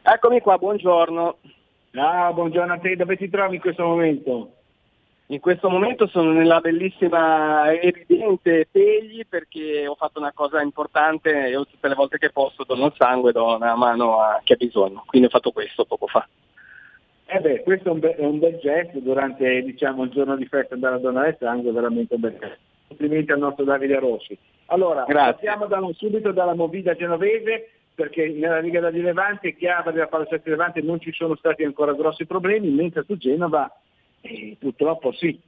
Eccomi 0.03 0.43
qua, 0.43 0.59
buongiorno. 0.59 1.39
Ah, 1.97 2.33
buongiorno 2.33 2.73
a 2.73 2.79
te, 2.79 2.97
dove 2.97 3.17
ti 3.17 3.29
trovi 3.31 3.55
in 3.57 3.61
questo 3.61 3.85
momento? 3.85 4.53
In 5.27 5.39
questo 5.39 5.71
momento 5.71 6.09
sono 6.09 6.33
nella 6.33 6.59
bellissima 6.59 7.73
evidente 7.73 8.67
Pegli 8.71 9.25
perché 9.29 9.87
ho 9.87 9.95
fatto 9.95 10.19
una 10.19 10.33
cosa 10.33 10.61
importante, 10.61 11.31
io 11.31 11.65
tutte 11.65 11.87
le 11.87 11.95
volte 11.95 12.19
che 12.19 12.31
posso 12.31 12.65
dono 12.65 12.87
il 12.87 12.95
sangue, 12.97 13.31
do 13.31 13.55
una 13.55 13.77
mano 13.77 14.21
a 14.21 14.41
chi 14.43 14.55
ha 14.55 14.57
bisogno, 14.57 15.05
quindi 15.07 15.29
ho 15.29 15.31
fatto 15.31 15.53
questo 15.53 15.85
poco 15.85 16.09
fa. 16.09 16.27
Eh 17.27 17.39
beh, 17.39 17.63
questo 17.63 17.91
è 17.91 17.93
un, 17.93 18.01
be- 18.01 18.17
è 18.17 18.25
un 18.25 18.41
bel 18.41 18.59
gesto 18.59 18.99
durante 18.99 19.63
diciamo, 19.63 20.03
il 20.03 20.11
giorno 20.11 20.35
di 20.35 20.47
festa 20.47 20.75
della 20.75 20.99
donna 20.99 21.23
del 21.23 21.37
sangue, 21.39 21.71
veramente 21.71 22.15
un 22.15 22.21
bel 22.21 22.37
gesto. 22.39 22.59
Complimenti 22.89 23.31
al 23.31 23.39
nostro 23.39 23.65
Davide 23.65 24.01
Rossi. 24.01 24.37
Allora, 24.67 25.05
Grazie. 25.05 25.33
partiamo 25.33 25.67
da, 25.67 25.81
subito 25.95 26.33
dalla 26.33 26.55
Movida 26.55 26.95
genovese 26.97 27.69
perché 27.95 28.29
nella 28.29 28.59
Liga 28.59 28.81
degli 28.81 29.03
Levante 29.03 29.49
e 29.49 29.57
Chiava 29.57 29.93
della 29.93 30.09
Palazzetto 30.09 30.51
Levante 30.51 30.83
non 30.83 31.01
ci 31.01 31.13
sono 31.13 31.37
stati 31.37 31.63
ancora 31.63 31.93
grossi 31.95 32.27
problemi, 32.27 32.71
mentre 32.71 33.05
su 33.07 33.17
Genova 33.17 33.71
eh, 34.21 34.57
purtroppo 34.59 35.13
sì. 35.13 35.39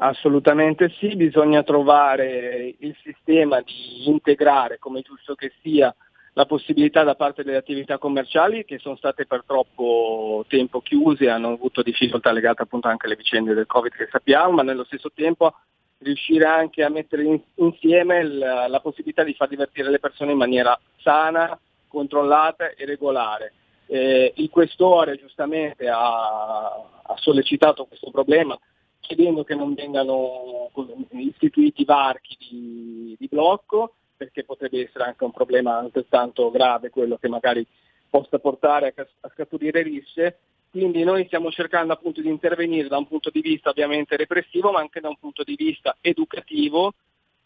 Assolutamente 0.00 0.90
sì, 0.98 1.16
bisogna 1.16 1.62
trovare 1.62 2.74
il 2.78 2.96
sistema 3.02 3.60
di 3.60 4.08
integrare, 4.08 4.78
come 4.78 5.00
giusto 5.00 5.34
che 5.34 5.52
sia, 5.60 5.94
la 6.34 6.46
possibilità 6.46 7.02
da 7.02 7.16
parte 7.16 7.42
delle 7.42 7.56
attività 7.56 7.98
commerciali 7.98 8.64
che 8.64 8.78
sono 8.78 8.94
state 8.94 9.26
per 9.26 9.42
troppo 9.44 10.44
tempo 10.46 10.80
chiuse, 10.80 11.28
hanno 11.28 11.48
avuto 11.48 11.82
difficoltà 11.82 12.30
legate 12.30 12.62
appunto 12.62 12.86
anche 12.86 13.06
alle 13.06 13.16
vicende 13.16 13.54
del 13.54 13.66
Covid 13.66 13.92
che 13.92 14.08
sappiamo, 14.08 14.52
ma 14.52 14.62
nello 14.62 14.84
stesso 14.84 15.10
tempo 15.12 15.52
riuscire 15.98 16.44
anche 16.44 16.82
a 16.82 16.88
mettere 16.88 17.24
in, 17.24 17.40
insieme 17.56 18.22
la, 18.22 18.68
la 18.68 18.80
possibilità 18.80 19.24
di 19.24 19.34
far 19.34 19.48
divertire 19.48 19.90
le 19.90 19.98
persone 19.98 20.32
in 20.32 20.38
maniera 20.38 20.78
sana, 20.98 21.58
controllata 21.88 22.70
e 22.70 22.84
regolare. 22.84 23.52
Eh, 23.86 24.32
il 24.36 24.50
questore 24.50 25.16
giustamente 25.16 25.88
ha, 25.88 26.66
ha, 26.66 27.16
sollecitato 27.16 27.86
questo 27.86 28.10
problema 28.10 28.58
chiedendo 29.00 29.44
che 29.44 29.54
non 29.54 29.72
vengano 29.72 30.70
istituiti 31.12 31.84
varchi 31.84 32.36
di, 32.38 33.16
di, 33.18 33.28
blocco 33.28 33.94
perché 34.14 34.44
potrebbe 34.44 34.82
essere 34.82 35.04
anche 35.04 35.24
un 35.24 35.30
problema 35.30 35.78
altrettanto 35.78 36.50
grave 36.50 36.90
quello 36.90 37.16
che 37.16 37.28
magari 37.28 37.66
possa 38.10 38.38
portare 38.38 38.92
a 38.94 39.30
scaturire 39.32 39.80
risse 39.80 40.38
quindi 40.70 41.02
noi 41.02 41.24
stiamo 41.26 41.50
cercando 41.50 41.92
appunto 41.92 42.20
di 42.20 42.28
intervenire 42.28 42.88
da 42.88 42.98
un 42.98 43.06
punto 43.06 43.30
di 43.30 43.40
vista 43.40 43.70
ovviamente 43.70 44.16
repressivo, 44.16 44.70
ma 44.70 44.80
anche 44.80 45.00
da 45.00 45.08
un 45.08 45.16
punto 45.16 45.42
di 45.42 45.54
vista 45.56 45.96
educativo. 46.00 46.94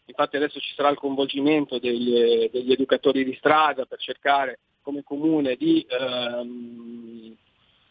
Infatti 0.05 0.35
adesso 0.35 0.59
ci 0.59 0.73
sarà 0.75 0.89
il 0.89 0.97
coinvolgimento 0.97 1.79
degli, 1.79 2.49
degli 2.51 2.71
educatori 2.71 3.23
di 3.23 3.33
strada 3.35 3.85
per 3.85 3.99
cercare 3.99 4.59
come 4.81 5.01
comune 5.03 5.55
di, 5.55 5.85
ehm, 5.87 7.33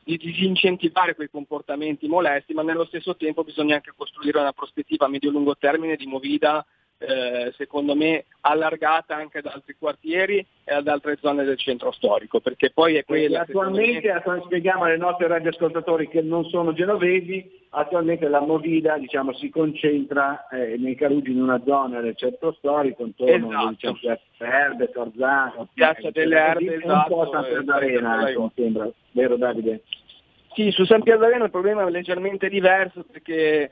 di 0.04 0.16
disincentivare 0.18 1.14
quei 1.14 1.30
comportamenti 1.30 2.06
molesti, 2.06 2.52
ma 2.52 2.62
nello 2.62 2.84
stesso 2.84 3.16
tempo 3.16 3.44
bisogna 3.44 3.76
anche 3.76 3.92
costruire 3.96 4.38
una 4.38 4.52
prospettiva 4.52 5.06
a 5.06 5.09
medio-lungo 5.09 5.56
termine 5.56 5.96
di 5.96 6.06
movida 6.06 6.64
eh, 7.07 7.53
secondo 7.57 7.95
me 7.95 8.24
allargata 8.41 9.15
anche 9.15 9.39
ad 9.39 9.47
altri 9.47 9.77
quartieri 9.79 10.45
e 10.65 10.74
ad 10.74 10.87
altre 10.89 11.16
zone 11.20 11.45
del 11.45 11.59
centro 11.59 11.91
storico, 11.93 12.41
perché 12.41 12.70
poi 12.70 12.97
è 12.97 13.05
quella... 13.05 13.41
Attualmente, 13.41 14.12
me... 14.24 14.43
spieghiamo 14.45 14.85
ai 14.85 14.99
nostri 14.99 15.27
radioascoltatori 15.27 16.09
che 16.09 16.23
non 16.23 16.45
sono 16.45 16.73
genovesi, 16.73 17.61
attualmente 17.70 18.29
la 18.29 18.41
Movida 18.41 18.99
diciamo, 18.99 19.33
si 19.35 19.51
concentra 19.51 20.47
eh, 20.49 20.77
nei 20.79 20.95
Carugi 20.95 21.31
in 21.31 21.43
una 21.43 21.61
zona 21.65 22.01
del 22.01 22.16
centro 22.16 22.53
storico, 22.53 23.05
intorno 23.05 23.49
esatto. 23.49 23.69
diciamo, 23.70 23.99
Piazza 24.01 24.59
Erbe, 24.59 24.91
Torzano, 24.91 25.69
Piazza 25.73 26.11
delle 26.11 26.37
Erbe, 26.37 26.74
esatto, 26.77 27.16
un 27.16 27.24
po' 27.24 27.31
San 27.33 27.45
Pierdarena 27.45 28.12
anche, 28.12 28.39
mi 28.39 28.51
sembra, 28.55 28.91
vero 29.12 29.37
Davide? 29.37 29.83
Sì, 30.55 30.70
su 30.70 30.85
San 30.85 31.03
Pierdarena 31.03 31.45
il 31.45 31.51
problema 31.51 31.87
è 31.87 31.91
leggermente 31.91 32.49
diverso 32.49 33.05
perché 33.11 33.70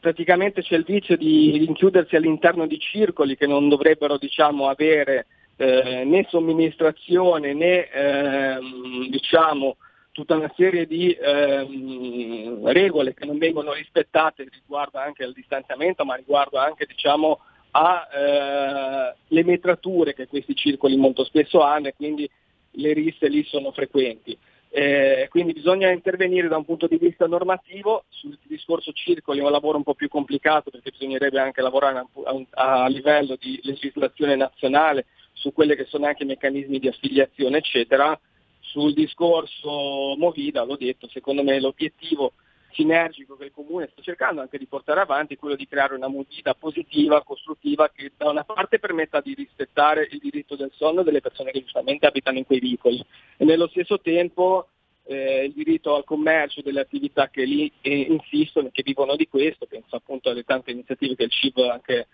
praticamente 0.00 0.62
c'è 0.62 0.76
il 0.76 0.84
vizio 0.84 1.16
di 1.16 1.58
rinchiudersi 1.58 2.16
all'interno 2.16 2.66
di 2.66 2.78
circoli 2.78 3.36
che 3.36 3.46
non 3.46 3.68
dovrebbero 3.68 4.16
diciamo, 4.16 4.68
avere 4.68 5.26
eh, 5.56 6.04
né 6.04 6.26
somministrazione 6.28 7.52
né 7.52 7.88
ehm, 7.88 9.08
diciamo, 9.08 9.76
tutta 10.10 10.36
una 10.36 10.52
serie 10.56 10.86
di 10.86 11.12
ehm, 11.12 12.66
regole 12.72 13.14
che 13.14 13.26
non 13.26 13.38
vengono 13.38 13.72
rispettate 13.74 14.48
riguardo 14.50 14.98
anche 14.98 15.22
al 15.22 15.34
distanziamento 15.34 16.04
ma 16.04 16.14
riguardo 16.14 16.58
anche 16.58 16.86
diciamo, 16.86 17.40
alle 17.72 19.14
eh, 19.28 19.44
metrature 19.44 20.14
che 20.14 20.26
questi 20.26 20.54
circoli 20.54 20.96
molto 20.96 21.24
spesso 21.24 21.60
hanno 21.60 21.88
e 21.88 21.94
quindi 21.94 22.28
le 22.72 22.92
risse 22.92 23.28
lì 23.28 23.44
sono 23.44 23.70
frequenti. 23.70 24.36
Eh, 24.72 25.26
quindi 25.30 25.52
bisogna 25.52 25.90
intervenire 25.90 26.46
da 26.46 26.56
un 26.56 26.64
punto 26.64 26.86
di 26.86 26.96
vista 26.96 27.26
normativo, 27.26 28.04
sul 28.08 28.38
discorso 28.46 28.92
circoli 28.92 29.40
è 29.40 29.42
un 29.42 29.50
lavoro 29.50 29.76
un 29.76 29.82
po' 29.82 29.94
più 29.94 30.08
complicato 30.08 30.70
perché 30.70 30.92
bisognerebbe 30.92 31.40
anche 31.40 31.60
lavorare 31.60 31.98
a, 31.98 32.06
a, 32.52 32.84
a 32.84 32.88
livello 32.88 33.36
di 33.38 33.58
legislazione 33.64 34.36
nazionale 34.36 35.06
su 35.32 35.52
quelli 35.52 35.74
che 35.74 35.86
sono 35.86 36.06
anche 36.06 36.22
i 36.22 36.26
meccanismi 36.26 36.78
di 36.78 36.86
affiliazione 36.86 37.58
eccetera. 37.58 38.18
Sul 38.60 38.94
discorso 38.94 40.14
Movida, 40.16 40.62
l'ho 40.62 40.76
detto, 40.76 41.08
secondo 41.08 41.42
me 41.42 41.58
l'obiettivo 41.58 42.34
sinergico 42.72 43.36
che 43.36 43.44
il 43.44 43.52
Comune 43.52 43.88
sta 43.90 44.02
cercando 44.02 44.40
anche 44.40 44.58
di 44.58 44.66
portare 44.66 45.00
avanti 45.00 45.36
quello 45.36 45.56
di 45.56 45.66
creare 45.66 45.94
una 45.94 46.08
Movida 46.08 46.54
positiva, 46.54 47.22
costruttiva, 47.22 47.90
che 47.90 48.12
da 48.16 48.30
una 48.30 48.44
parte 48.44 48.78
permetta 48.78 49.20
di 49.20 49.34
rispettare 49.34 50.08
il 50.10 50.18
diritto 50.18 50.56
del 50.56 50.72
sonno 50.74 51.02
delle 51.02 51.20
persone 51.20 51.50
che 51.50 51.60
giustamente 51.60 52.06
abitano 52.06 52.38
in 52.38 52.46
quei 52.46 52.60
vicoli. 52.60 53.04
E 53.36 53.44
nello 53.44 53.68
stesso 53.68 54.00
tempo 54.00 54.68
eh, 55.04 55.44
il 55.44 55.52
diritto 55.52 55.94
al 55.94 56.04
commercio 56.04 56.62
delle 56.62 56.80
attività 56.80 57.28
che 57.28 57.44
lì 57.44 57.70
eh, 57.80 58.00
insistono 58.00 58.68
e 58.68 58.70
che 58.70 58.82
vivono 58.84 59.16
di 59.16 59.28
questo, 59.28 59.66
penso 59.66 59.96
appunto 59.96 60.30
alle 60.30 60.44
tante 60.44 60.70
iniziative 60.70 61.16
che 61.16 61.24
il 61.24 61.30
CIV 61.30 61.58
anche 61.70 62.06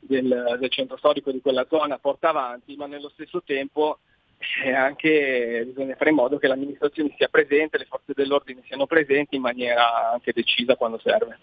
del, 0.00 0.56
del 0.58 0.70
centro 0.70 0.96
storico 0.96 1.30
di 1.30 1.40
quella 1.40 1.66
zona 1.68 1.98
porta 1.98 2.28
avanti, 2.28 2.76
ma 2.76 2.86
nello 2.86 3.08
stesso 3.10 3.42
tempo 3.42 3.98
e 4.64 4.72
anche 4.72 5.64
bisogna 5.66 5.94
fare 5.96 6.10
in 6.10 6.16
modo 6.16 6.38
che 6.38 6.46
l'amministrazione 6.46 7.14
sia 7.16 7.28
presente, 7.28 7.78
le 7.78 7.86
forze 7.86 8.12
dell'ordine 8.14 8.62
siano 8.66 8.86
presenti 8.86 9.36
in 9.36 9.42
maniera 9.42 10.10
anche 10.12 10.32
decisa 10.32 10.76
quando 10.76 10.98
serve. 10.98 11.38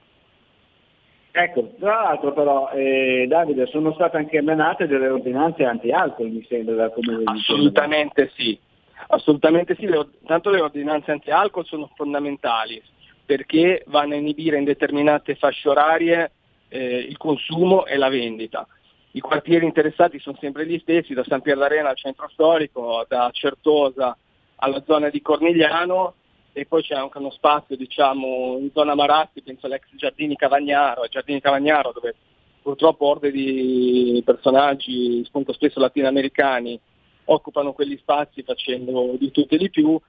Ecco, 1.31 1.73
tra 1.79 2.01
l'altro 2.01 2.33
però 2.33 2.71
eh, 2.71 3.25
Davide 3.27 3.67
sono 3.67 3.93
state 3.93 4.17
anche 4.17 4.37
emanate 4.37 4.87
delle 4.87 5.09
ordinanze 5.09 5.63
anti-alcol 5.63 6.29
mi 6.29 6.45
sembra 6.49 6.75
dal 6.75 6.91
Comune 6.91 7.19
di 7.19 7.23
Assolutamente 7.25 8.31
sì, 8.35 8.59
assolutamente 9.07 9.75
sì, 9.75 9.85
le, 9.85 10.07
tanto 10.25 10.49
le 10.49 10.61
ordinanze 10.61 11.11
anti-alcol 11.11 11.65
sono 11.65 11.89
fondamentali 11.95 12.81
perché 13.25 13.83
vanno 13.87 14.15
a 14.15 14.17
inibire 14.17 14.57
in 14.57 14.63
determinate 14.63 15.35
fasce 15.35 15.69
orarie 15.69 16.31
eh, 16.67 16.97
il 16.97 17.17
consumo 17.17 17.85
e 17.85 17.95
la 17.97 18.09
vendita 18.09 18.67
i 19.11 19.19
quartieri 19.21 19.65
interessati 19.65 20.19
sono 20.19 20.37
sempre 20.39 20.67
gli 20.67 20.77
stessi, 20.79 21.13
da 21.13 21.23
San 21.23 21.41
Pier 21.41 21.57
al 21.57 21.95
centro 21.95 22.29
storico, 22.29 23.05
da 23.07 23.29
Certosa 23.31 24.15
alla 24.57 24.83
zona 24.85 25.09
di 25.09 25.21
Cornigliano 25.21 26.13
e 26.51 26.65
poi 26.65 26.81
c'è 26.83 26.95
anche 26.95 27.17
uno 27.17 27.31
spazio 27.31 27.75
diciamo, 27.75 28.57
in 28.59 28.69
zona 28.73 28.93
Maratti, 28.93 29.41
penso 29.41 29.65
all'ex 29.65 29.83
Giardini 29.95 30.35
Cavagnaro, 30.35 31.07
Giardini 31.07 31.39
Cavagnaro 31.39 31.91
dove 31.91 32.15
purtroppo 32.61 33.05
orde 33.05 33.31
di 33.31 34.21
personaggi, 34.23 35.23
spunto 35.25 35.53
spesso 35.53 35.79
latinoamericani, 35.79 36.79
occupano 37.25 37.73
quegli 37.73 37.97
spazi 37.97 38.43
facendo 38.43 39.15
di 39.17 39.31
tutto 39.31 39.55
e 39.55 39.57
di 39.57 39.69
più. 39.69 39.99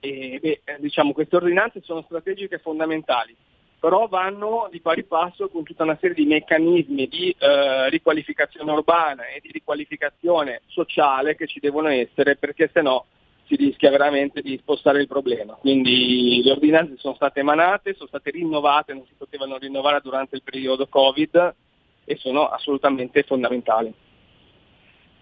E 0.00 0.38
beh, 0.40 0.78
diciamo, 0.78 1.12
queste 1.12 1.36
ordinanze 1.36 1.80
sono 1.82 2.02
strategiche 2.02 2.58
fondamentali 2.58 3.36
però 3.78 4.08
vanno 4.08 4.68
di 4.70 4.80
pari 4.80 5.04
passo 5.04 5.48
con 5.48 5.62
tutta 5.62 5.84
una 5.84 5.96
serie 6.00 6.16
di 6.16 6.26
meccanismi 6.26 7.06
di 7.06 7.34
eh, 7.38 7.88
riqualificazione 7.90 8.72
urbana 8.72 9.26
e 9.26 9.40
di 9.40 9.50
riqualificazione 9.52 10.62
sociale 10.66 11.36
che 11.36 11.46
ci 11.46 11.60
devono 11.60 11.88
essere 11.88 12.36
perché 12.36 12.70
se 12.72 12.82
no 12.82 13.06
si 13.46 13.56
rischia 13.56 13.90
veramente 13.90 14.42
di 14.42 14.58
spostare 14.58 15.00
il 15.00 15.06
problema. 15.06 15.54
Quindi 15.54 16.42
le 16.44 16.50
ordinanze 16.50 16.96
sono 16.98 17.14
state 17.14 17.40
emanate, 17.40 17.94
sono 17.94 18.08
state 18.08 18.30
rinnovate, 18.30 18.92
non 18.92 19.06
si 19.06 19.14
potevano 19.16 19.56
rinnovare 19.56 20.00
durante 20.02 20.36
il 20.36 20.42
periodo 20.42 20.86
Covid 20.86 21.54
e 22.04 22.16
sono 22.16 22.48
assolutamente 22.48 23.22
fondamentali. 23.22 23.92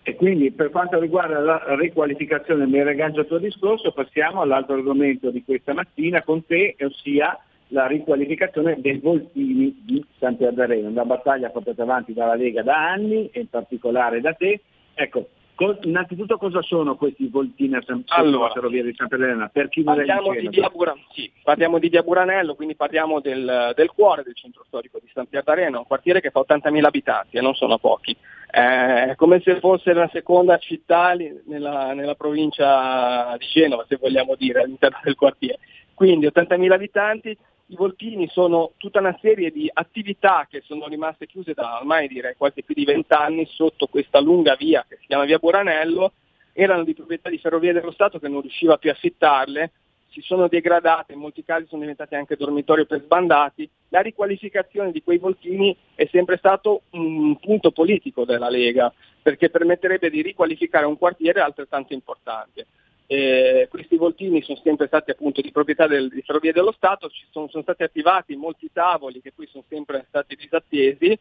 E 0.03 0.15
quindi 0.15 0.51
per 0.53 0.71
quanto 0.71 0.99
riguarda 0.99 1.39
la 1.41 1.63
riqualificazione, 1.77 2.67
mi 2.67 2.83
riaggancio 2.83 3.21
al 3.21 3.27
tuo 3.27 3.39
discorso, 3.39 3.93
passiamo 3.93 4.41
all'altro 4.41 4.75
argomento 4.75 5.31
di 5.31 5.43
questa 5.45 5.75
mattina 5.75 6.23
con 6.23 6.47
te, 6.47 6.77
ossia 6.81 7.37
la 7.69 7.87
riqualificazione 7.87 8.77
dei 8.81 8.99
voltini 8.99 9.83
di 9.85 10.05
San 10.19 10.37
Pierdareno, 10.37 10.89
una 10.89 11.05
battaglia 11.05 11.51
portata 11.51 11.83
avanti 11.83 12.13
dalla 12.13 12.35
Lega 12.35 12.63
da 12.63 12.91
anni 12.91 13.29
e 13.33 13.41
in 13.41 13.49
particolare 13.49 14.21
da 14.21 14.33
te. 14.35 14.61
Ecco, 14.95 15.29
co- 15.57 15.79
innanzitutto 15.83 16.37
cosa 16.37 16.63
sono 16.63 16.97
questi 16.97 17.27
voltini 17.27 17.75
a 17.75 17.83
San 17.85 18.05
allora, 18.09 18.53
Ferrovia 18.53 18.85
di 18.85 18.95
San 18.95 19.09
Pierdareno? 19.09 19.51
Per 19.53 19.69
chi 19.69 19.83
non 19.83 19.97
parliamo 19.97 20.33
di, 20.33 20.49
via 20.49 20.69
Bura- 20.69 20.95
sì, 21.13 21.31
parliamo 21.43 21.79
di 21.79 21.89
Via 21.89 22.03
Buranello, 22.03 22.55
quindi 22.55 22.77
parliamo 22.77 23.21
del, 23.21 23.73
del, 23.75 23.91
cuore 23.91 24.23
del 24.23 24.37
centro 24.37 24.63
storico 24.67 24.99
di 25.03 25.11
San 25.13 25.27
Pierdareno, 25.27 25.79
un 25.79 25.87
quartiere 25.87 26.21
che 26.21 26.31
fa 26.31 26.45
80.000 26.49 26.85
abitanti 26.85 27.37
e 27.37 27.41
non 27.41 27.55
sono 27.55 27.79
pochi. 27.79 28.17
È 28.49 29.15
come 29.17 29.41
se 29.41 29.59
fosse 29.59 29.93
la 29.93 30.09
seconda 30.13 30.57
città 30.59 31.15
nella, 31.47 31.93
nella 31.93 32.15
provincia 32.15 33.35
di 33.39 33.47
Genova, 33.47 33.85
se 33.89 33.97
vogliamo 34.01 34.37
dire, 34.37 34.63
all'interno 34.63 35.01
del 35.03 35.17
quartiere. 35.17 35.59
Quindi 35.93 36.27
80.000 36.27 36.73
abitanti, 36.73 37.37
i 37.69 37.75
voltini 37.75 38.29
sono 38.29 38.73
tutta 38.77 39.01
una 39.01 39.17
serie 39.21 39.51
di 39.51 39.69
attività 39.73 40.47
che 40.49 40.63
sono 40.65 40.87
rimaste 40.87 41.27
chiuse 41.27 41.53
da 41.53 41.79
ormai 41.79 42.07
direi 42.07 42.37
quasi 42.37 42.63
più 42.63 42.75
di 42.75 42.85
vent'anni 42.85 43.47
sotto 43.47 43.87
questa 43.87 44.21
lunga 44.21 44.55
via 44.55 44.85
che 44.89 44.99
si 45.01 45.07
chiama 45.07 45.25
via 45.25 45.39
Buranello, 45.39 46.13
erano 46.53 46.85
di 46.85 46.95
proprietà 46.95 47.29
di 47.29 47.39
Ferrovie 47.39 47.73
dello 47.73 47.91
Stato 47.91 48.19
che 48.19 48.29
non 48.29 48.41
riusciva 48.41 48.77
più 48.77 48.91
a 48.91 48.93
affittarle, 48.93 49.73
si 50.09 50.21
sono 50.23 50.49
degradate, 50.49 51.13
in 51.13 51.19
molti 51.19 51.45
casi 51.45 51.67
sono 51.67 51.83
diventate 51.83 52.17
anche 52.17 52.37
dormitorio 52.37 52.87
per 52.87 53.03
sbandati, 53.03 53.69
la 53.89 54.01
riqualificazione 54.01 54.91
di 54.91 55.03
quei 55.03 55.19
voltini 55.19 55.77
è 55.95 56.09
sempre 56.11 56.39
stato 56.39 56.83
un 56.91 57.37
punto 57.39 57.71
politico 57.71 58.25
della 58.25 58.49
Lega, 58.49 58.91
perché 59.21 59.51
permetterebbe 59.51 60.09
di 60.09 60.23
riqualificare 60.23 60.87
un 60.87 60.97
quartiere 60.97 61.41
altrettanto 61.41 61.93
importante. 61.93 62.67
Eh, 63.09 63.69
questi 63.71 63.97
voltini 63.97 64.43
sono 64.43 64.59
sempre 64.65 64.89
stati 64.89 65.13
appunto 65.13 65.41
di 65.41 65.53
proprietà 65.53 65.87
del, 65.87 66.09
di 66.09 66.23
Ferrovie 66.23 66.53
dello 66.53 66.73
Stato, 66.73 67.09
ci 67.09 67.25
sono, 67.31 67.49
sono, 67.49 67.63
stati 67.63 67.85
attivati 67.85 68.35
molti 68.35 68.69
tavoli 68.73 69.21
che 69.21 69.33
poi 69.33 69.47
sono 69.47 69.65
sempre 69.69 70.07
stati 70.09 70.35
disattesi. 70.35 71.17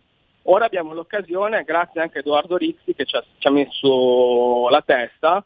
Ora 0.48 0.66
abbiamo 0.66 0.94
l'occasione, 0.94 1.64
grazie 1.64 2.02
anche 2.02 2.18
a 2.18 2.22
Edoardo 2.22 2.58
Rizzi 2.58 2.94
che 2.94 3.06
ci 3.06 3.16
ha, 3.16 3.24
ci 3.38 3.48
ha 3.48 3.52
messo 3.52 4.68
la 4.70 4.82
testa, 4.82 5.44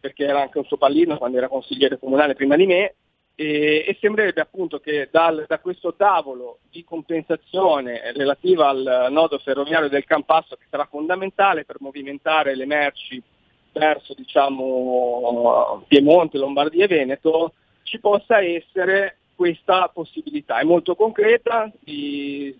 perché 0.00 0.24
era 0.24 0.40
anche 0.40 0.58
un 0.58 0.64
suo 0.64 0.76
pallino 0.76 1.18
quando 1.18 1.36
era 1.36 1.48
consigliere 1.48 1.98
comunale 1.98 2.34
prima 2.34 2.56
di 2.56 2.66
me, 2.66 2.94
e, 3.34 3.84
e 3.86 3.96
sembrerebbe 4.00 4.40
appunto 4.40 4.78
che 4.80 5.08
dal, 5.10 5.44
da 5.46 5.58
questo 5.58 5.94
tavolo 5.94 6.60
di 6.70 6.84
compensazione 6.84 8.12
relativa 8.12 8.68
al 8.68 9.08
nodo 9.10 9.38
ferroviario 9.38 9.88
del 9.88 10.04
Campasso, 10.04 10.56
che 10.56 10.66
sarà 10.70 10.86
fondamentale 10.86 11.64
per 11.64 11.76
movimentare 11.80 12.54
le 12.54 12.66
merci 12.66 13.22
verso 13.74 14.14
diciamo, 14.14 15.84
Piemonte, 15.88 16.38
Lombardia 16.38 16.84
e 16.84 16.88
Veneto 16.88 17.54
ci 17.82 17.98
possa 17.98 18.40
essere 18.40 19.18
questa 19.34 19.90
possibilità. 19.92 20.60
È 20.60 20.64
molto 20.64 20.94
concreta, 20.94 21.70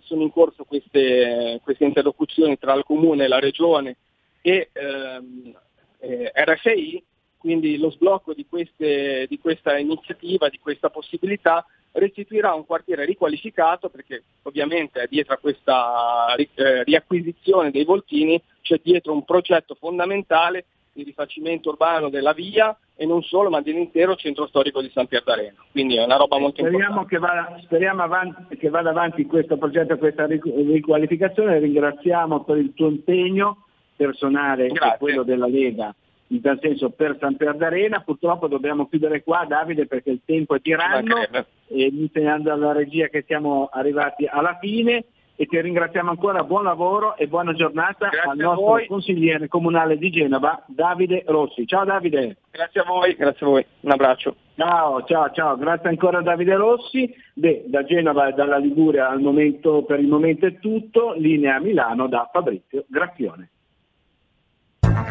sono 0.00 0.22
in 0.22 0.30
corso 0.30 0.64
queste, 0.64 1.60
queste, 1.62 1.84
interlocuzioni 1.84 2.58
tra 2.58 2.74
il 2.74 2.82
Comune, 2.84 3.28
la 3.28 3.38
Regione 3.38 3.96
e 4.42 4.70
ehm, 4.72 5.54
eh, 6.00 6.32
RFI, 6.34 7.02
quindi 7.38 7.78
lo 7.78 7.90
sblocco 7.90 8.34
di, 8.34 8.46
queste, 8.48 9.26
di 9.28 9.38
questa 9.38 9.78
iniziativa, 9.78 10.48
di 10.48 10.58
questa 10.58 10.90
possibilità 10.90 11.64
restituirà 11.92 12.54
un 12.54 12.66
quartiere 12.66 13.04
riqualificato 13.04 13.88
perché 13.88 14.24
ovviamente 14.42 15.06
dietro 15.08 15.34
a 15.34 15.38
questa 15.38 16.34
eh, 16.34 16.82
riacquisizione 16.82 17.70
dei 17.70 17.84
voltini 17.84 18.40
c'è 18.62 18.80
dietro 18.82 19.12
un 19.12 19.24
progetto 19.24 19.76
fondamentale 19.78 20.64
di 20.94 21.02
rifacimento 21.02 21.70
urbano 21.70 22.08
della 22.08 22.32
via 22.32 22.76
e 22.94 23.04
non 23.04 23.22
solo, 23.22 23.50
ma 23.50 23.60
dell'intero 23.60 24.14
centro 24.14 24.46
storico 24.46 24.80
di 24.80 24.90
San 24.94 25.08
Pierdareno. 25.08 25.64
Quindi 25.72 25.96
è 25.96 26.04
una 26.04 26.16
roba 26.16 26.38
molto 26.38 26.62
speriamo 26.62 27.00
importante. 27.00 27.08
Che 27.08 27.18
vada, 27.18 27.60
speriamo 27.64 28.02
avanti, 28.02 28.56
che 28.56 28.68
vada 28.68 28.90
avanti 28.90 29.26
questo 29.26 29.56
progetto, 29.56 29.98
questa 29.98 30.26
riqualificazione. 30.26 31.58
Ringraziamo 31.58 32.44
per 32.44 32.58
il 32.58 32.72
tuo 32.74 32.88
impegno 32.88 33.64
personale 33.96 34.66
e 34.66 34.72
quello 34.98 35.24
della 35.24 35.48
Lega 35.48 35.94
in 36.28 36.40
tal 36.40 36.58
senso 36.62 36.90
per 36.90 37.16
San 37.18 37.36
Pierdarena. 37.36 38.00
Purtroppo 38.00 38.46
dobbiamo 38.46 38.86
chiudere 38.88 39.24
qua 39.24 39.44
Davide 39.46 39.86
perché 39.86 40.10
il 40.10 40.20
tempo 40.24 40.54
è 40.54 40.60
tiranno 40.60 41.22
e 41.22 41.90
mi 41.90 42.02
insegnando 42.02 42.52
alla 42.52 42.72
regia 42.72 43.08
che 43.08 43.24
siamo 43.26 43.68
arrivati 43.72 44.26
alla 44.26 44.56
fine 44.60 45.04
e 45.36 45.46
ti 45.46 45.60
ringraziamo 45.60 46.10
ancora, 46.10 46.44
buon 46.44 46.64
lavoro 46.64 47.16
e 47.16 47.26
buona 47.26 47.52
giornata 47.54 48.08
Grazie 48.08 48.30
al 48.30 48.36
nostro 48.36 48.64
voi. 48.64 48.86
consigliere 48.86 49.48
comunale 49.48 49.98
di 49.98 50.10
Genova, 50.10 50.62
Davide 50.66 51.24
Rossi. 51.26 51.66
Ciao 51.66 51.84
Davide. 51.84 52.36
Grazie 52.50 52.80
a 52.80 52.84
voi, 52.84 53.14
grazie 53.14 53.46
a 53.46 53.48
voi, 53.48 53.66
un 53.80 53.90
abbraccio. 53.90 54.36
Ciao, 54.56 55.02
ciao, 55.04 55.30
ciao, 55.32 55.56
grazie 55.56 55.88
ancora 55.88 56.18
a 56.18 56.22
Davide 56.22 56.54
Rossi. 56.54 57.12
Beh, 57.32 57.64
da 57.66 57.84
Genova 57.84 58.28
e 58.28 58.32
dalla 58.32 58.58
Liguria 58.58 59.08
al 59.08 59.20
momento, 59.20 59.82
per 59.82 59.98
il 59.98 60.06
momento 60.06 60.46
è 60.46 60.58
tutto, 60.58 61.14
linea 61.14 61.56
a 61.56 61.60
Milano 61.60 62.06
da 62.06 62.28
Fabrizio 62.32 62.84
Graffione. 62.86 63.48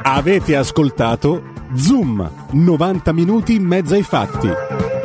Avete 0.05 0.55
ascoltato 0.55 1.41
Zoom, 1.75 2.29
90 2.51 3.13
minuti 3.13 3.55
in 3.55 3.65
mezzo 3.65 3.93
ai 3.95 4.03
fatti. 4.03 5.02